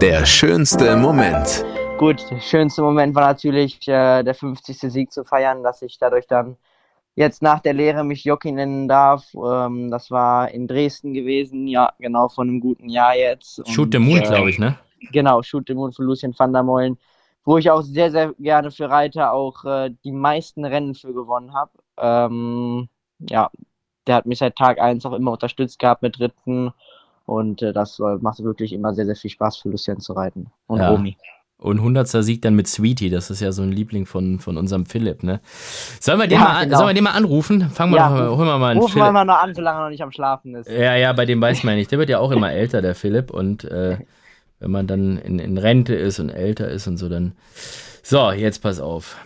Der 0.00 0.24
schönste 0.24 0.96
Moment. 0.96 1.64
Gut, 1.98 2.24
der 2.30 2.40
schönste 2.40 2.80
Moment 2.80 3.14
war 3.14 3.26
natürlich 3.26 3.80
äh, 3.88 4.22
der 4.22 4.34
50. 4.34 4.78
Sieg 4.78 5.12
zu 5.12 5.24
feiern, 5.24 5.64
dass 5.64 5.82
ich 5.82 5.98
dadurch 5.98 6.26
dann 6.28 6.56
jetzt 7.18 7.42
nach 7.42 7.58
der 7.58 7.72
Lehre 7.72 8.04
mich 8.04 8.22
Jockey 8.22 8.52
nennen 8.52 8.86
darf. 8.86 9.34
Ähm, 9.34 9.90
das 9.90 10.10
war 10.10 10.50
in 10.52 10.68
Dresden 10.68 11.14
gewesen, 11.14 11.66
ja, 11.66 11.92
genau, 11.98 12.28
vor 12.28 12.44
einem 12.44 12.60
guten 12.60 12.88
Jahr 12.88 13.16
jetzt. 13.16 13.58
Und, 13.58 13.68
Shoot 13.68 13.92
the 13.92 13.98
Moon, 13.98 14.20
äh, 14.20 14.26
glaube 14.26 14.50
ich, 14.50 14.58
ne? 14.60 14.78
Genau, 15.12 15.42
Shoot 15.42 15.64
the 15.66 15.74
Moon 15.74 15.92
von 15.92 16.04
Lucien 16.04 16.32
van 16.38 16.52
der 16.52 16.62
Molen, 16.62 16.96
wo 17.44 17.58
ich 17.58 17.70
auch 17.70 17.82
sehr, 17.82 18.12
sehr 18.12 18.34
gerne 18.38 18.70
für 18.70 18.88
Reiter 18.88 19.32
auch 19.32 19.64
äh, 19.64 19.90
die 20.04 20.12
meisten 20.12 20.64
Rennen 20.64 20.94
für 20.94 21.12
gewonnen 21.12 21.54
habe. 21.54 21.72
Ähm, 21.96 22.88
ja, 23.28 23.50
der 24.06 24.14
hat 24.14 24.26
mich 24.26 24.38
seit 24.38 24.54
Tag 24.54 24.80
1 24.80 25.04
auch 25.04 25.12
immer 25.12 25.32
unterstützt 25.32 25.80
gehabt 25.80 26.02
mit 26.02 26.20
Ritten 26.20 26.72
und 27.26 27.62
äh, 27.62 27.72
das 27.72 27.98
äh, 27.98 28.16
macht 28.20 28.44
wirklich 28.44 28.72
immer 28.72 28.94
sehr, 28.94 29.06
sehr 29.06 29.16
viel 29.16 29.30
Spaß 29.30 29.56
für 29.56 29.70
Lucien 29.70 29.98
zu 29.98 30.12
reiten 30.12 30.52
und 30.68 30.78
ja. 30.78 30.90
Romy. 30.90 31.16
Und 31.60 31.78
100. 31.78 32.06
Sieg 32.06 32.40
dann 32.42 32.54
mit 32.54 32.68
Sweetie, 32.68 33.10
das 33.10 33.30
ist 33.30 33.40
ja 33.40 33.50
so 33.50 33.62
ein 33.62 33.72
Liebling 33.72 34.06
von, 34.06 34.38
von 34.38 34.56
unserem 34.56 34.86
Philipp, 34.86 35.24
ne? 35.24 35.40
Sollen 35.98 36.20
wir 36.20 36.28
den, 36.28 36.38
ja, 36.38 36.44
mal, 36.44 36.64
genau. 36.64 36.78
sollen 36.78 36.90
wir 36.90 36.94
den 36.94 37.02
mal 37.02 37.10
anrufen? 37.10 37.68
Fangen 37.70 37.92
wir 37.92 37.96
ja, 37.96 38.10
doch, 38.10 38.36
holen 38.36 38.46
wir 38.46 38.58
mal 38.58 38.70
einen 38.70 38.80
Rufen 38.80 38.92
Philipp. 38.92 39.08
wir 39.08 39.12
mal 39.12 39.24
noch 39.24 39.42
an, 39.42 39.54
solange 39.54 39.80
er 39.80 39.82
noch 39.82 39.90
nicht 39.90 40.02
am 40.02 40.12
Schlafen 40.12 40.54
ist. 40.54 40.70
Ja, 40.70 40.94
ja, 40.94 41.12
bei 41.12 41.26
dem 41.26 41.40
weiß 41.40 41.64
man 41.64 41.72
ja 41.74 41.78
nicht. 41.78 41.90
Der 41.90 41.98
wird 41.98 42.10
ja 42.10 42.20
auch 42.20 42.30
immer 42.30 42.52
älter, 42.52 42.80
der 42.80 42.94
Philipp. 42.94 43.32
Und 43.32 43.64
äh, 43.64 43.98
wenn 44.60 44.70
man 44.70 44.86
dann 44.86 45.18
in, 45.18 45.40
in 45.40 45.58
Rente 45.58 45.96
ist 45.96 46.20
und 46.20 46.30
älter 46.30 46.68
ist 46.68 46.86
und 46.86 46.96
so, 46.96 47.08
dann. 47.08 47.32
So, 48.04 48.30
jetzt 48.30 48.62
pass 48.62 48.78
auf. 48.78 49.16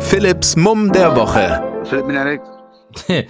Philipps 0.00 0.56
Mumm 0.56 0.90
der 0.90 1.14
Woche. 1.14 1.62
Philipp 1.84 2.06
Minarik. 2.06 2.40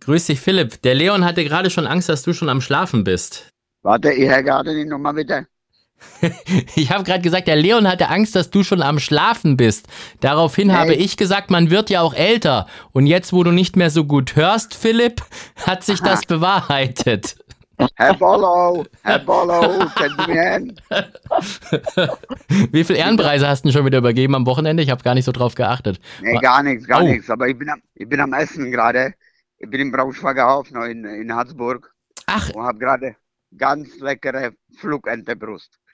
Grüß 0.00 0.26
dich, 0.26 0.40
Philipp. 0.40 0.80
Der 0.82 0.94
Leon 0.94 1.24
hatte 1.24 1.44
gerade 1.44 1.68
schon 1.68 1.86
Angst, 1.86 2.08
dass 2.08 2.22
du 2.22 2.32
schon 2.32 2.48
am 2.48 2.62
Schlafen 2.62 3.04
bist. 3.04 3.50
Warte, 3.82 4.10
ich 4.10 4.28
höre 4.28 4.42
gerade 4.42 4.74
die 4.74 4.86
Nummer 4.86 5.12
bitte. 5.12 5.46
Ich 6.74 6.90
habe 6.90 7.04
gerade 7.04 7.22
gesagt, 7.22 7.48
der 7.48 7.56
Leon 7.56 7.88
hatte 7.88 8.08
Angst, 8.08 8.34
dass 8.36 8.50
du 8.50 8.62
schon 8.62 8.82
am 8.82 8.98
Schlafen 8.98 9.56
bist. 9.56 9.86
Daraufhin 10.20 10.70
hey. 10.70 10.78
habe 10.78 10.94
ich 10.94 11.16
gesagt, 11.16 11.50
man 11.50 11.70
wird 11.70 11.90
ja 11.90 12.00
auch 12.02 12.14
älter. 12.14 12.66
Und 12.92 13.06
jetzt, 13.06 13.32
wo 13.32 13.42
du 13.44 13.50
nicht 13.50 13.76
mehr 13.76 13.90
so 13.90 14.04
gut 14.04 14.36
hörst, 14.36 14.74
Philipp, 14.74 15.22
hat 15.64 15.84
sich 15.84 16.00
das 16.00 16.26
bewahrheitet. 16.26 17.36
Herr 17.96 18.14
Bollo, 18.14 18.86
Herr 19.02 19.18
Bollo, 19.18 19.60
Wie 22.70 22.84
viele 22.84 22.98
Ehrenpreise 22.98 23.46
hast 23.46 23.66
du 23.66 23.72
schon 23.72 23.84
wieder 23.84 23.98
übergeben 23.98 24.34
am 24.34 24.46
Wochenende? 24.46 24.82
Ich 24.82 24.88
habe 24.88 25.02
gar 25.02 25.14
nicht 25.14 25.26
so 25.26 25.32
drauf 25.32 25.54
geachtet. 25.54 26.00
Nee, 26.22 26.38
gar 26.38 26.62
nichts, 26.62 26.86
gar 26.86 27.02
oh. 27.02 27.06
nichts. 27.06 27.28
Aber 27.28 27.48
ich 27.48 27.58
bin 27.58 27.68
am, 27.68 27.82
ich 27.94 28.08
bin 28.08 28.18
am 28.20 28.32
Essen 28.32 28.70
gerade. 28.70 29.12
Ich 29.58 29.68
bin 29.68 29.80
im 29.80 29.92
Braunschweiger 29.92 30.44
Hafen 30.44 30.80
in, 30.84 31.04
in 31.04 31.34
Harzburg. 31.34 31.92
Ach. 32.26 32.48
Und 32.50 32.62
habe 32.62 32.78
gerade 32.78 33.16
ganz 33.56 33.98
leckere 34.00 34.52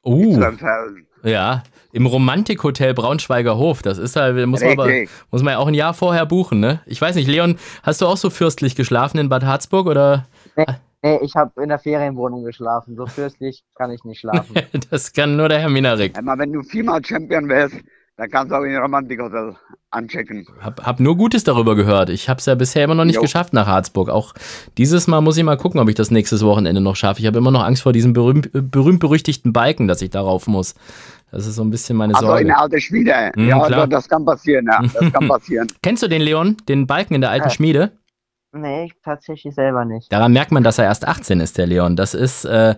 Flugentebrust. 0.03 1.07
Uh, 1.25 1.29
ja, 1.29 1.62
im 1.93 2.07
Romantikhotel 2.07 2.95
Braunschweiger 2.95 3.57
Hof. 3.57 3.83
Das 3.83 3.99
ist 3.99 4.17
halt, 4.17 4.47
muss 4.47 4.62
man, 4.62 4.73
aber, 4.73 4.91
muss 5.31 5.43
man 5.43 5.53
ja 5.53 5.59
auch 5.59 5.69
ein 5.69 5.75
Jahr 5.75 5.95
vorher 5.95 6.27
buchen, 6.27 6.61
ne? 6.61 6.81
Ich 6.87 7.01
weiß 7.01 7.15
nicht, 7.17 7.29
Leon, 7.29 7.59
hast 7.83 8.01
du 8.01 8.07
auch 8.07 8.17
so 8.17 8.31
fürstlich 8.31 8.75
geschlafen 8.75 9.19
in 9.19 9.29
Bad 9.29 9.45
Harzburg 9.45 9.87
oder? 9.87 10.27
Nee, 10.57 10.65
nee 11.03 11.19
ich 11.23 11.35
habe 11.37 11.62
in 11.62 11.69
der 11.69 11.79
Ferienwohnung 11.79 12.45
geschlafen. 12.45 12.97
So 12.97 13.07
fürstlich 13.07 13.62
kann 13.75 13.91
ich 13.91 14.05
nicht 14.05 14.21
schlafen. 14.21 14.57
das 14.91 15.12
kann 15.12 15.37
nur 15.37 15.49
der 15.49 15.61
Herr 15.61 15.69
Minarik. 15.69 16.19
Aber 16.19 16.38
wenn 16.38 16.53
du 16.53 16.62
viermal 16.62 17.05
Champion 17.05 17.49
wärst, 17.49 17.77
dann 18.16 18.31
kannst 18.31 18.53
du 18.53 18.57
auch 18.57 18.62
in 18.62 18.77
Romantikhotel 18.77 19.57
anchecken. 19.90 20.46
Hab, 20.61 20.85
hab 20.85 21.01
nur 21.01 21.16
Gutes 21.16 21.44
darüber 21.44 21.75
gehört. 21.75 22.11
Ich 22.11 22.29
habe 22.29 22.38
es 22.38 22.46
ja 22.46 22.55
bisher 22.55 22.85
immer 22.85 22.94
noch 22.94 23.05
nicht 23.05 23.16
jo. 23.16 23.22
geschafft 23.22 23.53
nach 23.53 23.66
Harzburg. 23.66 24.11
Auch 24.11 24.35
dieses 24.79 25.07
Mal 25.07 25.20
muss 25.20 25.37
ich 25.37 25.44
mal 25.44 25.57
gucken, 25.57 25.81
ob 25.81 25.88
ich 25.88 25.94
das 25.94 26.11
nächstes 26.11 26.44
Wochenende 26.44 26.81
noch 26.81 26.96
schaffe. 26.96 27.20
Ich 27.20 27.27
habe 27.27 27.38
immer 27.38 27.51
noch 27.51 27.64
Angst 27.64 27.83
vor 27.83 27.92
diesem 27.92 28.12
berühmt, 28.12 28.51
berühmt-berüchtigten 28.53 29.53
Balken, 29.53 29.88
dass 29.88 30.03
ich 30.03 30.11
darauf 30.11 30.46
muss. 30.46 30.75
Das 31.31 31.46
ist 31.46 31.55
so 31.55 31.64
ein 31.64 31.70
bisschen 31.70 31.96
meine 31.96 32.14
also 32.14 32.27
Sorge. 32.27 32.35
Also 32.35 32.42
in 32.42 32.48
der 32.48 32.61
alten 32.61 32.81
Schmiede. 32.81 33.33
Mhm, 33.35 33.48
ja, 33.48 33.66
klar. 33.66 33.87
das 33.87 34.09
kann 34.09 34.25
passieren. 34.25 34.66
Ja, 34.66 34.83
das 34.83 35.12
kann 35.12 35.29
passieren. 35.29 35.68
Kennst 35.83 36.03
du 36.03 36.09
den 36.09 36.20
Leon, 36.20 36.59
den 36.68 36.87
Balken 36.87 37.14
in 37.14 37.22
der 37.22 37.31
alten 37.31 37.48
ja. 37.48 37.51
Schmiede? 37.51 37.92
Nee, 38.55 38.92
tatsächlich 39.03 39.55
selber 39.55 39.87
nicht. 39.87 40.12
Daran 40.12 40.33
merkt 40.35 40.53
man, 40.53 40.62
dass 40.62 40.77
er 40.77 40.85
erst 40.85 41.09
18 41.09 41.40
ist, 41.40 41.57
der 41.57 41.66
Leon. 41.66 41.96
Das 41.96 42.12
ist, 42.12 42.44
äh, 42.44 42.75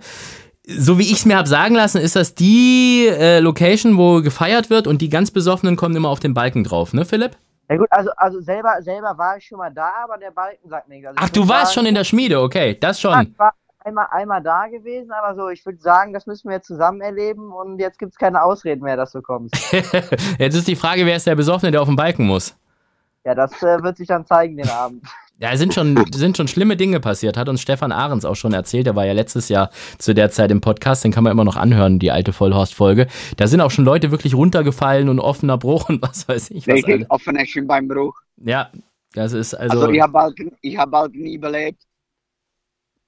so 0.66 0.98
wie 0.98 1.02
ich 1.02 1.12
es 1.12 1.26
mir 1.26 1.36
habe 1.36 1.48
sagen 1.48 1.74
lassen, 1.74 2.00
ist 2.00 2.16
das 2.16 2.34
die 2.34 3.06
äh, 3.08 3.40
Location, 3.40 3.96
wo 3.98 4.22
gefeiert 4.22 4.70
wird 4.70 4.86
und 4.86 5.02
die 5.02 5.10
ganz 5.10 5.30
Besoffenen 5.30 5.76
kommen 5.76 5.94
immer 5.94 6.08
auf 6.08 6.20
den 6.20 6.34
Balken 6.34 6.64
drauf, 6.64 6.92
ne, 6.92 7.04
Philipp? 7.04 7.36
Ja 7.68 7.76
gut, 7.76 7.88
also, 7.90 8.10
also 8.16 8.40
selber, 8.40 8.76
selber 8.80 9.16
war 9.16 9.36
ich 9.36 9.46
schon 9.46 9.58
mal 9.58 9.72
da, 9.72 9.90
aber 10.04 10.18
der 10.18 10.30
Balken 10.30 10.68
sagt 10.68 10.88
nichts. 10.88 11.06
Also 11.06 11.18
Ach, 11.20 11.28
du 11.30 11.48
warst 11.48 11.66
sagen, 11.66 11.74
schon 11.74 11.86
in 11.86 11.94
der 11.94 12.04
Schmiede, 12.04 12.40
okay, 12.40 12.78
das 12.78 13.00
schon. 13.00 13.12
Ja, 13.12 13.22
ich 13.22 13.38
war 13.38 13.54
einmal, 13.84 14.06
einmal 14.10 14.42
da 14.42 14.66
gewesen, 14.66 15.12
aber 15.12 15.34
so, 15.34 15.48
ich 15.48 15.64
würde 15.64 15.80
sagen, 15.80 16.12
das 16.12 16.26
müssen 16.26 16.48
wir 16.48 16.56
jetzt 16.56 16.66
zusammen 16.66 17.00
erleben 17.00 17.52
und 17.52 17.78
jetzt 17.78 17.98
gibt 17.98 18.12
es 18.12 18.18
keine 18.18 18.42
Ausreden 18.42 18.82
mehr, 18.82 18.96
dass 18.96 19.12
du 19.12 19.22
kommst. 19.22 19.54
jetzt 20.38 20.54
ist 20.54 20.68
die 20.68 20.76
Frage, 20.76 21.06
wer 21.06 21.16
ist 21.16 21.26
der 21.26 21.36
Besoffene, 21.36 21.72
der 21.72 21.82
auf 21.82 21.88
den 21.88 21.96
Balken 21.96 22.26
muss? 22.26 22.54
Ja, 23.24 23.34
das 23.34 23.62
äh, 23.62 23.82
wird 23.82 23.96
sich 23.96 24.08
dann 24.08 24.26
zeigen 24.26 24.56
den 24.56 24.68
Abend. 24.68 25.04
Ja, 25.38 25.56
sind 25.56 25.74
schon, 25.74 26.04
sind 26.14 26.36
schon 26.36 26.46
schlimme 26.46 26.76
Dinge 26.76 27.00
passiert, 27.00 27.36
hat 27.36 27.48
uns 27.48 27.60
Stefan 27.60 27.90
Ahrens 27.90 28.24
auch 28.24 28.36
schon 28.36 28.52
erzählt. 28.52 28.86
Der 28.86 28.94
war 28.94 29.04
ja 29.04 29.12
letztes 29.12 29.48
Jahr 29.48 29.70
zu 29.98 30.14
der 30.14 30.30
Zeit 30.30 30.52
im 30.52 30.60
Podcast, 30.60 31.02
den 31.02 31.10
kann 31.10 31.24
man 31.24 31.32
immer 31.32 31.44
noch 31.44 31.56
anhören, 31.56 31.98
die 31.98 32.12
alte 32.12 32.32
Vollhorst-Folge. 32.32 33.08
Da 33.36 33.48
sind 33.48 33.60
auch 33.60 33.72
schon 33.72 33.84
Leute 33.84 34.12
wirklich 34.12 34.34
runtergefallen 34.34 35.08
und 35.08 35.18
offener 35.18 35.58
Bruch 35.58 35.88
und 35.88 36.02
was 36.02 36.28
weiß 36.28 36.50
ich. 36.50 36.68
Was 36.68 36.74
Richtig, 36.74 37.10
offener 37.10 37.44
Schienbeinbruch. 37.44 38.14
Ja, 38.36 38.70
das 39.12 39.32
ist 39.32 39.54
also. 39.54 39.80
Also, 39.80 39.92
ich 39.92 40.00
habe 40.00 40.12
bald, 40.12 40.34
ich 40.60 40.76
hab 40.78 40.92
bald 40.92 41.14
nie 41.14 41.34
überlebt, 41.34 41.82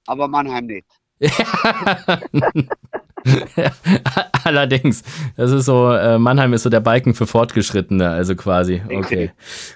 aber 0.05 0.27
Mannheim 0.27 0.65
nicht. 0.65 0.87
allerdings. 4.43 5.03
Das 5.35 5.51
ist 5.51 5.65
so, 5.65 5.91
äh, 5.91 6.17
Mannheim 6.17 6.53
ist 6.53 6.63
so 6.63 6.69
der 6.69 6.79
Balken 6.79 7.13
für 7.13 7.27
Fortgeschrittene, 7.27 8.09
also 8.09 8.35
quasi. 8.35 8.81
Okay, 8.89 9.31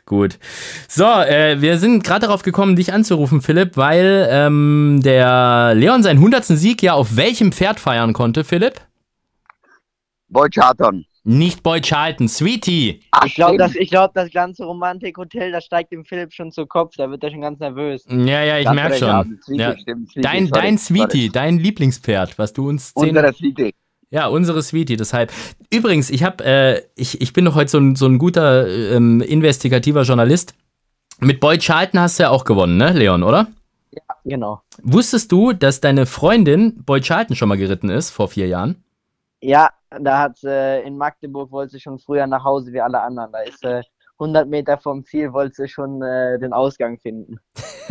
gut. 0.05 0.39
So, 0.87 1.05
äh, 1.05 1.61
wir 1.61 1.77
sind 1.77 2.03
gerade 2.03 2.27
darauf 2.27 2.43
gekommen, 2.43 2.75
dich 2.75 2.93
anzurufen, 2.93 3.41
Philipp, 3.41 3.77
weil 3.77 4.27
ähm, 4.29 5.01
der 5.03 5.73
Leon 5.75 6.03
seinen 6.03 6.17
100. 6.17 6.45
Sieg 6.45 6.81
ja 6.81 6.93
auf 6.93 7.15
welchem 7.15 7.51
Pferd 7.51 7.79
feiern 7.79 8.13
konnte, 8.13 8.43
Philipp? 8.43 8.81
Boy 10.29 10.49
Charlton. 10.49 11.05
Nicht 11.23 11.61
Boy 11.61 11.81
Charlton, 11.81 12.27
Sweetie. 12.27 13.01
Ach, 13.11 13.25
ich 13.25 13.35
glaube, 13.35 13.57
das, 13.57 13.73
glaub, 13.73 14.13
das 14.15 14.31
ganze 14.31 14.65
Romantik-Hotel, 14.65 15.51
da 15.51 15.61
steigt 15.61 15.91
dem 15.91 16.03
Philipp 16.03 16.33
schon 16.33 16.51
zu 16.51 16.65
Kopf, 16.65 16.95
da 16.97 17.11
wird 17.11 17.23
er 17.23 17.29
schon 17.29 17.41
ganz 17.41 17.59
nervös. 17.59 18.05
Ja, 18.09 18.43
ja, 18.43 18.57
ich 18.57 18.71
merke 18.71 18.97
schon. 18.97 19.37
Ja. 19.49 19.75
Dein, 20.15 20.49
dein 20.49 20.79
Sweetie, 20.79 21.29
dein 21.29 21.59
Lieblingspferd, 21.59 22.39
was 22.39 22.53
du 22.53 22.69
uns 22.69 22.93
zehn... 22.95 23.09
Unsere 23.09 23.33
Sweetie. 23.33 23.75
Ja, 24.09 24.27
unsere 24.27 24.63
Sweetie, 24.63 24.97
deshalb. 24.97 25.31
Übrigens, 25.71 26.09
ich 26.09 26.23
habe, 26.23 26.43
äh, 26.43 26.81
ich, 26.95 27.21
ich 27.21 27.33
bin 27.33 27.45
doch 27.45 27.55
heute 27.55 27.69
so 27.69 27.77
ein, 27.77 27.95
so 27.95 28.07
ein 28.07 28.17
guter 28.17 28.67
ähm, 28.67 29.21
investigativer 29.21 30.01
Journalist. 30.01 30.55
Mit 31.19 31.39
Boy 31.39 31.59
Charlton 31.59 31.99
hast 31.99 32.17
du 32.17 32.23
ja 32.23 32.29
auch 32.31 32.45
gewonnen, 32.45 32.77
ne, 32.77 32.93
Leon, 32.93 33.21
oder? 33.21 33.47
Ja, 33.91 34.01
genau. 34.25 34.63
Wusstest 34.81 35.31
du, 35.31 35.53
dass 35.53 35.81
deine 35.81 36.07
Freundin 36.07 36.83
Boy 36.83 36.99
Charlton 36.99 37.35
schon 37.35 37.47
mal 37.47 37.57
geritten 37.57 37.89
ist, 37.89 38.09
vor 38.09 38.27
vier 38.27 38.47
Jahren? 38.47 38.83
Ja, 39.41 39.69
da 39.89 40.19
hat 40.19 40.43
äh, 40.43 40.81
in 40.83 40.97
Magdeburg 40.97 41.51
wollte 41.51 41.73
sie 41.73 41.79
schon 41.79 41.99
früher 41.99 42.27
nach 42.27 42.43
Hause 42.43 42.71
wie 42.73 42.81
alle 42.81 43.01
anderen. 43.01 43.31
Da 43.31 43.39
ist 43.39 43.63
äh, 43.65 43.81
100 44.21 44.47
Meter 44.47 44.77
vom 44.77 45.03
Ziel 45.03 45.33
wollte 45.33 45.55
sie 45.55 45.67
schon 45.67 46.01
äh, 46.01 46.37
den 46.37 46.53
Ausgang 46.53 46.99
finden. 46.99 47.39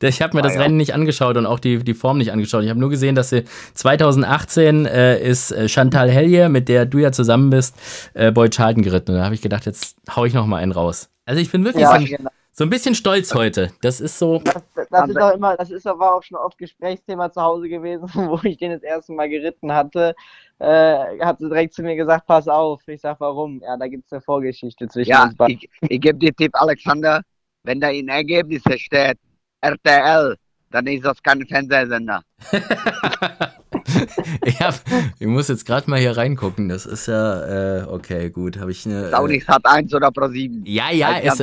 ich 0.00 0.22
habe 0.22 0.36
mir 0.36 0.40
ah, 0.40 0.42
das 0.42 0.54
ja. 0.54 0.60
Rennen 0.60 0.76
nicht 0.76 0.94
angeschaut 0.94 1.36
und 1.36 1.46
auch 1.46 1.58
die, 1.58 1.82
die 1.82 1.94
Form 1.94 2.18
nicht 2.18 2.32
angeschaut. 2.32 2.62
Ich 2.62 2.70
habe 2.70 2.78
nur 2.78 2.90
gesehen, 2.90 3.16
dass 3.16 3.30
sie 3.30 3.44
2018 3.74 4.86
äh, 4.86 5.20
ist 5.20 5.50
äh, 5.50 5.68
Chantal 5.68 6.10
Hellier, 6.10 6.48
mit 6.48 6.68
der 6.68 6.86
du 6.86 6.98
ja 6.98 7.10
zusammen 7.10 7.50
bist, 7.50 7.76
äh, 8.14 8.30
Boy 8.30 8.50
Charlton 8.50 8.84
geritten. 8.84 9.12
Und 9.12 9.18
da 9.18 9.24
habe 9.24 9.34
ich 9.34 9.42
gedacht, 9.42 9.66
jetzt 9.66 9.96
hau 10.14 10.24
ich 10.24 10.32
noch 10.32 10.46
mal 10.46 10.58
einen 10.58 10.72
raus. 10.72 11.10
Also 11.26 11.40
ich 11.40 11.50
bin 11.50 11.64
wirklich 11.64 11.82
ja, 11.82 11.96
genau. 11.98 12.30
So, 12.52 12.64
ein 12.64 12.70
bisschen 12.70 12.94
stolz 12.94 13.34
heute. 13.34 13.72
Das 13.80 14.00
ist 14.00 14.18
so. 14.18 14.38
Das, 14.40 14.62
das 14.90 15.08
ist 15.08 15.20
auch 15.20 15.34
immer, 15.34 15.56
das 15.56 15.70
ist 15.70 15.86
aber 15.86 16.14
auch 16.14 16.22
schon 16.22 16.36
oft 16.36 16.58
Gesprächsthema 16.58 17.32
zu 17.32 17.40
Hause 17.40 17.68
gewesen, 17.68 18.08
wo 18.14 18.38
ich 18.44 18.58
den 18.58 18.72
das 18.72 18.82
erste 18.82 19.12
Mal 19.12 19.28
geritten 19.28 19.72
hatte 19.72 20.14
äh, 20.62 21.18
hat 21.20 21.40
sie 21.40 21.48
direkt 21.48 21.74
zu 21.74 21.82
mir 21.82 21.96
gesagt, 21.96 22.26
pass 22.26 22.46
auf. 22.46 22.86
Ich 22.86 23.00
sag, 23.00 23.18
warum? 23.18 23.60
Ja, 23.60 23.76
da 23.76 23.88
gibt 23.88 24.06
es 24.06 24.12
eine 24.12 24.20
Vorgeschichte 24.20 24.88
zwischen 24.88 25.10
ja, 25.10 25.24
uns 25.24 25.34
beiden. 25.34 25.58
Ich, 25.58 25.68
ich 25.80 26.00
gebe 26.00 26.18
dir 26.18 26.32
Tipp, 26.34 26.52
Alexander, 26.54 27.20
wenn 27.64 27.80
da 27.80 27.88
in 27.88 28.08
Ergebnisse 28.08 28.78
steht 28.78 29.18
RTL, 29.60 30.36
dann 30.70 30.86
ist 30.86 31.04
das 31.04 31.20
kein 31.20 31.44
Fernsehsender. 31.46 32.22
ich, 34.44 34.60
hab, 34.60 34.74
ich 35.18 35.26
muss 35.26 35.48
jetzt 35.48 35.66
gerade 35.66 35.88
mal 35.90 35.98
hier 35.98 36.16
reingucken. 36.16 36.68
Das 36.68 36.86
ist 36.86 37.06
ja, 37.06 37.78
äh, 37.78 37.84
okay, 37.84 38.30
gut. 38.30 38.58
Habe 38.58 38.70
ich 38.70 38.86
eine. 38.86 39.10
Auch 39.16 39.26
nicht 39.26 39.46
Sat 39.46 39.64
1 39.64 39.92
oder 39.94 40.10
Pro 40.10 40.28
7. 40.28 40.62
Ja, 40.64 40.90
ja, 40.90 41.16
ist, 41.16 41.42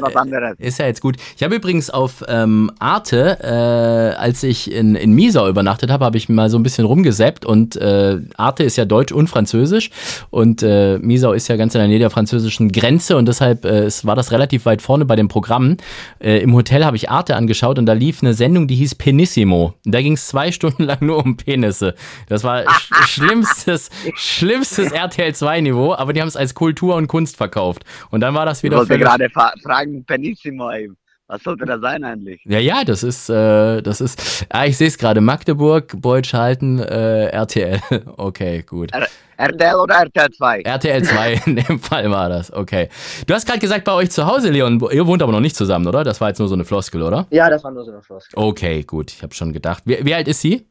ist 0.58 0.80
ja 0.80 0.86
jetzt 0.86 1.02
gut. 1.02 1.18
Ich 1.36 1.44
habe 1.44 1.56
übrigens 1.56 1.90
auf 1.90 2.24
ähm, 2.28 2.72
Arte, 2.80 3.40
äh, 3.42 4.20
als 4.20 4.44
ich 4.44 4.72
in, 4.72 4.96
in 4.96 5.14
Misau 5.14 5.48
übernachtet 5.48 5.92
habe, 5.92 6.06
habe 6.06 6.18
ich 6.18 6.30
mal 6.30 6.50
so 6.50 6.58
ein 6.58 6.64
bisschen 6.64 6.86
rumgesäppt 6.86 7.46
und 7.46 7.76
äh, 7.76 8.18
Arte 8.38 8.64
ist 8.64 8.78
ja 8.78 8.86
Deutsch 8.86 9.12
und 9.12 9.28
Französisch 9.28 9.92
und 10.30 10.64
äh, 10.64 10.98
Misau 11.00 11.34
ist 11.34 11.48
ja 11.48 11.56
ganz 11.56 11.76
in 11.76 11.80
der 11.80 11.88
Nähe 11.88 12.00
der 12.00 12.10
französischen 12.10 12.72
Grenze 12.72 13.18
und 13.18 13.28
deshalb 13.28 13.66
äh, 13.66 13.84
es 13.84 14.06
war 14.06 14.16
das 14.16 14.32
relativ 14.32 14.66
weit 14.66 14.82
vorne 14.82 15.06
bei 15.06 15.16
den 15.16 15.28
Programmen. 15.28 15.78
Äh, 16.20 16.40
Im 16.40 16.54
Hotel 16.54 16.86
habe 16.86 16.98
ich 16.98 17.10
Arte 17.10 17.36
angeschaut 17.36 17.80
und 17.80 17.86
da 17.86 17.94
lief 17.94 18.22
eine 18.22 18.34
Sendung, 18.34 18.68
die 18.68 18.76
hieß 18.76 18.96
Penissimo. 18.96 19.74
Da 19.86 20.02
ging 20.02 20.14
es 20.14 20.28
zwei 20.28 20.52
Stunden 20.60 20.84
lang 20.90 21.06
nur 21.06 21.24
um 21.24 21.38
Penisse. 21.38 21.96
Das 22.28 22.44
war 22.44 22.64
sch 22.70 22.90
schlimmstes, 23.08 23.90
schlimmstes 24.16 24.92
RTL 24.92 25.34
2 25.34 25.62
Niveau, 25.62 25.94
aber 25.94 26.14
die 26.14 26.22
haben 26.22 26.28
es 26.28 26.36
als 26.36 26.54
Kultur 26.54 26.96
und 26.96 27.08
Kunst 27.08 27.38
verkauft. 27.38 27.84
Und 28.12 28.22
dann 28.22 28.34
war 28.34 28.46
das 28.46 28.64
wieder. 28.64 28.82
Ich 28.82 28.90
wollte 28.90 29.00
gerade 29.00 29.30
fragen, 29.30 30.04
Penissimo 30.06 30.72
eben. 30.72 30.98
Was 31.30 31.44
sollte 31.44 31.64
das 31.66 31.80
sein 31.80 32.04
eigentlich? 32.04 32.42
Ja, 32.46 32.58
ja, 32.58 32.84
das 32.84 33.04
ist, 33.04 33.30
äh, 33.30 33.84
das 33.84 34.02
ist, 34.02 34.48
ah, 34.50 34.66
ich 34.66 34.78
sehe 34.78 34.88
es 34.88 34.98
gerade, 34.98 35.22
Magdeburg, 35.22 36.02
Beutschalten, 36.02 36.80
äh, 36.80 37.28
RTL. 37.28 37.80
Okay, 38.18 38.64
gut. 38.64 38.92
R 38.92 39.08
RTL 39.38 39.76
oder 39.76 39.94
RTL 39.96 40.32
2? 40.32 40.62
RTL 40.62 41.04
2, 41.04 41.42
in 41.46 41.56
dem 41.58 41.80
Fall 41.80 42.10
war 42.10 42.30
das, 42.30 42.52
okay. 42.52 42.90
Du 43.28 43.36
hast 43.36 43.46
gerade 43.46 43.60
gesagt, 43.60 43.86
bei 43.86 43.94
euch 43.94 44.10
zu 44.10 44.26
Hause, 44.26 44.50
Leon, 44.50 44.84
ihr 44.92 45.06
wohnt 45.06 45.22
aber 45.22 45.32
noch 45.32 45.40
nicht 45.40 45.56
zusammen, 45.56 45.88
oder? 45.88 46.04
Das 46.04 46.20
war 46.20 46.30
jetzt 46.30 46.40
nur 46.40 46.48
so 46.48 46.56
eine 46.56 46.66
Floskel, 46.66 47.04
oder? 47.04 47.28
Ja, 47.30 47.48
das 47.48 47.64
war 47.64 47.70
nur 47.70 47.86
so 47.86 47.92
eine 47.92 48.02
Floskel. 48.02 48.34
Okay, 48.36 48.82
gut, 48.84 49.12
ich 49.12 49.22
habe 49.22 49.34
schon 49.36 49.54
gedacht. 49.54 49.84
Wie, 49.86 50.04
wie 50.04 50.16
alt 50.16 50.28
ist 50.28 50.42
sie? 50.42 50.66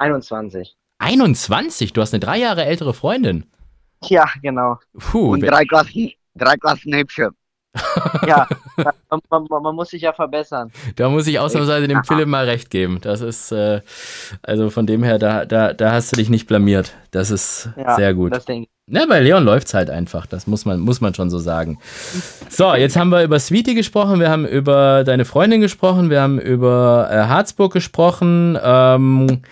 21. 0.00 0.76
21? 0.98 1.92
Du 1.92 2.00
hast 2.00 2.12
eine 2.14 2.20
drei 2.20 2.38
Jahre 2.38 2.64
ältere 2.64 2.94
Freundin. 2.94 3.44
Ja, 4.04 4.26
genau. 4.42 4.78
Puh, 4.98 5.32
Und 5.32 5.40
drei 5.42 5.64
Klassen, 5.64 6.12
drei 6.34 6.56
Klassen 6.56 6.94
hübscher. 6.94 7.30
ja, 8.26 8.48
man, 8.76 9.20
man, 9.30 9.62
man, 9.62 9.74
muss 9.76 9.90
sich 9.90 10.02
ja 10.02 10.12
verbessern. 10.12 10.72
Da 10.96 11.08
muss 11.08 11.26
ich 11.28 11.38
ausnahmsweise 11.38 11.86
dem 11.86 12.02
Philipp 12.02 12.26
mal 12.26 12.46
recht 12.46 12.70
geben. 12.70 12.98
Das 13.00 13.20
ist, 13.20 13.52
äh, 13.52 13.80
also 14.42 14.70
von 14.70 14.86
dem 14.86 15.04
her, 15.04 15.18
da, 15.18 15.44
da, 15.44 15.72
da 15.72 15.92
hast 15.92 16.10
du 16.10 16.16
dich 16.16 16.30
nicht 16.30 16.48
blamiert. 16.48 16.94
Das 17.12 17.30
ist 17.30 17.68
ja, 17.76 17.94
sehr 17.94 18.14
gut. 18.14 18.34
Das 18.34 18.44
denke 18.44 18.64
ich. 18.64 18.92
Ja, 18.92 19.06
bei 19.06 19.20
Leon 19.20 19.44
läuft 19.44 19.68
es 19.68 19.74
halt 19.74 19.88
einfach. 19.88 20.26
Das 20.26 20.48
muss 20.48 20.64
man, 20.64 20.80
muss 20.80 21.00
man 21.00 21.14
schon 21.14 21.30
so 21.30 21.38
sagen. 21.38 21.78
So, 22.48 22.74
jetzt 22.74 22.96
haben 22.96 23.10
wir 23.10 23.22
über 23.22 23.38
Sweetie 23.38 23.76
gesprochen, 23.76 24.18
wir 24.18 24.30
haben 24.30 24.46
über 24.46 25.04
deine 25.04 25.24
Freundin 25.24 25.60
gesprochen, 25.60 26.10
wir 26.10 26.20
haben 26.20 26.40
über 26.40 27.08
äh, 27.08 27.28
Harzburg 27.28 27.72
gesprochen. 27.72 28.58
Ähm, 28.60 29.42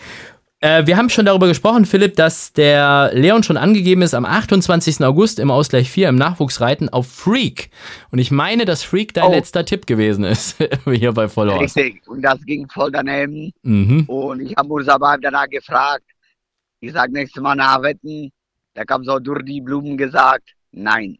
äh, 0.60 0.86
wir 0.86 0.96
haben 0.96 1.08
schon 1.08 1.26
darüber 1.26 1.46
gesprochen, 1.46 1.84
Philipp, 1.84 2.16
dass 2.16 2.52
der 2.52 3.10
Leon 3.14 3.44
schon 3.44 3.56
angegeben 3.56 4.02
ist 4.02 4.14
am 4.14 4.24
28. 4.24 5.04
August 5.04 5.38
im 5.38 5.50
Ausgleich 5.50 5.88
4 5.90 6.08
im 6.08 6.16
Nachwuchsreiten 6.16 6.88
auf 6.88 7.06
Freak. 7.06 7.70
Und 8.10 8.18
ich 8.18 8.30
meine, 8.30 8.64
dass 8.64 8.82
Freak 8.82 9.14
dein 9.14 9.28
oh. 9.28 9.30
letzter 9.30 9.64
Tipp 9.64 9.86
gewesen 9.86 10.24
ist 10.24 10.56
hier 10.84 11.12
bei 11.12 11.28
Vollhorst. 11.28 11.76
Richtig, 11.76 12.06
und 12.08 12.22
das 12.22 12.44
ging 12.44 12.68
voll 12.68 12.90
daneben. 12.90 13.52
Mhm. 13.62 14.04
Und 14.06 14.40
ich 14.40 14.56
habe 14.56 14.68
Mursabab 14.68 15.20
danach 15.22 15.48
gefragt. 15.48 16.04
Ich 16.80 16.92
sage 16.92 17.12
nächstes 17.12 17.42
Mal 17.42 17.54
nachwetten. 17.54 18.32
Da 18.74 18.84
kam 18.84 19.04
so 19.04 19.18
durch 19.18 19.44
die 19.44 19.60
Blumen 19.60 19.96
gesagt, 19.96 20.54
nein. 20.72 21.18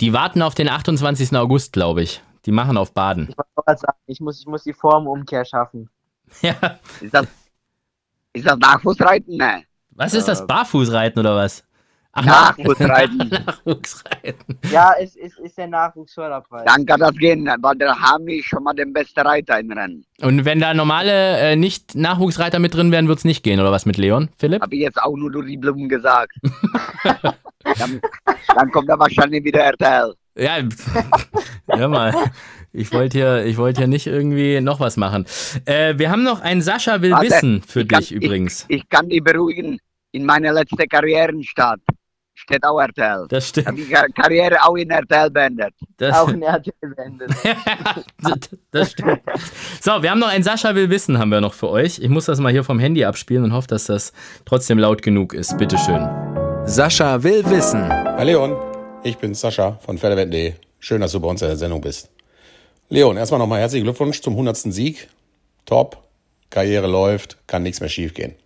Die 0.00 0.12
warten 0.12 0.42
auf 0.42 0.54
den 0.54 0.68
28. 0.68 1.36
August, 1.36 1.72
glaube 1.72 2.02
ich. 2.02 2.22
Die 2.44 2.52
machen 2.52 2.76
auf 2.76 2.92
Baden. 2.92 3.34
Ich, 4.06 4.20
muss, 4.20 4.40
ich 4.40 4.46
muss 4.46 4.62
die 4.62 4.72
Formumkehr 4.72 5.44
schaffen. 5.44 5.90
Ja. 6.42 6.80
Ist 7.00 7.14
das 7.14 7.28
ist 8.36 8.46
das 8.46 8.58
Nachwuchsreiten? 8.58 9.36
Ne. 9.36 9.62
Was 9.90 10.14
ist 10.14 10.28
das? 10.28 10.46
Barfußreiten 10.46 11.20
oder 11.20 11.36
was? 11.36 11.64
Ach, 12.12 12.24
Nachwuchsreiten. 12.24 13.28
Nachwuchsreiten. 13.46 14.58
Ja, 14.70 14.92
es 15.00 15.16
ist, 15.16 15.38
ist 15.38 15.58
der 15.58 15.66
Nachwuchsförderpreis. 15.66 16.64
Dann 16.66 16.86
kann 16.86 17.00
das 17.00 17.14
gehen, 17.16 17.46
weil 17.60 17.76
da 17.76 17.98
haben 17.98 18.26
wir 18.26 18.42
schon 18.42 18.62
mal 18.62 18.74
den 18.74 18.92
besten 18.92 19.20
Reiter 19.20 19.58
im 19.58 19.70
Rennen. 19.72 20.04
Und 20.22 20.44
wenn 20.44 20.60
da 20.60 20.72
normale 20.72 21.38
äh, 21.38 21.56
nicht 21.56 21.94
Nachwuchsreiter 21.94 22.58
mit 22.58 22.74
drin 22.74 22.90
wären, 22.90 23.08
wird 23.08 23.18
es 23.18 23.24
nicht 23.24 23.42
gehen, 23.42 23.60
oder 23.60 23.72
was 23.72 23.84
mit 23.84 23.98
Leon, 23.98 24.30
Philipp? 24.38 24.62
Habe 24.62 24.74
ich 24.74 24.82
jetzt 24.82 25.00
auch 25.02 25.16
nur 25.16 25.30
durch 25.30 25.46
die 25.46 25.58
Blumen 25.58 25.88
gesagt. 25.88 26.32
dann, 27.04 28.00
dann 28.54 28.70
kommt 28.70 28.88
da 28.88 28.98
wahrscheinlich 28.98 29.44
wieder 29.44 29.60
RTL. 29.60 30.14
Ja, 30.38 30.58
hör 31.68 31.88
mal. 31.88 32.14
Ich 32.76 32.92
wollte 32.92 33.16
hier, 33.16 33.44
ich 33.46 33.56
wollte 33.56 33.80
hier 33.80 33.88
nicht 33.88 34.06
irgendwie 34.06 34.60
noch 34.60 34.80
was 34.80 34.98
machen. 34.98 35.24
Äh, 35.64 35.94
wir 35.96 36.10
haben 36.10 36.22
noch 36.22 36.40
einen 36.40 36.60
Sascha 36.60 37.00
will 37.00 37.12
Warte, 37.12 37.26
wissen 37.26 37.62
für 37.66 37.86
dich 37.86 38.10
kann, 38.10 38.18
übrigens. 38.18 38.66
Ich, 38.68 38.82
ich, 38.82 38.88
kann 38.88 39.08
dich 39.08 39.24
beruhigen. 39.24 39.78
In 40.12 40.26
meiner 40.26 40.52
letzten 40.52 40.86
Karrierenstadt 40.86 41.80
steht 42.34 42.64
auch 42.64 42.78
RTL. 42.78 43.26
Das 43.30 43.48
stimmt. 43.48 43.68
Habe 43.68 43.76
die 43.78 44.12
Karriere 44.12 44.62
auch 44.62 44.76
in 44.76 44.90
RTL 44.90 45.30
beendet. 45.30 45.72
Das 45.96 46.14
auch 46.16 46.28
in 46.28 46.42
RTL 46.42 46.74
beendet. 46.94 47.30
das 48.70 48.90
stimmt. 48.92 49.20
So, 49.80 50.02
wir 50.02 50.10
haben 50.10 50.20
noch 50.20 50.28
einen 50.28 50.44
Sascha 50.44 50.74
will 50.74 50.90
wissen, 50.90 51.18
haben 51.18 51.30
wir 51.30 51.40
noch 51.40 51.54
für 51.54 51.70
euch. 51.70 51.98
Ich 51.98 52.10
muss 52.10 52.26
das 52.26 52.40
mal 52.40 52.52
hier 52.52 52.62
vom 52.62 52.78
Handy 52.78 53.06
abspielen 53.06 53.44
und 53.44 53.52
hoffe, 53.54 53.68
dass 53.68 53.86
das 53.86 54.12
trotzdem 54.44 54.78
laut 54.78 55.00
genug 55.00 55.32
ist. 55.32 55.56
Bitteschön. 55.56 56.06
Sascha 56.66 57.22
will 57.22 57.42
wissen. 57.46 57.88
Hi 57.88 58.24
Leon, 58.26 58.54
ich 59.02 59.16
bin 59.16 59.32
Sascha 59.34 59.78
von 59.80 59.96
Pferdewetten.de. 59.96 60.54
Schön, 60.78 61.00
dass 61.00 61.12
du 61.12 61.20
bei 61.20 61.28
uns 61.28 61.40
in 61.40 61.48
der 61.48 61.56
Sendung 61.56 61.80
bist. 61.80 62.10
Leon, 62.88 63.16
erstmal 63.16 63.40
nochmal 63.40 63.60
herzlichen 63.60 63.84
Glückwunsch 63.84 64.20
zum 64.22 64.34
100. 64.34 64.56
Sieg. 64.72 65.08
Top, 65.64 66.04
Karriere 66.50 66.86
läuft, 66.86 67.36
kann 67.48 67.64
nichts 67.64 67.80
mehr 67.80 67.88
schiefgehen. 67.88 68.36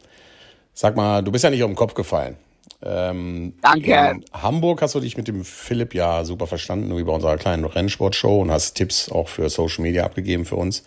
Sag 0.72 0.96
mal, 0.96 1.22
du 1.22 1.30
bist 1.30 1.44
ja 1.44 1.50
nicht 1.50 1.62
auf 1.62 1.68
den 1.68 1.76
Kopf 1.76 1.92
gefallen. 1.92 2.36
Ähm, 2.82 3.52
Danke. 3.60 3.92
In 3.92 4.24
Hamburg 4.32 4.80
hast 4.80 4.94
du 4.94 5.00
dich 5.00 5.18
mit 5.18 5.28
dem 5.28 5.44
Philipp 5.44 5.92
ja 5.94 6.24
super 6.24 6.46
verstanden, 6.46 6.96
wie 6.96 7.02
bei 7.02 7.12
unserer 7.12 7.36
kleinen 7.36 7.66
Rennsportshow 7.66 8.40
und 8.40 8.50
hast 8.50 8.74
Tipps 8.74 9.12
auch 9.12 9.28
für 9.28 9.50
Social 9.50 9.82
Media 9.82 10.04
abgegeben 10.04 10.46
für 10.46 10.56
uns. 10.56 10.84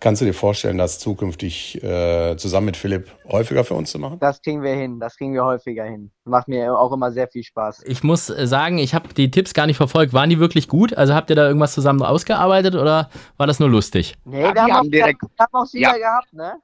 Kannst 0.00 0.22
du 0.22 0.26
dir 0.26 0.32
vorstellen, 0.32 0.78
das 0.78 0.98
zukünftig 0.98 1.82
äh, 1.82 2.34
zusammen 2.36 2.66
mit 2.66 2.76
Philipp 2.76 3.10
häufiger 3.28 3.64
für 3.64 3.74
uns 3.74 3.90
zu 3.90 3.98
machen? 3.98 4.18
Das 4.18 4.40
kriegen 4.40 4.62
wir 4.62 4.74
hin, 4.74 4.98
das 4.98 5.16
kriegen 5.16 5.34
wir 5.34 5.44
häufiger 5.44 5.84
hin. 5.84 6.10
Macht 6.24 6.48
mir 6.48 6.76
auch 6.76 6.92
immer 6.92 7.12
sehr 7.12 7.28
viel 7.28 7.44
Spaß. 7.44 7.84
Ich 7.86 8.02
muss 8.02 8.30
äh, 8.30 8.46
sagen, 8.46 8.78
ich 8.78 8.94
habe 8.94 9.12
die 9.12 9.30
Tipps 9.30 9.52
gar 9.52 9.66
nicht 9.66 9.76
verfolgt. 9.76 10.14
Waren 10.14 10.30
die 10.30 10.38
wirklich 10.38 10.68
gut? 10.68 10.94
Also 10.94 11.14
habt 11.14 11.28
ihr 11.28 11.36
da 11.36 11.46
irgendwas 11.46 11.74
zusammen 11.74 12.02
ausgearbeitet 12.02 12.74
oder 12.74 13.10
war 13.36 13.46
das 13.46 13.60
nur 13.60 13.68
lustig? 13.68 14.16
Nee, 14.24 14.40
ja, 14.40 14.54
wir, 14.54 14.62
haben, 14.62 14.72
haben 14.72 14.90
direkt, 14.90 15.22
wir 15.22 15.28
haben 15.38 15.54
auch 15.54 15.66
Sieger 15.66 15.98
ja. 15.98 15.98
gehabt, 15.98 16.32
ne? 16.32 16.54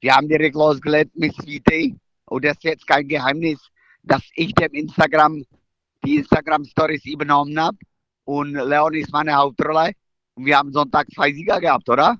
Wir 0.00 0.14
haben 0.14 0.28
direkt 0.28 0.54
losgelegt 0.54 1.10
mit 1.14 1.34
Sweetie. 1.34 1.96
Und 2.24 2.44
das 2.44 2.52
ist 2.52 2.64
jetzt 2.64 2.86
kein 2.86 3.06
Geheimnis. 3.06 3.60
dass 4.06 4.22
ich 4.36 4.54
dem 4.54 4.72
Instagram 4.72 5.44
die 6.04 6.16
Instagram 6.16 6.64
Stories 6.64 7.04
übernommen 7.04 7.58
habe 7.60 7.76
und 8.24 8.52
Leon 8.52 8.94
ist 8.94 9.12
meine 9.12 9.34
Hauptrolle. 9.34 9.92
Und 10.34 10.46
wir 10.46 10.56
haben 10.56 10.72
Sonntag 10.72 11.08
zwei 11.12 11.32
Sieger 11.32 11.60
gehabt, 11.60 11.88
oder? 11.88 12.16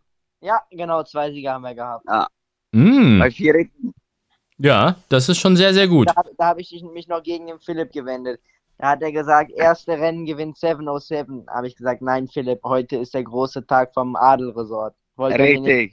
Ja, 0.47 0.63
genau, 0.71 1.03
zwei 1.03 1.33
Sieger 1.33 1.55
haben 1.55 1.63
wir 1.63 1.75
gehabt. 1.75 2.05
Ja. 2.09 2.29
Mm. 2.71 3.19
Bei 3.19 3.33
vier 3.33 3.53
Ritten. 3.53 3.93
Ja, 4.59 4.95
das 5.09 5.29
ist 5.29 5.39
schon 5.39 5.57
sehr, 5.57 5.75
sehr 5.75 5.89
gut. 5.89 6.07
Da, 6.07 6.23
da 6.39 6.47
habe 6.47 6.61
ich 6.61 6.85
mich 6.95 7.09
noch 7.09 7.21
gegen 7.25 7.49
den 7.49 7.59
Philipp 7.59 7.91
gewendet. 7.91 8.41
Da 8.79 8.91
hat 8.91 9.03
er 9.03 9.11
gesagt, 9.11 9.51
erste 9.51 9.99
Rennen 9.99 10.25
gewinnt 10.25 10.57
707. 10.57 11.47
Habe 11.49 11.67
ich 11.67 11.75
gesagt, 11.75 12.01
nein, 12.01 12.29
Philipp, 12.29 12.61
heute 12.63 12.97
ist 12.97 13.13
der 13.15 13.25
große 13.25 13.67
Tag 13.67 13.93
vom 13.93 14.15
Adelresort. 14.15 14.95
Wollte 15.17 15.41
Richtig. 15.41 15.93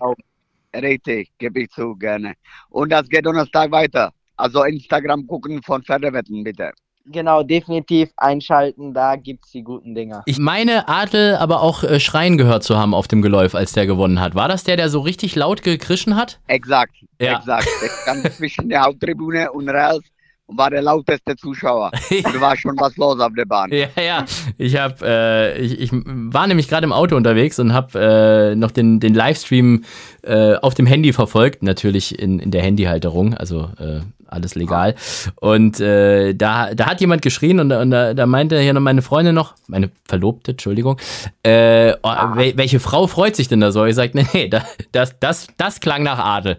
Richtig, 0.76 1.32
gebe 1.40 1.62
ich 1.62 1.70
zu, 1.72 1.96
gerne. 1.96 2.36
Und 2.70 2.92
das 2.92 3.10
geht 3.10 3.26
Donnerstag 3.26 3.72
weiter. 3.72 4.12
Also 4.36 4.64
Instagram 4.64 5.26
gucken 5.26 5.64
von 5.64 5.82
Pferdewetten, 5.82 6.44
bitte. 6.44 6.74
Genau, 7.06 7.44
definitiv 7.44 8.10
einschalten, 8.16 8.94
da 8.94 9.18
gibt's 9.18 9.52
die 9.52 9.62
guten 9.64 9.94
Dinger. 9.94 10.24
Ich 10.26 10.40
meine, 10.40 10.88
Adel 10.88 11.36
aber 11.36 11.62
auch 11.62 11.84
äh, 11.84 12.00
schreien 12.00 12.38
gehört 12.38 12.64
zu 12.64 12.78
haben 12.78 12.94
auf 12.94 13.10
dem 13.10 13.22
Geläuf, 13.22 13.56
als 13.56 13.74
der 13.74 13.86
gewonnen 13.86 14.22
hat. 14.22 14.36
War 14.36 14.48
das 14.48 14.64
der, 14.64 14.78
der 14.78 14.90
so 14.90 15.02
richtig 15.02 15.36
laut 15.36 15.64
gekrischen 15.64 16.16
hat? 16.16 16.40
Exakt, 16.48 16.94
Ja. 17.20 17.38
exakt. 17.38 17.68
Der 17.82 17.90
stand 18.04 18.34
zwischen 18.38 18.70
der 18.70 18.84
Haupttribüne 18.84 19.52
und 19.52 19.68
Rails 19.70 20.04
und 20.46 20.58
war 20.58 20.70
der 20.70 20.82
lauteste 20.82 21.36
Zuschauer. 21.36 21.90
Und 22.10 22.42
war 22.42 22.56
schon 22.58 22.76
was 22.78 22.96
los 22.98 23.18
auf 23.20 23.32
der 23.36 23.46
Bahn. 23.46 23.70
Ja, 23.72 23.88
ja. 24.02 24.26
Ich 24.58 24.78
hab, 24.78 25.02
äh, 25.02 25.58
ich, 25.58 25.80
ich 25.80 25.92
war 25.94 26.48
nämlich 26.48 26.68
gerade 26.68 26.84
im 26.86 26.92
Auto 26.92 27.16
unterwegs 27.16 27.60
und 27.60 27.72
habe 27.74 28.52
äh, 28.52 28.56
noch 28.56 28.72
den, 28.72 29.00
den 29.00 29.14
Livestream 29.14 29.84
äh, 30.22 30.56
auf 30.56 30.74
dem 30.74 30.86
Handy 30.86 31.14
verfolgt, 31.14 31.64
natürlich 31.64 32.20
in, 32.20 32.40
in 32.40 32.52
der 32.52 32.62
Handyhalterung, 32.62 33.34
also 33.34 33.70
äh, 33.80 34.02
alles 34.34 34.56
legal. 34.56 34.96
Und 35.36 35.80
äh, 35.80 36.34
da, 36.34 36.74
da 36.74 36.86
hat 36.88 37.02
jemand 37.02 37.22
geschrien 37.22 37.60
und, 37.60 37.72
und 37.72 37.92
da, 37.92 38.14
da 38.14 38.26
meinte 38.26 38.60
hier 38.60 38.74
noch 38.74 38.82
meine 38.82 39.02
Freundin 39.02 39.36
noch, 39.36 39.56
meine 39.68 39.92
Verlobte, 40.06 40.52
Entschuldigung, 40.52 40.98
äh, 41.44 41.94
oh, 42.04 42.10
wel, 42.36 42.58
welche 42.58 42.80
Frau 42.80 43.08
freut 43.08 43.36
sich 43.36 43.48
denn 43.48 43.62
da 43.62 43.72
so? 43.72 43.86
Ich 43.86 43.96
sag, 43.96 44.14
nee, 44.16 44.26
nee, 44.34 44.50
da- 44.50 44.66
das, 44.92 45.18
das, 45.20 45.48
das 45.58 45.80
klang 45.80 46.04
nach 46.04 46.20
Adel. 46.20 46.58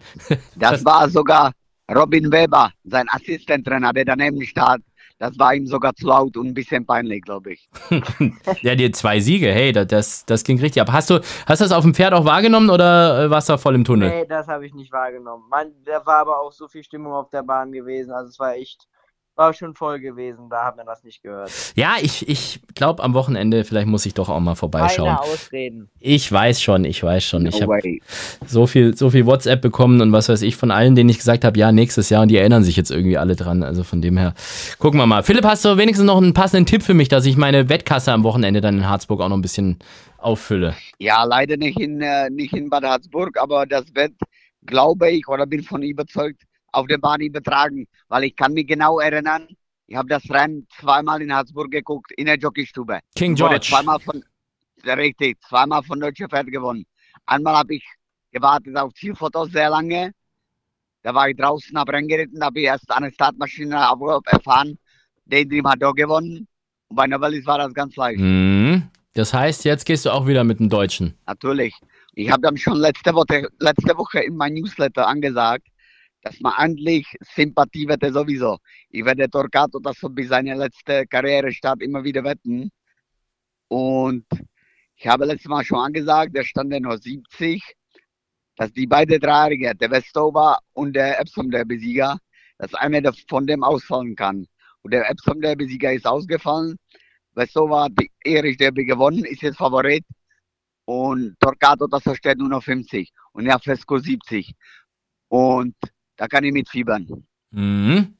Das 0.57 0.85
war 0.85 1.09
sogar 1.11 1.53
Robin 1.95 2.31
Weber, 2.33 2.70
sein 2.85 3.07
Assistenttrainer, 3.11 3.93
der 3.93 4.05
daneben 4.07 4.43
stand. 4.45 4.83
Das 5.25 5.39
war 5.39 5.55
ihm 5.55 5.66
sogar 5.66 5.95
zu 5.95 6.07
laut 6.07 6.37
und 6.37 6.49
ein 6.49 6.53
bisschen 6.53 6.85
peinlich, 6.85 7.22
glaube 7.22 7.55
ich. 7.55 7.68
Ja, 8.61 8.75
die 8.75 8.91
zwei 8.91 9.20
Siege, 9.20 9.51
hey, 9.51 9.72
das, 9.72 10.27
das, 10.27 10.45
ging 10.45 10.61
richtig 10.61 10.83
ab. 10.83 10.93
Hast 10.93 11.09
du, 11.09 11.20
hast 11.47 11.61
du 11.61 11.64
das 11.64 11.72
auf 11.72 11.83
dem 11.83 11.95
Pferd 11.95 12.12
auch 12.12 12.27
wahrgenommen 12.27 12.68
oder 12.68 13.25
äh, 13.25 13.31
warst 13.31 13.49
du 13.49 13.55
da 13.55 13.59
voll 13.59 13.75
im 13.75 13.85
Tunnel? 13.85 14.11
Nee, 14.11 14.27
das 14.27 14.49
habe 14.49 14.66
ich 14.66 14.75
nicht 14.75 14.93
wahrgenommen. 14.93 15.45
Man, 15.49 15.72
da 15.85 16.05
war 16.05 16.18
aber 16.18 16.41
auch 16.41 16.53
so 16.53 16.68
viel 16.68 16.85
Stimmung 16.85 17.14
auf 17.14 17.31
der 17.31 17.43
Bahn 17.43 17.72
gewesen. 17.72 18.12
Also 18.12 18.29
es 18.29 18.39
war 18.39 18.55
echt, 18.55 18.87
war 19.37 19.53
schon 19.53 19.74
voll 19.74 20.01
gewesen. 20.01 20.49
Da 20.49 20.64
hat 20.64 20.76
man 20.76 20.87
das 20.87 21.03
nicht 21.05 21.22
gehört. 21.22 21.51
Ja, 21.74 21.95
ich, 22.01 22.28
ich 22.28 22.61
glaube 22.74 23.03
am 23.03 23.14
Wochenende, 23.14 23.64
vielleicht 23.64 23.87
muss 23.87 24.07
ich 24.07 24.14
doch 24.14 24.28
auch 24.28 24.41
mal 24.41 24.55
vorbeischauen. 24.55 25.16
Keine 25.16 25.20
Ausreden. 25.22 25.91
Ich 26.01 26.30
weiß 26.30 26.62
schon, 26.62 26.85
ich 26.85 27.03
weiß 27.03 27.24
schon. 27.24 27.47
Ich 27.47 27.55
No 27.55 27.62
habe 27.62 27.72
way. 27.72 28.03
so 28.47 28.66
viel, 28.66 28.97
so 28.97 29.11
viel 29.11 29.26
WhatsApp 29.26 29.61
bekommen 29.61 30.01
und 30.01 30.12
was 30.12 30.28
weiß 30.28 30.43
ich 30.43 30.57
von 30.57 30.70
allen, 30.70 30.95
denen 30.95 31.11
ich 31.11 31.18
gesagt 31.18 31.45
habe, 31.45 31.59
ja, 31.59 31.72
nächstes 31.72 32.11
Jahr 32.11 32.22
und 32.22 32.28
die 32.28 32.37
erinnern 32.37 32.64
sich 32.64 32.76
jetzt 32.76 32.91
irgendwie 32.91 33.18
alle 33.18 33.37
dran. 33.37 33.62
Also 33.62 33.82
von 33.82 34.01
dem 34.01 34.16
her, 34.16 34.35
gucken 34.78 34.99
wir 34.99 35.07
mal. 35.07 35.22
Philipp, 35.22 35.45
hast 35.45 35.64
du 35.64 35.76
wenigstens 35.76 36.07
noch 36.07 36.18
einen 36.18 36.35
passenden 36.35 36.66
Tipp 36.66 36.82
für 36.82 36.95
mich, 36.95 37.09
dass 37.09 37.26
ich 37.26 37.37
meine 37.37 37.68
Wettkasse 37.68 38.12
am 38.12 38.22
Wochenende 38.24 38.61
dann 38.61 38.78
in 38.78 38.89
Harzburg 38.89 39.20
auch 39.20 39.28
noch 39.28 39.37
ein 39.37 39.43
bisschen 39.43 39.78
auffülle? 40.18 40.74
Ja, 40.99 41.24
leider 41.24 41.57
nicht 41.57 41.78
in, 41.78 42.01
äh, 42.01 42.30
nicht 42.30 42.55
in 42.55 42.70
Bad 42.70 42.85
Harzburg, 42.85 43.39
aber 43.39 43.66
das 43.66 43.95
wird, 43.95 44.12
glaube 44.66 45.11
ich, 45.11 45.28
oder 45.28 45.47
bin 45.47 45.62
von 45.62 45.82
überzeugt, 45.82 46.43
auf 46.75 46.87
der 46.87 46.99
Bahn 46.99 47.20
übertragen, 47.20 47.87
weil 48.09 48.25
ich 48.25 48.37
kann 48.37 48.53
mich 48.53 48.66
genau 48.66 48.99
erinnern, 48.99 49.49
ich 49.87 49.97
habe 49.97 50.09
das 50.09 50.29
Rennen 50.31 50.66
zweimal 50.81 51.20
in 51.22 51.33
Harzburg 51.33 51.70
geguckt, 51.70 52.12
in 52.16 52.27
der 52.27 52.39
Jockeystube. 52.39 53.01
King 53.14 53.35
George. 53.35 53.61
zweimal 53.61 54.01
von, 54.01 54.25
richtig, 54.85 55.41
zweimal 55.43 55.83
von 55.83 56.01
Deutsche 56.01 56.29
Pferd 56.29 56.47
gewonnen. 56.47 56.87
Einmal 57.27 57.57
habe 57.57 57.75
ich 57.75 57.85
gewartet 58.33 58.77
auf 58.77 58.93
Zielfotos 58.95 59.51
sehr 59.51 59.70
lange. 59.70 60.12
Da 61.03 61.14
war 61.14 61.29
ich 61.29 61.37
draußen, 61.37 61.79
habe 61.79 61.93
reingeritten, 61.93 62.43
habe 62.43 62.61
ich 62.61 62.66
erst 62.66 62.89
der 62.89 63.11
Startmaschine 63.12 63.77
erfahren. 64.25 64.79
Daydream 65.27 65.68
hat 65.68 65.85
auch 65.85 65.95
gewonnen. 65.95 66.49
Und 66.89 66.97
bei 66.97 67.07
Novellis 67.07 67.47
war 67.47 67.59
das 67.59 67.75
ganz 67.75 67.95
leicht. 67.97 68.18
Hm. 68.18 68.89
Das 69.12 69.33
heißt, 69.33 69.64
jetzt 69.64 69.85
gehst 69.85 70.07
du 70.07 70.11
auch 70.11 70.27
wieder 70.27 70.45
mit 70.45 70.59
dem 70.59 70.68
Deutschen. 70.68 71.14
Natürlich. 71.27 71.75
Ich 72.14 72.31
habe 72.31 72.43
dann 72.43 72.57
schon 72.57 72.79
letzte 72.79 73.14
Woche, 73.14 73.49
letzte 73.59 73.97
Woche 73.97 74.20
in 74.20 74.37
meinem 74.37 74.55
Newsletter 74.55 75.07
angesagt, 75.07 75.66
dass 76.25 76.41
man 76.41 76.55
endlich 76.59 77.07
Sympathie 77.20 77.87
wette 77.87 78.11
sowieso. 78.11 78.59
Ich 78.89 79.05
werde 79.05 79.29
Torquato 79.29 79.79
das 79.79 79.99
so 79.99 80.09
bis 80.09 80.29
seine 80.29 80.55
letzte 80.55 81.07
Karrierestart 81.07 81.83
immer 81.83 82.03
wieder 82.03 82.25
wetten. 82.25 82.70
Und 83.68 84.27
ich 84.97 85.07
habe 85.07 85.27
letztes 85.27 85.49
Mal 85.49 85.64
schon 85.64 85.79
angesagt, 85.79 86.35
der 86.35 86.45
stand 86.45 86.72
ja 86.72 86.81
nur 86.81 86.97
70, 86.97 87.62
dass 88.57 88.72
die 88.72 88.87
beiden 88.87 89.20
Dreijährige, 89.20 89.75
der 89.75 89.91
Westover 89.91 90.59
und 90.72 90.95
der 90.95 91.20
Epsom 91.20 91.51
Derby 91.51 91.79
Sieger, 91.79 92.16
dass 92.57 92.72
einer 92.72 93.03
der- 93.03 93.12
von 93.29 93.47
dem 93.47 93.62
ausfallen 93.62 94.16
kann. 94.16 94.47
Und 94.81 94.95
der 94.95 95.11
Epsom 95.11 95.43
Derby 95.43 95.68
Sieger 95.68 95.93
ist 95.93 96.07
ausgefallen. 96.07 96.79
Westover 97.35 97.85
hat 97.85 97.93
die 98.01 98.11
Erich 98.25 98.57
Derby 98.57 98.87
gewonnen, 98.87 99.25
ist 99.25 99.43
jetzt 99.43 99.59
Favorit. 99.59 100.07
Und 100.87 101.37
Torquato, 101.39 101.87
das 101.87 102.03
steht 102.16 102.39
nur 102.39 102.49
noch 102.49 102.62
50. 102.62 103.12
Und 103.33 103.45
ja, 103.45 103.59
Fresco 103.59 103.99
70. 103.99 104.55
Und 105.29 105.75
da 106.17 106.27
kann 106.27 106.45
ich 106.45 106.53
mitfiebern. 106.53 107.25
Mhm. 107.51 108.15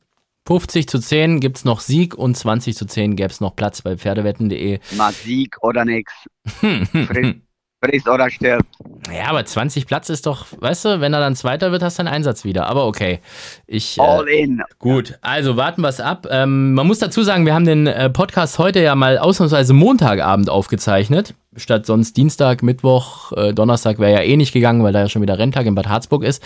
50 0.47 0.89
zu 0.89 0.99
10 0.99 1.41
gibt 1.41 1.57
es 1.57 1.65
noch 1.65 1.81
Sieg 1.81 2.15
und 2.15 2.37
20 2.37 2.77
zu 2.77 2.85
10 2.87 3.17
gäbe 3.17 3.31
es 3.31 3.41
noch 3.41 3.57
Platz 3.57 3.81
bei 3.81 3.97
pferdewetten.de. 3.97 4.79
Mal 4.97 5.13
Sieg 5.13 5.57
oder 5.63 5.87
nix. 5.87 6.13
Friss, 6.47 6.89
friss 7.83 8.07
oder 8.07 8.29
stirbt. 8.29 8.67
Ja, 9.11 9.29
aber 9.31 9.47
20 9.47 9.87
Platz 9.87 10.11
ist 10.11 10.27
doch, 10.27 10.47
weißt 10.59 10.85
du, 10.85 11.01
wenn 11.01 11.15
er 11.15 11.21
dann 11.21 11.35
Zweiter 11.35 11.73
wird, 11.73 11.83
hast 11.83 11.99
du 11.99 12.03
einen 12.03 12.15
Einsatz 12.15 12.45
wieder. 12.45 12.67
Aber 12.67 12.87
okay. 12.87 13.21
Ich, 13.67 13.97
äh, 13.97 14.03
All 14.03 14.29
in. 14.29 14.63
gut, 14.79 15.19
also 15.23 15.57
warten 15.57 15.81
wir 15.81 15.89
es 15.89 16.01
ab. 16.01 16.27
Ähm, 16.31 16.75
man 16.75 16.87
muss 16.87 16.99
dazu 16.99 17.23
sagen, 17.23 17.47
wir 17.47 17.55
haben 17.55 17.65
den 17.65 17.87
äh, 17.87 18.11
Podcast 18.11 18.59
heute 18.59 18.83
ja 18.83 18.95
mal 18.95 19.17
ausnahmsweise 19.17 19.73
Montagabend 19.73 20.51
aufgezeichnet. 20.51 21.35
Statt 21.57 21.87
sonst 21.87 22.17
Dienstag, 22.17 22.63
Mittwoch, 22.63 23.33
äh, 23.33 23.53
Donnerstag 23.53 23.99
wäre 23.99 24.13
ja 24.13 24.23
eh 24.23 24.37
nicht 24.37 24.53
gegangen, 24.53 24.83
weil 24.83 24.93
da 24.93 25.01
ja 25.01 25.09
schon 25.09 25.23
wieder 25.23 25.39
Renntag 25.39 25.67
in 25.67 25.75
Bad 25.75 25.89
Harzburg 25.89 26.25
ist. 26.25 26.43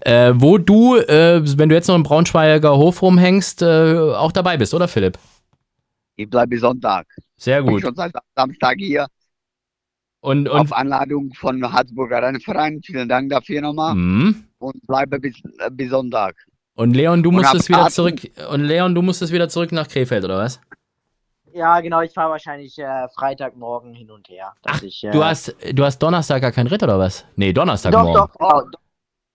Äh, 0.00 0.32
wo 0.34 0.58
du, 0.58 0.96
äh, 0.96 1.40
wenn 1.58 1.68
du 1.68 1.74
jetzt 1.74 1.88
noch 1.88 1.94
im 1.94 2.02
Braunschweiger 2.02 2.76
Hof 2.76 3.02
rumhängst, 3.02 3.62
äh, 3.62 3.94
auch 4.14 4.32
dabei 4.32 4.56
bist, 4.56 4.74
oder 4.74 4.88
Philipp? 4.88 5.18
Ich 6.16 6.28
bleibe 6.28 6.48
bis 6.48 6.60
Sonntag. 6.60 7.06
Sehr 7.36 7.60
Ich 7.60 7.64
bin 7.64 7.74
gut. 7.74 7.82
schon 7.82 7.94
seit 7.94 8.12
Samstag 8.36 8.76
hier. 8.78 9.06
Und, 10.20 10.48
und 10.48 10.60
auf 10.60 10.72
Anladung 10.72 11.32
von 11.32 11.72
Harzburger 11.72 12.22
Rennverein. 12.22 12.80
Vielen 12.84 13.08
Dank 13.08 13.30
dafür 13.30 13.62
nochmal. 13.62 13.94
Mhm. 13.94 14.44
Und 14.58 14.86
bleibe 14.86 15.18
bis, 15.18 15.36
äh, 15.58 15.70
bis 15.70 15.88
Sonntag. 15.90 16.36
Und 16.74 16.94
Leon, 16.94 17.22
du 17.22 17.30
musstest 17.30 17.68
wieder 17.68 17.88
zurück. 17.88 18.20
Und 18.50 18.64
Leon, 18.64 18.94
du 18.94 19.02
musstest 19.02 19.32
wieder 19.32 19.48
zurück 19.48 19.72
nach 19.72 19.88
Krefeld, 19.88 20.24
oder 20.24 20.38
was? 20.38 20.60
Ja, 21.52 21.80
genau, 21.80 22.00
ich 22.00 22.12
fahre 22.12 22.30
wahrscheinlich 22.30 22.78
äh, 22.78 23.08
Freitagmorgen 23.10 23.94
hin 23.94 24.10
und 24.10 24.28
her. 24.28 24.54
Dass 24.62 24.76
Ach, 24.78 24.82
ich, 24.82 25.02
äh, 25.04 25.10
Du 25.10 25.24
hast, 25.24 25.54
du 25.72 25.84
hast 25.84 25.98
Donnerstag 25.98 26.42
gar 26.42 26.52
keinen 26.52 26.68
Ritt, 26.68 26.82
oder 26.82 26.98
was? 26.98 27.24
Nee, 27.36 27.52
doch, 27.52 27.62
Donnerstagmorgen. 27.62 28.14
doch, 28.14 28.32
genau, 28.38 28.60
Don- 28.62 28.70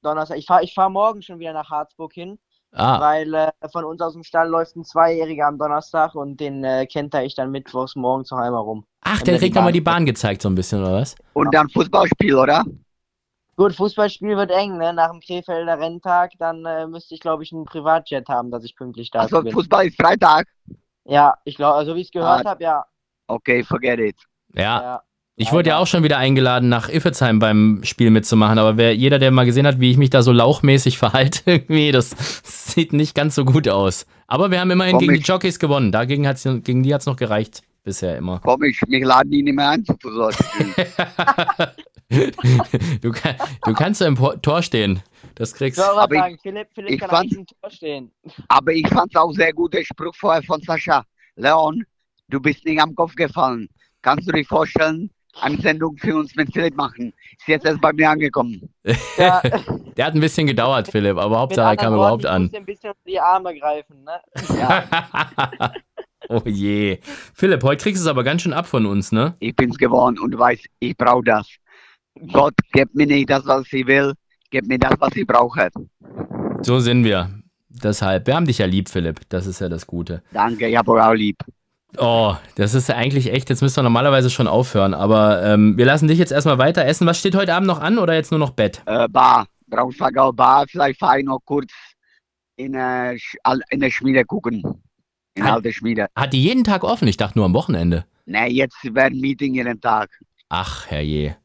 Donnerstag. 0.02 0.38
Ich 0.38 0.46
fahre 0.46 0.64
ich 0.64 0.74
fahr 0.74 0.90
morgen 0.90 1.22
schon 1.22 1.40
wieder 1.40 1.54
nach 1.54 1.70
Harzburg 1.70 2.14
hin, 2.14 2.40
Ah, 2.74 3.00
weil 3.00 3.34
äh, 3.34 3.52
von 3.72 3.86
uns 3.86 4.02
aus 4.02 4.14
dem 4.14 4.24
Stall 4.24 4.50
läuft 4.50 4.76
ein 4.76 4.84
Zweijähriger 4.84 5.48
am 5.48 5.58
Donnerstag 5.58 6.16
und 6.16 6.40
den 6.40 6.64
äh, 6.64 6.86
kenter 6.86 7.24
ich 7.24 7.36
dann 7.36 7.52
mittwochs 7.52 7.96
morgens 7.96 8.32
noch 8.32 8.40
einmal 8.40 8.62
rum. 8.62 8.86
ach, 9.02 9.22
der 9.22 9.36
wir 9.36 9.40
die 9.40 9.40
kriegt 9.40 9.56
nochmal 9.56 9.72
Bahn- 9.72 9.74
die 9.74 9.82
Bahn 9.82 10.06
gezeigt, 10.06 10.42
so 10.42 10.50
ein 10.50 10.56
bisschen, 10.56 10.82
oder 10.82 10.94
was? 10.94 11.16
Und 11.34 11.54
dann 11.54 11.70
Fußballspiel, 11.70 12.36
oder? 12.36 12.64
Gut, 13.58 13.74
Fußballspiel 13.76 14.36
wird 14.36 14.52
eng, 14.52 14.78
ne? 14.78 14.92
Nach 14.94 15.12
dem 15.12 15.22
Krefelder 15.22 15.80
Renntag, 15.80 16.34
dann 16.40 16.66
äh, 16.66 16.88
müsste 16.88 17.16
ich, 17.16 17.22
glaube 17.22 17.44
ich, 17.44 17.54
einen 17.54 17.64
Privatjet 17.66 18.28
haben, 18.28 18.52
dass 18.52 18.66
ich 18.66 18.76
pünktlich 18.76 19.12
da 19.12 19.22
Also 19.22 19.42
bin. 19.42 19.54
Fußball 19.54 19.88
ist 19.88 20.02
Freitag. 20.02 20.46
Ja, 21.08 21.36
ich 21.44 21.56
glaube, 21.56 21.76
also 21.78 21.96
wie 21.96 22.02
ich 22.02 22.08
es 22.08 22.12
gehört 22.12 22.46
Ah. 22.46 22.50
habe, 22.52 22.64
ja. 22.64 22.86
Okay, 23.28 23.64
forget 23.64 24.00
it. 24.00 24.16
Ja. 24.54 24.62
ja. 24.82 25.02
Ich 25.38 25.52
wurde 25.52 25.70
ja 25.70 25.78
auch 25.80 25.88
schon 25.88 26.02
wieder 26.04 26.18
eingeladen, 26.18 26.70
nach 26.70 26.88
Iffezheim 26.88 27.40
beim 27.40 27.82
Spiel 27.84 28.10
mitzumachen, 28.10 28.58
aber 28.58 28.78
wer, 28.78 28.96
jeder, 28.96 29.20
der 29.20 29.32
mal 29.32 29.46
gesehen 29.46 29.68
hat, 29.68 29.82
wie 29.82 29.92
ich 29.92 29.98
mich 29.98 30.10
da 30.10 30.22
so 30.24 30.32
lauchmäßig 30.32 30.98
verhalte, 31.06 31.42
irgendwie, 31.46 31.92
das 31.92 32.12
sieht 32.44 32.94
nicht 32.94 33.16
ganz 33.16 33.36
so 33.36 33.44
gut 33.46 33.68
aus. 33.68 34.06
Aber 34.28 34.50
wir 34.52 34.60
haben 34.62 34.72
immerhin 34.72 34.94
Komm, 34.94 35.00
gegen 35.02 35.14
die 35.16 35.20
ich- 35.20 35.28
Jockeys 35.28 35.60
gewonnen. 35.60 35.92
Dagegen 35.92 36.26
hat's, 36.28 36.44
gegen 36.44 36.84
die 36.84 36.94
hat 36.94 37.02
es 37.02 37.08
noch 37.08 37.18
gereicht. 37.18 37.62
Bisher 37.84 38.18
immer. 38.18 38.40
Komm, 38.44 38.64
ich, 38.64 38.82
mich 38.88 39.04
laden 39.04 39.30
die 39.30 39.44
nicht 39.44 39.54
mehr 39.56 39.70
ein 39.70 39.86
zu 39.86 39.96
solchen 40.12 40.44
du, 43.02 43.12
kann, 43.12 43.36
du 43.64 43.74
kannst 43.74 44.02
ja 44.02 44.08
im 44.08 44.16
Tor 44.42 44.62
stehen. 44.64 45.02
Das 45.36 45.54
kriegst 45.54 45.78
Ich 45.80 45.86
wollte 45.86 46.00
Aber 46.02 46.30
ich- 46.30 46.42
Philipp, 46.42 46.68
Philipp 46.74 46.92
ich 46.92 47.00
kann 47.00 47.10
fand- 47.10 47.32
ein 47.38 47.46
Tor 47.46 47.70
stehen. 47.70 48.12
Aber 48.48 48.72
ich 48.74 48.88
fand 48.88 49.12
es 49.14 49.20
auch 49.20 49.32
sehr 49.34 49.54
gut, 49.54 49.74
der 49.74 49.84
Spruch 49.84 50.16
vorher 50.16 50.42
von 50.44 50.62
Sascha. 50.62 51.04
Leon, 51.36 51.84
du 52.30 52.40
bist 52.40 52.66
nicht 52.66 52.82
am 52.82 52.96
Kopf 52.96 53.16
gefallen. 53.16 53.68
Kannst 54.02 54.28
du 54.28 54.32
dir 54.32 54.46
vorstellen, 54.46 55.10
eine 55.42 55.60
Sendung 55.60 55.98
für 55.98 56.16
uns 56.16 56.34
mit 56.36 56.54
Philipp 56.54 56.76
machen. 56.78 57.12
Ist 57.38 57.48
jetzt 57.48 57.66
erst 57.66 57.82
bei 57.82 57.92
mir 57.92 58.10
angekommen. 58.10 58.70
Ja, 59.18 59.42
Der 59.98 60.06
hat 60.08 60.14
ein 60.14 60.20
bisschen 60.22 60.46
gedauert, 60.48 60.90
Philipp, 60.90 61.18
aber 61.18 61.40
Hauptsache 61.40 61.72
er 61.74 61.78
kam 61.78 61.94
überhaupt 61.94 62.24
Worten, 62.24 62.26
ich 62.26 62.32
an. 62.32 62.52
dir 62.52 62.58
ein 62.58 62.66
bisschen 62.66 62.94
die 63.08 63.20
Arme 63.20 63.58
greifen, 63.58 64.04
ne? 64.04 64.20
Ja, 64.58 64.84
oh 66.30 66.42
je. 66.46 67.00
Philipp, 67.34 67.64
heute 67.64 67.84
kriegst 67.84 68.02
du 68.02 68.06
es 68.06 68.10
aber 68.10 68.24
ganz 68.24 68.42
schön 68.42 68.52
ab 68.54 68.66
von 68.68 68.86
uns, 68.86 69.12
ne? 69.12 69.36
Ich 69.40 69.56
bin's 69.56 69.78
geworden 69.78 70.20
und 70.20 70.32
du 70.32 70.40
weißt, 70.40 70.66
ich 70.80 70.96
brauche 70.98 71.24
das. 71.24 71.48
Gott 72.32 72.54
gibt 72.74 72.94
mir 72.96 73.08
nicht 73.08 73.30
das, 73.30 73.46
was 73.46 73.72
ich 73.72 73.88
will, 73.88 74.14
gibt 74.50 74.68
mir 74.68 74.80
das, 74.80 74.94
was 75.00 75.16
ich 75.16 75.26
brauche. 75.28 75.70
So 76.62 76.80
sind 76.80 77.04
wir. 77.04 77.30
Deshalb, 77.70 78.28
wir 78.28 78.36
haben 78.36 78.46
dich 78.46 78.60
ja 78.60 78.66
lieb, 78.66 78.90
Philipp. 78.90 79.22
Das 79.30 79.46
ist 79.48 79.60
ja 79.60 79.68
das 79.70 79.86
Gute. 79.86 80.24
Danke, 80.32 80.68
ich 80.68 80.78
hab 80.78 80.88
euch 80.88 81.04
auch 81.04 81.14
lieb. 81.14 81.38
Oh, 81.98 82.36
das 82.56 82.74
ist 82.74 82.90
ja 82.90 82.96
eigentlich 82.96 83.32
echt, 83.32 83.50
jetzt 83.50 83.62
müssen 83.62 83.78
wir 83.78 83.84
normalerweise 83.84 84.30
schon 84.30 84.48
aufhören, 84.48 84.94
aber 84.94 85.44
ähm, 85.44 85.78
wir 85.78 85.86
lassen 85.86 86.08
dich 86.10 86.20
jetzt 86.20 86.32
erstmal 86.32 86.58
weiter 86.58 86.84
essen. 86.86 87.08
Was 87.08 87.18
steht 87.20 87.36
heute 87.36 87.54
Abend 87.54 87.68
noch 87.68 87.80
an 87.80 87.98
oder 88.00 88.14
jetzt 88.14 88.32
nur 88.32 88.40
noch 88.40 88.50
Bett? 88.52 88.82
Äh, 88.86 89.08
Bar, 89.08 89.48
Braunschweigau 89.68 90.32
Bar, 90.34 90.66
vielleicht 90.68 91.00
fahre 91.00 91.20
ich 91.20 91.26
noch 91.26 91.40
kurz 91.46 91.72
in 92.58 92.76
eine, 92.76 93.18
Al- 93.44 93.62
in 93.70 93.82
eine 93.82 93.92
Schmiede 93.92 94.26
gucken. 94.26 94.62
In 95.36 95.44
Ah. 95.44 95.54
alte 95.56 95.72
Schmiede. 95.72 96.08
Hat 96.16 96.34
die 96.34 96.42
jeden 96.44 96.64
Tag 96.64 96.84
offen? 96.84 97.08
Ich 97.08 97.18
dachte 97.18 97.38
nur 97.38 97.46
am 97.46 97.54
Wochenende. 97.54 98.06
Ne, 98.26 98.48
jetzt 98.50 98.78
werden 98.94 99.20
Meeting 99.22 99.54
jeden 99.54 99.80
Tag. 99.80 100.10
Ach, 100.50 100.88
herrje. 100.88 101.38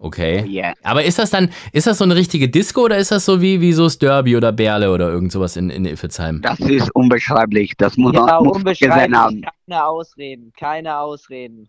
Okay. 0.00 0.44
Yeah. 0.46 0.74
Aber 0.84 1.02
ist 1.02 1.18
das 1.18 1.30
dann, 1.30 1.50
ist 1.72 1.88
das 1.88 1.98
so 1.98 2.04
eine 2.04 2.14
richtige 2.14 2.48
Disco 2.48 2.82
oder 2.84 2.98
ist 2.98 3.10
das 3.10 3.24
so 3.24 3.40
wie, 3.40 3.60
wie 3.60 3.72
so 3.72 3.84
das 3.84 3.98
Derby 3.98 4.36
oder 4.36 4.52
Berle 4.52 4.92
oder 4.92 5.10
irgend 5.10 5.32
sowas 5.32 5.56
in, 5.56 5.70
in 5.70 5.84
Iffelsheim? 5.84 6.40
Das 6.42 6.60
ist 6.60 6.94
unbeschreiblich. 6.94 7.72
Das 7.76 7.96
muss 7.96 8.14
ja 8.14 8.20
man 8.20 8.44
muss 8.44 8.58
gesehen 8.58 8.58
unbeschreiblich. 8.58 9.18
haben. 9.18 9.42
Keine 9.66 9.84
Ausreden, 9.84 10.52
keine 10.56 10.98
Ausreden. 10.98 11.68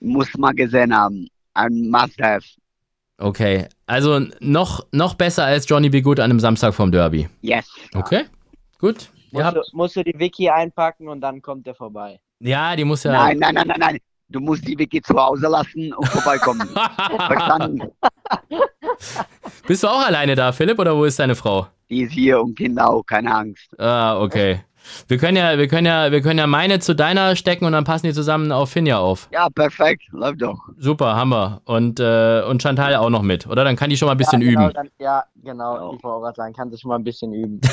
Muss 0.00 0.28
man 0.36 0.54
gesehen 0.56 0.94
haben. 0.94 1.28
Ein 1.54 1.88
Must-Have. 1.90 2.44
Okay. 3.16 3.66
Also 3.86 4.20
noch, 4.40 4.86
noch 4.92 5.14
besser 5.14 5.44
als 5.44 5.68
Johnny 5.68 5.88
B. 5.88 6.02
Good 6.02 6.20
an 6.20 6.30
einem 6.30 6.40
Samstag 6.40 6.74
vom 6.74 6.92
Derby. 6.92 7.28
Yes. 7.40 7.66
Okay. 7.94 8.24
Gut. 8.78 9.10
Musst, 9.32 9.56
du, 9.56 9.60
musst 9.72 9.96
du 9.96 10.04
die 10.04 10.18
Wiki 10.18 10.48
einpacken 10.50 11.08
und 11.08 11.20
dann 11.20 11.40
kommt 11.40 11.66
er 11.66 11.74
vorbei. 11.74 12.18
ja, 12.40 12.74
die 12.76 12.84
muss 12.84 13.04
ja. 13.04 13.12
Nein, 13.12 13.38
nein, 13.38 13.54
nein, 13.54 13.66
nein, 13.68 13.78
nein. 13.78 13.98
Du 14.30 14.38
musst 14.38 14.66
die 14.66 14.78
Vicky 14.78 15.02
zu 15.02 15.14
Hause 15.14 15.48
lassen 15.48 15.92
und 15.92 16.08
vorbeikommen. 16.08 16.68
Verstanden? 17.26 17.82
Bist 19.66 19.82
du 19.82 19.88
auch 19.88 20.06
alleine 20.06 20.36
da, 20.36 20.52
Philipp, 20.52 20.78
oder 20.78 20.96
wo 20.96 21.04
ist 21.04 21.18
deine 21.18 21.34
Frau? 21.34 21.66
Die 21.88 22.02
ist 22.02 22.12
hier 22.12 22.40
und 22.40 22.56
Kinder 22.56 22.88
auch, 22.88 23.02
keine 23.02 23.34
Angst. 23.34 23.68
Ah, 23.78 24.20
okay. 24.20 24.60
Wir 25.08 25.18
können 25.18 25.36
ja, 25.36 25.58
wir 25.58 25.68
können 25.68 25.86
ja, 25.86 26.12
wir 26.12 26.20
können 26.20 26.38
ja 26.38 26.46
meine 26.46 26.78
zu 26.78 26.94
deiner 26.94 27.36
stecken 27.36 27.64
und 27.64 27.72
dann 27.72 27.84
passen 27.84 28.06
die 28.06 28.12
zusammen 28.12 28.52
auf 28.52 28.70
Finja 28.70 28.98
auf. 28.98 29.28
Ja, 29.32 29.48
perfekt. 29.48 30.02
Läuft 30.12 30.42
doch. 30.42 30.58
Super, 30.78 31.16
haben 31.16 31.30
wir. 31.30 31.60
Und, 31.64 32.00
äh, 32.00 32.42
und 32.48 32.62
Chantal 32.62 32.94
auch 32.96 33.10
noch 33.10 33.22
mit, 33.22 33.46
oder? 33.46 33.64
Dann 33.64 33.76
kann 33.76 33.90
die 33.90 33.96
schon 33.96 34.06
mal 34.06 34.12
ein 34.12 34.18
bisschen 34.18 34.42
ja, 34.42 34.48
genau, 34.48 34.64
üben. 34.64 34.74
Dann, 34.74 34.88
ja, 34.98 35.24
genau. 35.42 35.74
Ja. 35.74 35.96
Ich 35.96 36.02
wollte 36.02 36.22
gerade 36.22 36.36
sagen, 36.36 36.54
kannst 36.54 36.74
du 36.74 36.78
schon 36.78 36.88
mal 36.88 36.96
ein 36.96 37.04
bisschen 37.04 37.32
üben. 37.32 37.60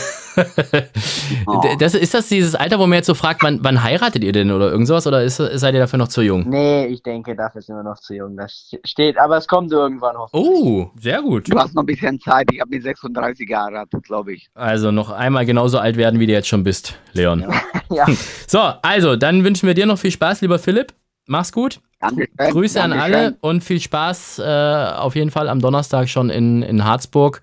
Oh. 1.45 1.61
Das, 1.79 1.93
ist 1.93 2.13
das 2.13 2.29
dieses 2.29 2.55
Alter, 2.55 2.79
wo 2.79 2.87
man 2.87 2.97
jetzt 2.97 3.07
so 3.07 3.13
fragt, 3.13 3.43
wann, 3.43 3.59
wann 3.61 3.83
heiratet 3.83 4.23
ihr 4.23 4.31
denn 4.31 4.51
oder 4.51 4.71
irgend 4.71 4.87
sowas? 4.87 5.07
Oder 5.07 5.23
ist, 5.23 5.37
seid 5.37 5.73
ihr 5.73 5.79
dafür 5.79 5.99
noch 5.99 6.07
zu 6.07 6.21
jung? 6.21 6.47
Nee, 6.47 6.85
ich 6.85 7.01
denke, 7.03 7.35
dafür 7.35 7.61
sind 7.61 7.75
wir 7.75 7.83
noch 7.83 7.99
zu 7.99 8.15
jung. 8.15 8.37
Das 8.37 8.71
steht, 8.85 9.17
aber 9.17 9.37
es 9.37 9.47
kommt 9.47 9.71
irgendwann 9.71 10.15
hoffentlich. 10.17 10.49
Oh, 10.49 10.91
sehr 10.99 11.21
gut. 11.21 11.51
Du 11.51 11.57
hast 11.57 11.73
noch 11.75 11.83
ein 11.83 11.85
bisschen 11.85 12.19
Zeit. 12.19 12.47
Ich 12.51 12.59
habe 12.59 12.69
mit 12.69 12.83
36 12.83 13.47
geheiratet, 13.47 14.03
glaube 14.03 14.33
ich. 14.33 14.49
Also 14.53 14.91
noch 14.91 15.09
einmal 15.09 15.45
genauso 15.45 15.79
alt 15.79 15.97
werden, 15.97 16.19
wie 16.19 16.27
du 16.27 16.33
jetzt 16.33 16.47
schon 16.47 16.63
bist, 16.63 16.97
Leon. 17.13 17.45
Ja. 17.89 18.05
So, 18.47 18.59
also, 18.59 19.15
dann 19.15 19.45
wünschen 19.45 19.65
wir 19.65 19.73
dir 19.73 19.85
noch 19.85 19.97
viel 19.97 20.11
Spaß, 20.11 20.41
lieber 20.41 20.59
Philipp. 20.59 20.93
Mach's 21.25 21.53
gut. 21.53 21.79
Dankeschön. 22.01 22.27
Grüße 22.37 22.81
an 22.81 22.91
Dankeschön. 22.91 23.15
alle 23.15 23.37
und 23.39 23.63
viel 23.63 23.79
Spaß 23.79 24.39
äh, 24.39 24.43
auf 24.97 25.15
jeden 25.15 25.31
Fall 25.31 25.47
am 25.47 25.61
Donnerstag 25.61 26.09
schon 26.09 26.29
in, 26.29 26.63
in 26.63 26.83
Harzburg. 26.83 27.41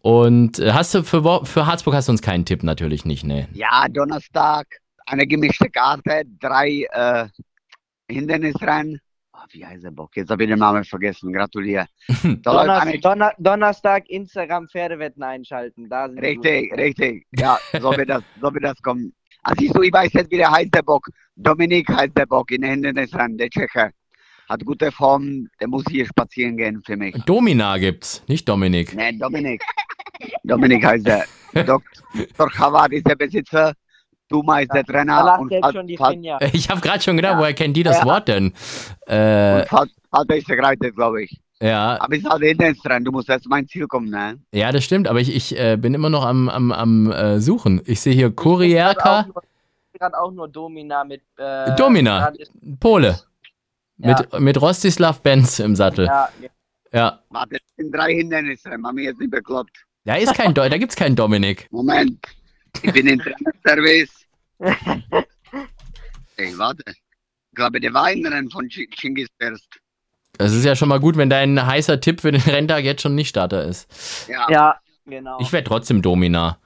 Und 0.00 0.60
äh, 0.60 0.72
hast 0.72 0.94
du 0.94 1.02
für, 1.02 1.44
für 1.44 1.66
Harzburg 1.66 1.94
hast 1.94 2.06
du 2.06 2.12
uns 2.12 2.22
keinen 2.22 2.44
Tipp 2.44 2.62
natürlich 2.62 3.04
nicht, 3.04 3.24
ne? 3.24 3.48
Ja, 3.52 3.86
Donnerstag, 3.88 4.66
eine 5.06 5.26
gemischte 5.26 5.68
Karte, 5.68 6.22
drei 6.38 6.86
äh, 6.92 7.26
Hindernisrennen. 8.08 9.00
Wie 9.50 9.64
heißt 9.64 9.84
der 9.84 9.90
Bock? 9.90 10.16
Jetzt 10.16 10.30
habe 10.30 10.44
ich 10.44 10.50
den 10.50 10.58
Namen 10.58 10.84
vergessen. 10.84 11.32
Gratuliere. 11.32 11.86
Läuft 12.44 13.04
Donner 13.04 13.32
Donnerstag 13.38 14.08
Instagram 14.08 14.68
Pferdewetten 14.68 15.22
einschalten. 15.22 15.88
Da 15.88 16.08
sind 16.08 16.20
richtig, 16.20 16.72
richtig. 16.76 17.26
Ja, 17.36 17.58
so 17.80 17.96
wird 17.96 18.10
das, 18.10 18.22
so 18.40 18.52
wird 18.52 18.64
das 18.64 18.80
kommen. 18.82 19.12
Ah, 19.42 19.54
siehst 19.58 19.76
du, 19.76 19.82
ich 19.82 19.92
weiß 19.92 20.12
jetzt, 20.12 20.30
wie 20.30 20.36
der 20.36 20.50
heißt, 20.50 20.72
der 20.74 20.82
Bock. 20.82 21.08
Dominik 21.34 21.88
heißt 21.88 22.16
der 22.16 22.26
Bock 22.26 22.50
in 22.52 22.62
der 22.62 22.70
Hindernisrennen, 22.70 23.36
der 23.36 23.50
Tscheche. 23.50 23.90
Hat 24.48 24.64
gute 24.64 24.92
Form, 24.92 25.48
der 25.60 25.68
muss 25.68 25.84
hier 25.90 26.06
spazieren 26.06 26.56
gehen 26.56 26.82
für 26.84 26.96
mich. 26.96 27.14
Domina 27.24 27.78
gibt's, 27.78 28.22
nicht 28.28 28.48
Dominik. 28.48 28.94
Nee, 28.94 29.12
Dominik. 29.12 29.62
Dominik 30.44 30.84
heißt 30.84 31.06
der. 31.06 31.24
Dr. 31.54 32.50
Chavard 32.50 32.92
ist 32.92 33.06
der 33.06 33.16
Besitzer. 33.16 33.74
Duma 34.32 34.60
ist 34.60 34.72
der 34.72 34.84
Trainer. 34.84 35.38
Und 35.38 35.50
jetzt 35.52 35.62
Fal- 35.62 35.72
schon 35.74 35.86
die 35.86 35.96
Finja. 35.96 36.38
Ich 36.52 36.68
habe 36.70 36.80
gerade 36.80 37.02
schon 37.02 37.16
gedacht, 37.16 37.34
Ja. 37.34 37.38
woher 37.38 37.52
kennt 37.54 37.76
die 37.76 37.82
das 37.82 37.98
Ja. 37.98 38.04
Wort 38.04 38.28
denn? 38.28 38.52
Äh, 39.06 39.64
Falter 39.66 40.36
ist 40.36 40.48
der 40.48 40.56
Greite, 40.56 40.90
glaube 40.92 41.22
ich. 41.24 41.38
ja, 41.60 41.98
Aber 42.00 42.14
ist 42.14 42.28
halt 42.28 42.42
Hindernisrennen. 42.42 43.04
Du 43.04 43.12
musst 43.12 43.28
erst 43.28 43.46
mein 43.48 43.66
Ziel 43.68 43.86
kommen, 43.86 44.10
ne? 44.10 44.38
ja, 44.52 44.72
das 44.72 44.82
stimmt, 44.84 45.06
aber 45.08 45.20
ich, 45.20 45.34
ich 45.34 45.58
äh, 45.58 45.76
bin 45.76 45.94
immer 45.94 46.10
noch 46.10 46.24
am, 46.24 46.48
am, 46.48 46.72
am 46.72 47.10
äh, 47.12 47.40
Suchen. 47.40 47.80
Ich 47.86 48.00
sehe 48.00 48.12
hier 48.14 48.28
Ich 48.28 48.36
Kurierka, 48.36 49.26
gerade 49.98 50.18
auch 50.20 50.32
nur 50.32 50.48
Domina 50.48 51.04
mit. 51.04 51.22
Äh, 51.36 51.74
Domina. 51.76 52.32
Pole. 52.80 53.18
Ja. 53.98 54.08
Mit, 54.32 54.40
mit 54.40 54.60
Rostislav 54.60 55.20
Benz 55.20 55.58
im 55.60 55.76
Sattel. 55.76 56.06
Ja, 56.06 56.28
Ja. 56.92 57.18
Warte, 57.30 57.56
es 57.56 57.62
sind 57.76 57.94
drei 57.94 58.14
Hindernisse. 58.14 58.70
Mach 58.78 58.92
mich 58.92 59.04
jetzt 59.04 59.20
nicht 59.20 59.30
bekloppt. 59.30 59.84
Da 60.04 60.16
ist 60.16 60.34
kein 60.34 60.52
Do 60.52 60.68
da 60.68 60.76
gibt's 60.78 60.96
keinen 60.96 61.14
Dominik. 61.14 61.68
Moment. 61.70 62.18
Ich 62.82 62.92
bin 62.92 63.06
in 63.12 63.22
Service. 63.66 64.21
Ey, 66.36 66.56
warte. 66.58 66.82
Ich 66.86 67.54
glaube, 67.54 67.80
der 67.80 67.92
war 67.92 68.10
in 68.10 68.26
Rennen 68.26 68.50
von 68.50 68.68
Chi- 68.68 68.88
Chingis 68.90 69.28
Perst. 69.38 69.68
Das 70.38 70.52
ist 70.52 70.64
ja 70.64 70.74
schon 70.74 70.88
mal 70.88 70.98
gut, 71.00 71.16
wenn 71.16 71.28
dein 71.28 71.64
heißer 71.64 72.00
Tipp 72.00 72.20
für 72.22 72.32
den 72.32 72.40
Renntag 72.46 72.84
jetzt 72.84 73.02
schon 73.02 73.14
nicht 73.14 73.28
Starter 73.28 73.64
ist. 73.64 74.28
Ja. 74.28 74.46
ja, 74.50 74.76
genau. 75.06 75.38
Ich 75.40 75.52
wäre 75.52 75.62
trotzdem 75.64 76.00
Domina. 76.02 76.58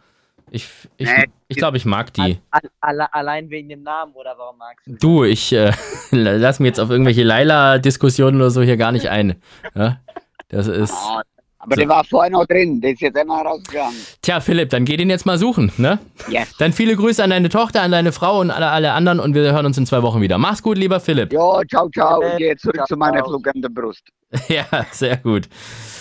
Ich, 0.50 0.68
ich, 0.96 1.08
Nee. 1.08 1.26
ich 1.48 1.56
glaube, 1.56 1.76
ich 1.76 1.84
mag 1.84 2.14
die. 2.14 2.38
Al- 2.50 2.70
alle- 2.80 3.12
allein 3.12 3.50
wegen 3.50 3.68
dem 3.68 3.82
Namen 3.82 4.12
oder 4.14 4.38
warum 4.38 4.58
magst 4.58 4.86
du? 4.86 4.94
Du, 4.94 5.24
ich 5.24 5.52
äh, 5.52 5.72
lass 6.12 6.60
mir 6.60 6.68
jetzt 6.68 6.78
auf 6.78 6.90
irgendwelche 6.90 7.24
Laila-Diskussionen 7.24 8.36
oder 8.36 8.50
so 8.50 8.62
hier 8.62 8.76
gar 8.76 8.92
nicht 8.92 9.08
ein. 9.08 9.42
Ja? 9.74 10.00
Das 10.48 10.68
ist. 10.68 10.94
Oh, 10.94 11.20
aber 11.66 11.74
So. 11.74 11.80
der 11.80 11.88
war 11.88 12.04
vorher 12.04 12.30
noch 12.30 12.46
drin. 12.46 12.80
Der 12.80 12.92
ist 12.92 13.00
jetzt 13.02 13.16
einmal 13.18 13.46
rausgegangen. 13.46 13.94
Tja, 14.22 14.40
Philipp, 14.40 14.70
dann 14.70 14.84
geh 14.84 14.96
den 14.96 15.10
jetzt 15.10 15.26
mal 15.26 15.36
suchen, 15.36 15.70
ne? 15.76 15.98
Yes. 16.28 16.56
Dann 16.58 16.72
viele 16.72 16.96
Grüße 16.96 17.22
an 17.22 17.30
deine 17.30 17.48
Tochter, 17.48 17.82
an 17.82 17.90
deine 17.90 18.12
Frau 18.12 18.40
und 18.40 18.50
alle, 18.50 18.68
alle 18.68 18.92
anderen 18.92 19.20
und 19.20 19.34
wir 19.34 19.52
hören 19.52 19.66
uns 19.66 19.76
in 19.76 19.84
zwei 19.86 20.02
Wochen 20.02 20.20
wieder. 20.20 20.38
Mach's 20.38 20.62
gut, 20.62 20.78
lieber 20.78 21.00
Philipp. 21.00 21.32
Jo, 21.32 21.60
ciao, 21.70 21.88
ciao. 21.90 22.22
Ich 22.22 22.36
gehe 22.38 22.56
zurück 22.56 22.76
ciao, 22.76 22.86
zu 22.86 22.96
meiner 22.96 23.18
ciao. 23.18 23.28
fluggenden 23.28 23.72
Brust. 23.74 24.02
Ja, 24.48 24.64
sehr 24.90 25.16
gut. 25.18 25.48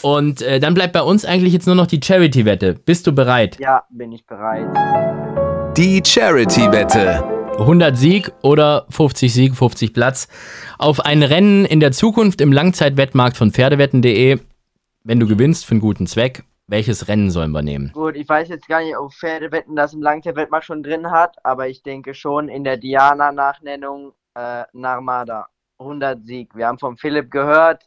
Und 0.01 0.41
äh, 0.41 0.59
dann 0.59 0.74
bleibt 0.74 0.93
bei 0.93 1.01
uns 1.03 1.26
eigentlich 1.26 1.53
jetzt 1.53 1.68
nur 1.68 1.76
noch 1.76 1.88
die 1.88 1.99
Charity-Wette. 2.03 2.74
Bist 2.74 3.05
du 3.07 3.11
bereit? 3.13 3.57
Ja, 3.59 3.84
bin 3.91 4.11
ich 4.11 4.26
bereit. 4.26 4.66
Die 5.78 6.01
Charity-Wette. 6.05 7.24
100 7.59 7.97
Sieg 7.97 8.32
oder 8.41 8.86
50 8.89 9.34
Sieg, 9.34 9.55
50 9.55 9.93
Platz 9.93 10.28
auf 10.78 10.99
ein 11.05 11.24
Rennen 11.24 11.63
in 11.66 11.80
der 11.80 11.91
Zukunft 11.91 12.41
im 12.41 12.51
Langzeitwettmarkt 12.51 13.38
von 13.38 13.51
Pferdewetten.de. 13.51 14.39
Wenn 15.08 15.20
du 15.20 15.28
gewinnst 15.28 15.68
für 15.68 15.72
einen 15.74 15.82
guten 15.82 16.08
Zweck, 16.08 16.43
welches 16.66 17.08
Rennen 17.08 17.30
sollen 17.30 17.51
wir 17.51 17.62
nehmen? 17.62 17.91
Gut, 17.93 18.16
ich 18.16 18.28
weiß 18.28 18.49
jetzt 18.49 18.68
gar 18.68 18.82
nicht, 18.82 18.97
ob 18.97 19.14
Pferdewetten 19.14 19.76
das 19.76 19.93
im 19.93 20.01
Langzeitwettmarkt 20.01 20.66
schon 20.66 20.82
drin 20.82 21.12
hat, 21.12 21.36
aber 21.45 21.68
ich 21.70 21.84
denke 21.84 22.16
schon 22.16 22.49
in 22.49 22.64
der 22.64 22.78
Diana-Nachnennung 22.78 24.14
äh, 24.34 24.64
Narmada. 24.74 25.45
100 25.78 26.26
Sieg. 26.26 26.56
Wir 26.56 26.66
haben 26.66 26.80
vom 26.80 26.97
Philipp 26.97 27.30
gehört, 27.30 27.84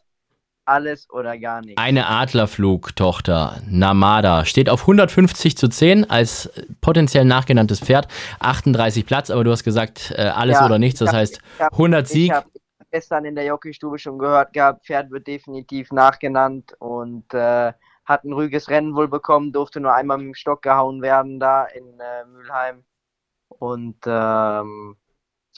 alles 0.63 1.09
oder 1.09 1.37
gar 1.37 1.59
nichts. 1.59 1.81
Eine 1.81 2.07
Adlerflugtochter, 2.07 3.57
Namada, 3.67 4.45
steht 4.45 4.69
auf 4.69 4.81
150 4.83 5.57
zu 5.57 5.67
10 5.67 6.09
als 6.09 6.49
potenziell 6.79 7.25
nachgenanntes 7.25 7.81
Pferd. 7.81 8.07
38 8.39 9.05
Platz, 9.05 9.29
aber 9.29 9.43
du 9.43 9.51
hast 9.51 9.65
gesagt, 9.65 10.13
äh, 10.15 10.21
alles 10.21 10.57
Ja, 10.59 10.65
oder 10.67 10.79
nichts. 10.79 10.99
Das 10.99 11.09
ich 11.09 11.13
hab- 11.13 11.19
heißt, 11.19 11.41
ich 11.55 11.59
hab- 11.61 11.73
100 11.73 12.05
Ich 12.05 12.11
Sieg. 12.13 12.31
habe 12.31 12.47
gestern 12.91 13.25
in 13.25 13.35
der 13.35 13.45
Jockeystube 13.45 13.99
schon 13.99 14.19
gehört 14.19 14.53
gehabt, 14.53 14.85
Pferd 14.85 15.11
wird 15.11 15.27
definitiv 15.27 15.91
nachgenannt 15.91 16.73
und 16.79 17.33
äh, 17.33 17.73
hat 18.05 18.23
ein 18.23 18.33
ruhiges 18.33 18.69
Rennen 18.69 18.95
wohl 18.95 19.07
bekommen, 19.07 19.51
durfte 19.51 19.79
nur 19.79 19.93
einmal 19.93 20.17
mit 20.17 20.27
dem 20.27 20.33
Stock 20.33 20.61
gehauen 20.61 21.01
werden 21.01 21.39
da 21.39 21.65
in 21.65 21.99
äh, 21.99 22.25
Mülheim. 22.25 22.83
Und 23.49 23.97
ähm, 24.05 24.97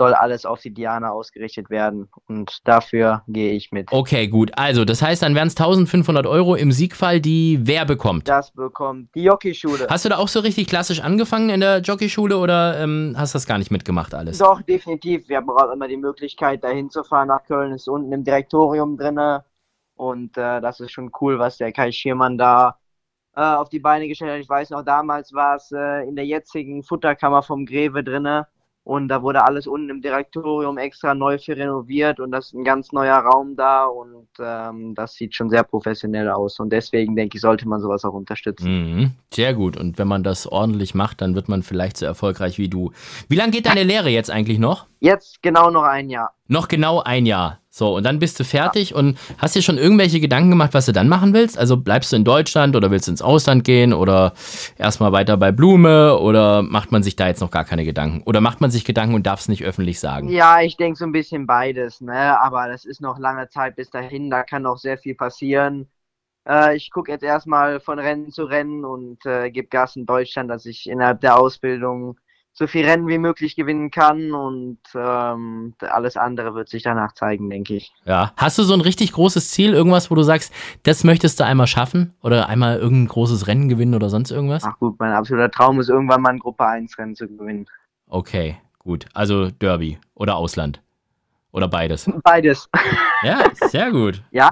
soll 0.02 0.16
alles 0.16 0.48
auf 0.48 0.62
die 0.62 0.74
Diana 0.74 1.12
ausgerichtet 1.12 1.70
werden. 1.70 2.10
Und 2.28 2.58
dafür 2.64 3.22
gehe 3.28 3.52
ich 3.52 3.72
mit. 3.72 3.92
Okay, 3.92 4.28
gut. 4.28 4.50
Also, 4.56 4.84
das 4.84 5.04
heißt, 5.04 5.22
dann 5.22 5.36
wären 5.36 5.48
es 5.48 5.56
1500 5.56 6.26
Euro 6.26 6.56
im 6.56 6.72
Siegfall, 6.72 7.22
die 7.22 7.60
wer 7.62 7.86
bekommt? 7.86 8.28
Das 8.28 8.50
bekommt 8.50 9.14
die 9.14 9.22
Jockeyschule. 9.26 9.86
Hast 9.88 10.04
du 10.04 10.10
da 10.10 10.18
auch 10.18 10.28
so 10.28 10.40
richtig 10.40 10.66
klassisch 10.66 11.02
angefangen 11.02 11.52
in 11.52 11.60
der 11.60 11.82
Jockeyschule 11.82 12.40
oder 12.40 12.80
ähm, 12.80 13.14
hast 13.16 13.36
du 13.36 13.36
das 13.36 13.46
gar 13.46 13.60
nicht 13.60 13.70
mitgemacht 13.70 14.16
alles? 14.16 14.40
Doch, 14.40 14.64
definitiv. 14.64 15.30
Wir 15.30 15.38
haben 15.38 15.52
auch 15.52 15.72
immer 15.72 15.88
die 15.88 15.98
Möglichkeit, 15.98 16.64
da 16.64 16.70
hinzufahren 16.70 17.28
nach 17.28 17.44
Köln. 17.46 17.72
Ist 17.72 17.88
unten 17.88 18.12
im 18.12 18.24
Direktorium 18.24 18.98
drin. 18.98 19.20
Und 19.94 20.36
äh, 20.36 20.62
das 20.62 20.80
ist 20.80 20.94
schon 20.94 21.12
cool, 21.22 21.38
was 21.38 21.58
der 21.58 21.72
Kai 21.72 21.92
Schiermann 21.92 22.40
da 22.40 22.80
äh, 23.36 23.42
auf 23.42 23.70
die 23.70 23.80
Beine 23.80 24.08
gestellt 24.08 24.32
hat. 24.32 24.40
Ich 24.40 24.50
weiß 24.50 24.72
noch, 24.72 24.84
damals 24.84 25.32
war 25.32 25.58
es 25.58 25.72
äh, 25.72 26.08
in 26.08 26.16
der 26.16 26.26
jetzigen 26.26 26.82
Futterkammer 26.82 27.44
vom 27.44 27.68
Greve 27.68 28.04
drinne 28.04 28.48
und 28.84 29.10
da 29.10 29.22
wurde 29.22 29.46
alles 29.46 29.68
unten 29.68 29.90
im 29.90 30.02
Direktorium 30.02 30.78
extra 30.80 31.14
neu 31.14 31.38
für 31.38 31.56
renoviert 31.56 32.20
und 32.20 32.32
das 32.32 32.48
ist 32.48 32.54
ein 32.56 32.64
ganz 32.64 32.92
neuer 32.92 33.18
Raum 33.18 33.56
da 33.56 33.86
und 33.86 34.28
ähm, 34.40 34.96
das 34.96 35.14
sieht 35.14 35.36
schon 35.36 35.50
sehr 35.50 35.64
professionell 35.64 36.30
aus. 36.30 36.60
Und 36.60 36.72
deswegen 36.72 37.16
denke 37.16 37.38
ich, 37.38 37.42
sollte 37.42 37.68
man 37.68 37.80
sowas 37.80 38.04
auch 38.06 38.14
unterstützen. 38.14 38.72
Mhm, 38.72 39.12
sehr 39.32 39.54
gut. 39.54 39.78
Und 39.78 40.00
wenn 40.00 40.08
man 40.08 40.24
das 40.24 40.48
ordentlich 40.48 40.96
macht, 40.96 41.22
dann 41.22 41.36
wird 41.36 41.48
man 41.48 41.62
vielleicht 41.62 41.98
so 41.98 42.08
erfolgreich 42.08 42.58
wie 42.58 42.70
du. 42.70 42.92
Wie 43.30 43.36
lange 43.36 43.52
geht 43.52 43.68
deine 43.68 43.84
Lehre 43.84 44.10
jetzt 44.10 44.32
eigentlich 44.32 44.58
noch? 44.58 44.88
Jetzt 45.00 45.44
genau 45.44 45.70
noch 45.70 45.84
ein 45.84 46.10
Jahr. 46.10 46.34
Noch 46.48 46.68
genau 46.68 47.02
ein 47.02 47.26
Jahr. 47.26 47.61
So, 47.74 47.96
und 47.96 48.06
dann 48.06 48.20
bist 48.20 48.38
du 48.38 48.44
fertig 48.44 48.94
und 48.94 49.18
hast 49.38 49.56
dir 49.56 49.62
schon 49.62 49.78
irgendwelche 49.78 50.20
Gedanken 50.20 50.50
gemacht, 50.50 50.74
was 50.74 50.88
du 50.88 50.92
dann 50.92 51.08
machen 51.08 51.34
willst? 51.34 51.58
Also 51.58 51.78
bleibst 51.78 52.12
du 52.12 52.18
in 52.18 52.26
Deutschland 52.26 52.76
oder 52.76 52.92
willst 52.92 53.08
du 53.08 53.12
ins 53.12 53.22
Ausland 53.22 53.64
gehen 53.64 53.94
oder 53.94 54.34
erstmal 54.78 55.14
weiter 55.14 55.38
bei 55.38 55.54
Blume 55.54 56.20
oder 56.20 56.64
macht 56.64 56.92
man 56.92 57.02
sich 57.02 57.16
da 57.16 57.28
jetzt 57.28 57.40
noch 57.40 57.50
gar 57.50 57.64
keine 57.64 57.86
Gedanken? 57.86 58.24
Oder 58.26 58.42
macht 58.42 58.60
man 58.60 58.72
sich 58.72 58.84
Gedanken 58.84 59.16
und 59.16 59.26
darf 59.26 59.40
es 59.40 59.48
nicht 59.48 59.64
öffentlich 59.64 60.02
sagen? 60.02 60.28
Ja, 60.28 60.60
ich 60.60 60.76
denke 60.76 60.98
so 60.98 61.06
ein 61.06 61.14
bisschen 61.14 61.48
beides, 61.48 62.02
ne? 62.02 62.38
Aber 62.42 62.68
das 62.68 62.84
ist 62.84 63.00
noch 63.00 63.18
lange 63.18 63.48
Zeit 63.48 63.78
bis 63.78 63.90
dahin, 63.90 64.30
da 64.30 64.44
kann 64.44 64.64
noch 64.64 64.78
sehr 64.78 64.98
viel 64.98 65.16
passieren. 65.16 65.88
Äh, 66.46 66.76
ich 66.76 66.92
gucke 66.92 67.10
jetzt 67.10 67.24
erstmal 67.24 67.80
von 67.80 68.00
Rennen 68.00 68.32
zu 68.32 68.44
Rennen 68.44 68.84
und 68.84 69.26
äh, 69.26 69.50
gebe 69.50 69.70
Gas 69.70 69.96
in 69.96 70.06
Deutschland, 70.06 70.50
dass 70.50 70.66
ich 70.66 70.90
innerhalb 70.90 71.22
der 71.22 71.40
Ausbildung 71.40 72.20
so 72.54 72.68
viel 72.68 72.86
Rennen 72.86 73.08
wie 73.08 73.18
möglich 73.18 73.56
gewinnen 73.56 73.92
kann 73.92 74.34
und 74.34 74.80
ähm, 74.94 75.74
alles 75.80 76.18
andere 76.18 76.54
wird 76.54 76.70
sich 76.70 76.84
danach 76.84 77.14
zeigen, 77.14 77.50
denke 77.50 77.76
ich. 77.76 77.94
Ja. 78.06 78.34
Hast 78.36 78.58
du 78.58 78.64
so 78.64 78.74
ein 78.74 78.82
richtig 78.82 79.14
großes 79.14 79.52
Ziel, 79.52 79.74
irgendwas, 79.74 80.12
wo 80.12 80.16
du 80.16 80.24
sagst, 80.24 80.54
das 80.84 81.04
möchtest 81.04 81.40
du 81.40 81.46
einmal 81.46 81.68
schaffen 81.68 82.14
oder 82.22 82.50
einmal 82.50 82.78
irgendein 82.78 83.08
großes 83.08 83.48
Rennen 83.48 83.70
gewinnen 83.70 83.96
oder 83.96 84.10
sonst 84.10 84.32
irgendwas? 84.32 84.64
Ach 84.66 84.78
gut, 84.80 85.00
mein 85.00 85.14
absoluter 85.14 85.50
Traum 85.50 85.80
ist 85.80 85.90
irgendwann 85.90 86.22
mal 86.22 86.32
ein 86.32 86.40
Gruppe 86.40 86.66
1 86.66 86.98
Rennen 86.98 87.16
zu 87.16 87.28
gewinnen. 87.28 87.68
Okay, 88.08 88.58
gut. 88.80 89.06
Also 89.14 89.50
Derby 89.50 89.98
oder 90.14 90.36
Ausland 90.36 90.82
oder 91.52 91.68
beides? 91.68 92.10
Beides. 92.24 92.70
Ja, 93.24 93.44
sehr 93.54 93.92
gut. 93.92 94.24
ja, 94.32 94.50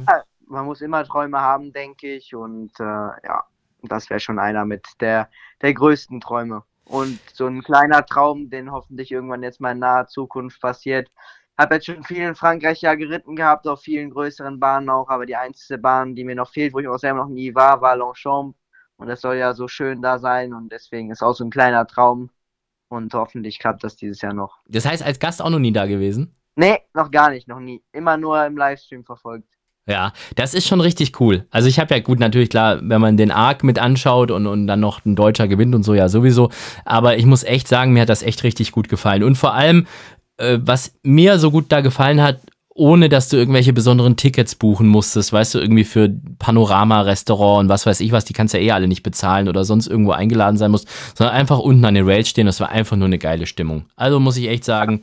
man 0.47 0.65
muss 0.65 0.81
immer 0.81 1.03
Träume 1.03 1.39
haben, 1.39 1.73
denke 1.73 2.13
ich 2.15 2.35
und 2.35 2.71
äh, 2.79 2.83
ja, 2.83 3.43
das 3.81 4.11
wäre 4.11 4.19
schon 4.19 4.37
einer 4.37 4.63
mit 4.63 4.85
der, 4.99 5.27
der 5.63 5.73
größten 5.73 6.21
Träume. 6.21 6.61
Und 6.89 7.19
so 7.33 7.45
ein 7.45 7.61
kleiner 7.61 8.03
Traum, 8.03 8.49
den 8.49 8.71
hoffentlich 8.71 9.11
irgendwann 9.11 9.43
jetzt 9.43 9.61
mal 9.61 9.73
in 9.73 9.79
naher 9.79 10.07
Zukunft 10.07 10.59
passiert. 10.59 11.11
Habe 11.55 11.75
jetzt 11.75 11.85
schon 11.85 12.03
viel 12.03 12.23
in 12.23 12.35
Frankreich 12.35 12.81
ja 12.81 12.95
geritten 12.95 13.35
gehabt, 13.35 13.67
auf 13.67 13.81
vielen 13.81 14.09
größeren 14.09 14.59
Bahnen 14.59 14.89
auch, 14.89 15.07
aber 15.09 15.27
die 15.27 15.35
einzige 15.35 15.77
Bahn, 15.77 16.15
die 16.15 16.23
mir 16.23 16.35
noch 16.35 16.49
fehlt, 16.49 16.73
wo 16.73 16.79
ich 16.79 16.87
auch 16.87 16.97
selber 16.97 17.19
noch 17.19 17.29
nie 17.29 17.53
war, 17.53 17.79
war 17.81 17.95
Longchamp. 17.95 18.55
Und 18.97 19.07
das 19.07 19.21
soll 19.21 19.35
ja 19.35 19.53
so 19.53 19.67
schön 19.67 20.01
da 20.01 20.17
sein 20.17 20.53
und 20.53 20.71
deswegen 20.71 21.11
ist 21.11 21.21
auch 21.21 21.33
so 21.33 21.43
ein 21.43 21.51
kleiner 21.51 21.85
Traum. 21.85 22.31
Und 22.89 23.13
hoffentlich 23.13 23.59
klappt 23.59 23.83
das 23.83 23.95
dieses 23.95 24.21
Jahr 24.21 24.33
noch. 24.33 24.57
Das 24.67 24.85
heißt, 24.85 25.03
als 25.03 25.19
Gast 25.19 25.43
auch 25.43 25.51
noch 25.51 25.59
nie 25.59 25.71
da 25.71 25.85
gewesen? 25.85 26.35
Nee, 26.55 26.79
noch 26.95 27.11
gar 27.11 27.29
nicht, 27.29 27.47
noch 27.47 27.59
nie. 27.59 27.83
Immer 27.91 28.17
nur 28.17 28.43
im 28.45 28.57
Livestream 28.57 29.05
verfolgt. 29.05 29.47
Ja, 29.89 30.13
das 30.35 30.53
ist 30.53 30.67
schon 30.67 30.81
richtig 30.81 31.19
cool. 31.19 31.45
Also 31.49 31.67
ich 31.67 31.79
habe 31.79 31.95
ja 31.95 31.99
gut, 31.99 32.19
natürlich 32.19 32.49
klar, 32.49 32.77
wenn 32.81 33.01
man 33.01 33.17
den 33.17 33.31
Arc 33.31 33.63
mit 33.63 33.79
anschaut 33.79 34.29
und, 34.29 34.45
und 34.45 34.67
dann 34.67 34.79
noch 34.79 35.03
ein 35.03 35.15
Deutscher 35.15 35.47
gewinnt 35.47 35.73
und 35.73 35.81
so, 35.81 35.95
ja 35.95 36.09
sowieso. 36.09 36.51
Aber 36.85 37.17
ich 37.17 37.25
muss 37.25 37.43
echt 37.43 37.67
sagen, 37.67 37.93
mir 37.93 38.03
hat 38.03 38.09
das 38.09 38.21
echt 38.21 38.43
richtig 38.43 38.71
gut 38.71 38.87
gefallen. 38.87 39.23
Und 39.23 39.35
vor 39.35 39.55
allem, 39.55 39.87
äh, 40.37 40.59
was 40.61 40.93
mir 41.01 41.39
so 41.39 41.49
gut 41.49 41.65
da 41.69 41.81
gefallen 41.81 42.21
hat, 42.21 42.39
ohne 42.75 43.09
dass 43.09 43.29
du 43.29 43.35
irgendwelche 43.35 43.73
besonderen 43.73 44.15
Tickets 44.15 44.53
buchen 44.53 44.87
musstest, 44.87 45.33
weißt 45.33 45.55
du, 45.55 45.59
irgendwie 45.59 45.83
für 45.83 46.07
Panorama-Restaurant 46.37 47.61
und 47.61 47.69
was 47.69 47.87
weiß 47.87 47.99
ich 47.99 48.11
was, 48.11 48.25
die 48.25 48.33
kannst 48.33 48.53
du 48.53 48.59
ja 48.59 48.63
eh 48.65 48.71
alle 48.71 48.87
nicht 48.87 49.01
bezahlen 49.01 49.49
oder 49.49 49.65
sonst 49.65 49.87
irgendwo 49.87 50.11
eingeladen 50.11 50.55
sein 50.55 50.69
musst, 50.69 50.87
sondern 51.17 51.35
einfach 51.35 51.57
unten 51.57 51.83
an 51.83 51.95
den 51.95 52.07
Rails 52.07 52.29
stehen. 52.29 52.45
Das 52.45 52.59
war 52.59 52.69
einfach 52.69 52.95
nur 52.95 53.07
eine 53.07 53.17
geile 53.17 53.47
Stimmung. 53.47 53.85
Also 53.95 54.19
muss 54.19 54.37
ich 54.37 54.47
echt 54.47 54.63
sagen. 54.63 55.01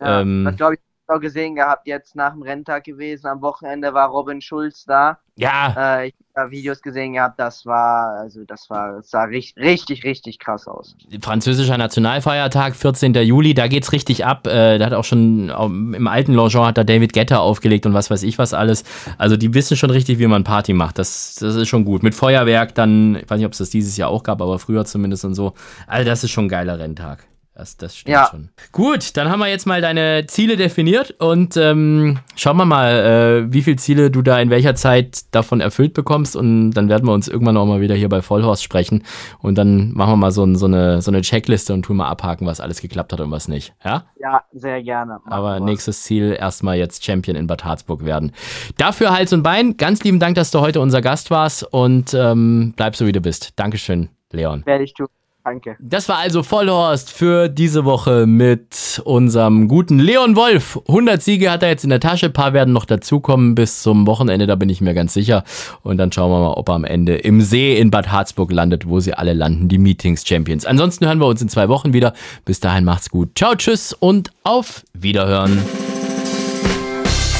Ja, 0.00 0.22
ähm, 0.22 0.44
das 0.46 0.56
glaube 0.56 0.74
ich 0.74 0.80
auch 1.08 1.20
gesehen 1.20 1.54
gehabt, 1.54 1.86
jetzt 1.86 2.16
nach 2.16 2.32
dem 2.32 2.42
Renntag 2.42 2.84
gewesen. 2.84 3.26
Am 3.26 3.42
Wochenende 3.42 3.92
war 3.94 4.08
Robin 4.08 4.40
Schulz 4.40 4.84
da. 4.84 5.18
Ja. 5.36 5.98
Äh, 5.98 6.08
ich 6.08 6.14
habe 6.36 6.50
Videos 6.52 6.80
gesehen 6.80 7.14
gehabt, 7.14 7.40
das 7.40 7.66
war, 7.66 8.18
also 8.20 8.44
das 8.44 8.70
war, 8.70 8.96
das 8.96 9.10
sah 9.10 9.24
richtig, 9.24 9.62
richtig, 9.62 10.04
richtig 10.04 10.38
krass 10.38 10.68
aus. 10.68 10.96
Französischer 11.20 11.76
Nationalfeiertag, 11.76 12.76
14. 12.76 13.14
Juli, 13.14 13.52
da 13.54 13.66
geht's 13.66 13.92
richtig 13.92 14.24
ab. 14.24 14.46
Äh, 14.46 14.78
da 14.78 14.86
hat 14.86 14.92
auch 14.92 15.04
schon 15.04 15.48
im 15.48 16.06
alten 16.06 16.34
Longchamp 16.34 16.66
hat 16.66 16.78
da 16.78 16.84
David 16.84 17.12
Getter 17.12 17.40
aufgelegt 17.40 17.84
und 17.86 17.94
was 17.94 18.10
weiß 18.10 18.22
ich 18.22 18.38
was 18.38 18.54
alles. 18.54 18.84
Also 19.18 19.36
die 19.36 19.54
wissen 19.54 19.76
schon 19.76 19.90
richtig, 19.90 20.18
wie 20.18 20.26
man 20.26 20.44
Party 20.44 20.72
macht. 20.72 20.98
Das, 20.98 21.36
das 21.36 21.56
ist 21.56 21.68
schon 21.68 21.84
gut. 21.84 22.02
Mit 22.02 22.14
Feuerwerk 22.14 22.74
dann, 22.74 23.16
ich 23.16 23.28
weiß 23.28 23.38
nicht, 23.38 23.46
ob 23.46 23.52
es 23.52 23.58
das 23.58 23.70
dieses 23.70 23.96
Jahr 23.96 24.10
auch 24.10 24.22
gab, 24.22 24.40
aber 24.40 24.58
früher 24.58 24.84
zumindest 24.84 25.24
und 25.24 25.34
so. 25.34 25.54
Also 25.86 26.08
das 26.08 26.22
ist 26.22 26.30
schon 26.30 26.46
ein 26.46 26.48
geiler 26.48 26.78
Renntag. 26.78 27.26
Das, 27.56 27.76
das 27.76 27.96
stimmt 27.96 28.14
ja. 28.14 28.26
schon. 28.28 28.48
Gut, 28.72 29.16
dann 29.16 29.30
haben 29.30 29.38
wir 29.38 29.46
jetzt 29.46 29.64
mal 29.64 29.80
deine 29.80 30.26
Ziele 30.26 30.56
definiert 30.56 31.12
und 31.20 31.56
ähm, 31.56 32.18
schauen 32.34 32.56
wir 32.56 32.64
mal, 32.64 33.44
äh, 33.46 33.52
wie 33.52 33.62
viele 33.62 33.76
Ziele 33.76 34.10
du 34.10 34.22
da 34.22 34.40
in 34.40 34.50
welcher 34.50 34.74
Zeit 34.74 35.32
davon 35.32 35.60
erfüllt 35.60 35.94
bekommst 35.94 36.34
und 36.34 36.72
dann 36.72 36.88
werden 36.88 37.06
wir 37.06 37.12
uns 37.12 37.28
irgendwann 37.28 37.56
auch 37.56 37.66
mal 37.66 37.80
wieder 37.80 37.94
hier 37.94 38.08
bei 38.08 38.22
Vollhorst 38.22 38.64
sprechen 38.64 39.04
und 39.38 39.56
dann 39.56 39.92
machen 39.92 40.14
wir 40.14 40.16
mal 40.16 40.32
so, 40.32 40.52
so, 40.56 40.66
eine, 40.66 41.00
so 41.00 41.12
eine 41.12 41.20
Checkliste 41.20 41.72
und 41.72 41.82
tun 41.82 41.98
mal 41.98 42.08
abhaken, 42.08 42.44
was 42.44 42.58
alles 42.58 42.80
geklappt 42.80 43.12
hat 43.12 43.20
und 43.20 43.30
was 43.30 43.46
nicht. 43.46 43.72
Ja? 43.84 44.06
Ja, 44.16 44.42
sehr 44.52 44.82
gerne. 44.82 45.20
Aber 45.26 45.60
nächstes 45.60 46.02
Ziel 46.02 46.36
erstmal 46.36 46.76
jetzt 46.76 47.04
Champion 47.04 47.36
in 47.36 47.46
Bad 47.46 47.64
Harzburg 47.64 48.04
werden. 48.04 48.32
Dafür 48.78 49.12
Hals 49.12 49.32
und 49.32 49.44
Bein. 49.44 49.76
Ganz 49.76 50.02
lieben 50.02 50.18
Dank, 50.18 50.34
dass 50.34 50.50
du 50.50 50.60
heute 50.60 50.80
unser 50.80 51.02
Gast 51.02 51.30
warst 51.30 51.62
und 51.72 52.14
ähm, 52.14 52.72
bleib 52.74 52.96
so, 52.96 53.06
wie 53.06 53.12
du 53.12 53.20
bist. 53.20 53.52
Dankeschön, 53.54 54.08
Leon. 54.32 54.66
Werde 54.66 54.82
ich 54.82 54.94
tun. 54.94 55.06
Danke. 55.44 55.76
Das 55.78 56.08
war 56.08 56.16
also 56.16 56.42
Vollhorst 56.42 57.12
für 57.12 57.50
diese 57.50 57.84
Woche 57.84 58.24
mit 58.26 59.02
unserem 59.04 59.68
guten 59.68 59.98
Leon 59.98 60.36
Wolf. 60.36 60.80
100 60.88 61.20
Siege 61.20 61.50
hat 61.50 61.62
er 61.62 61.68
jetzt 61.68 61.84
in 61.84 61.90
der 61.90 62.00
Tasche. 62.00 62.26
Ein 62.26 62.32
paar 62.32 62.54
werden 62.54 62.72
noch 62.72 62.86
dazukommen 62.86 63.54
bis 63.54 63.82
zum 63.82 64.06
Wochenende, 64.06 64.46
da 64.46 64.54
bin 64.54 64.70
ich 64.70 64.80
mir 64.80 64.94
ganz 64.94 65.12
sicher. 65.12 65.44
Und 65.82 65.98
dann 65.98 66.10
schauen 66.12 66.30
wir 66.30 66.38
mal, 66.38 66.54
ob 66.54 66.70
er 66.70 66.74
am 66.76 66.84
Ende 66.84 67.16
im 67.16 67.42
See 67.42 67.76
in 67.76 67.90
Bad 67.90 68.10
Harzburg 68.10 68.52
landet, 68.52 68.88
wo 68.88 69.00
sie 69.00 69.12
alle 69.12 69.34
landen, 69.34 69.68
die 69.68 69.76
Meetings 69.76 70.26
Champions. 70.26 70.64
Ansonsten 70.64 71.06
hören 71.06 71.18
wir 71.18 71.26
uns 71.26 71.42
in 71.42 71.50
zwei 71.50 71.68
Wochen 71.68 71.92
wieder. 71.92 72.14
Bis 72.46 72.60
dahin 72.60 72.84
macht's 72.84 73.10
gut. 73.10 73.32
Ciao, 73.36 73.54
tschüss 73.54 73.92
und 73.92 74.30
auf 74.44 74.82
Wiederhören. 74.94 75.62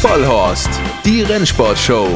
Vollhorst, 0.02 0.68
die 1.06 1.22
Rennsportshow. 1.22 2.06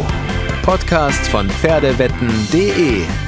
Podcast 0.63 1.27
von 1.29 1.49
Pferdewetten.de 1.49 3.28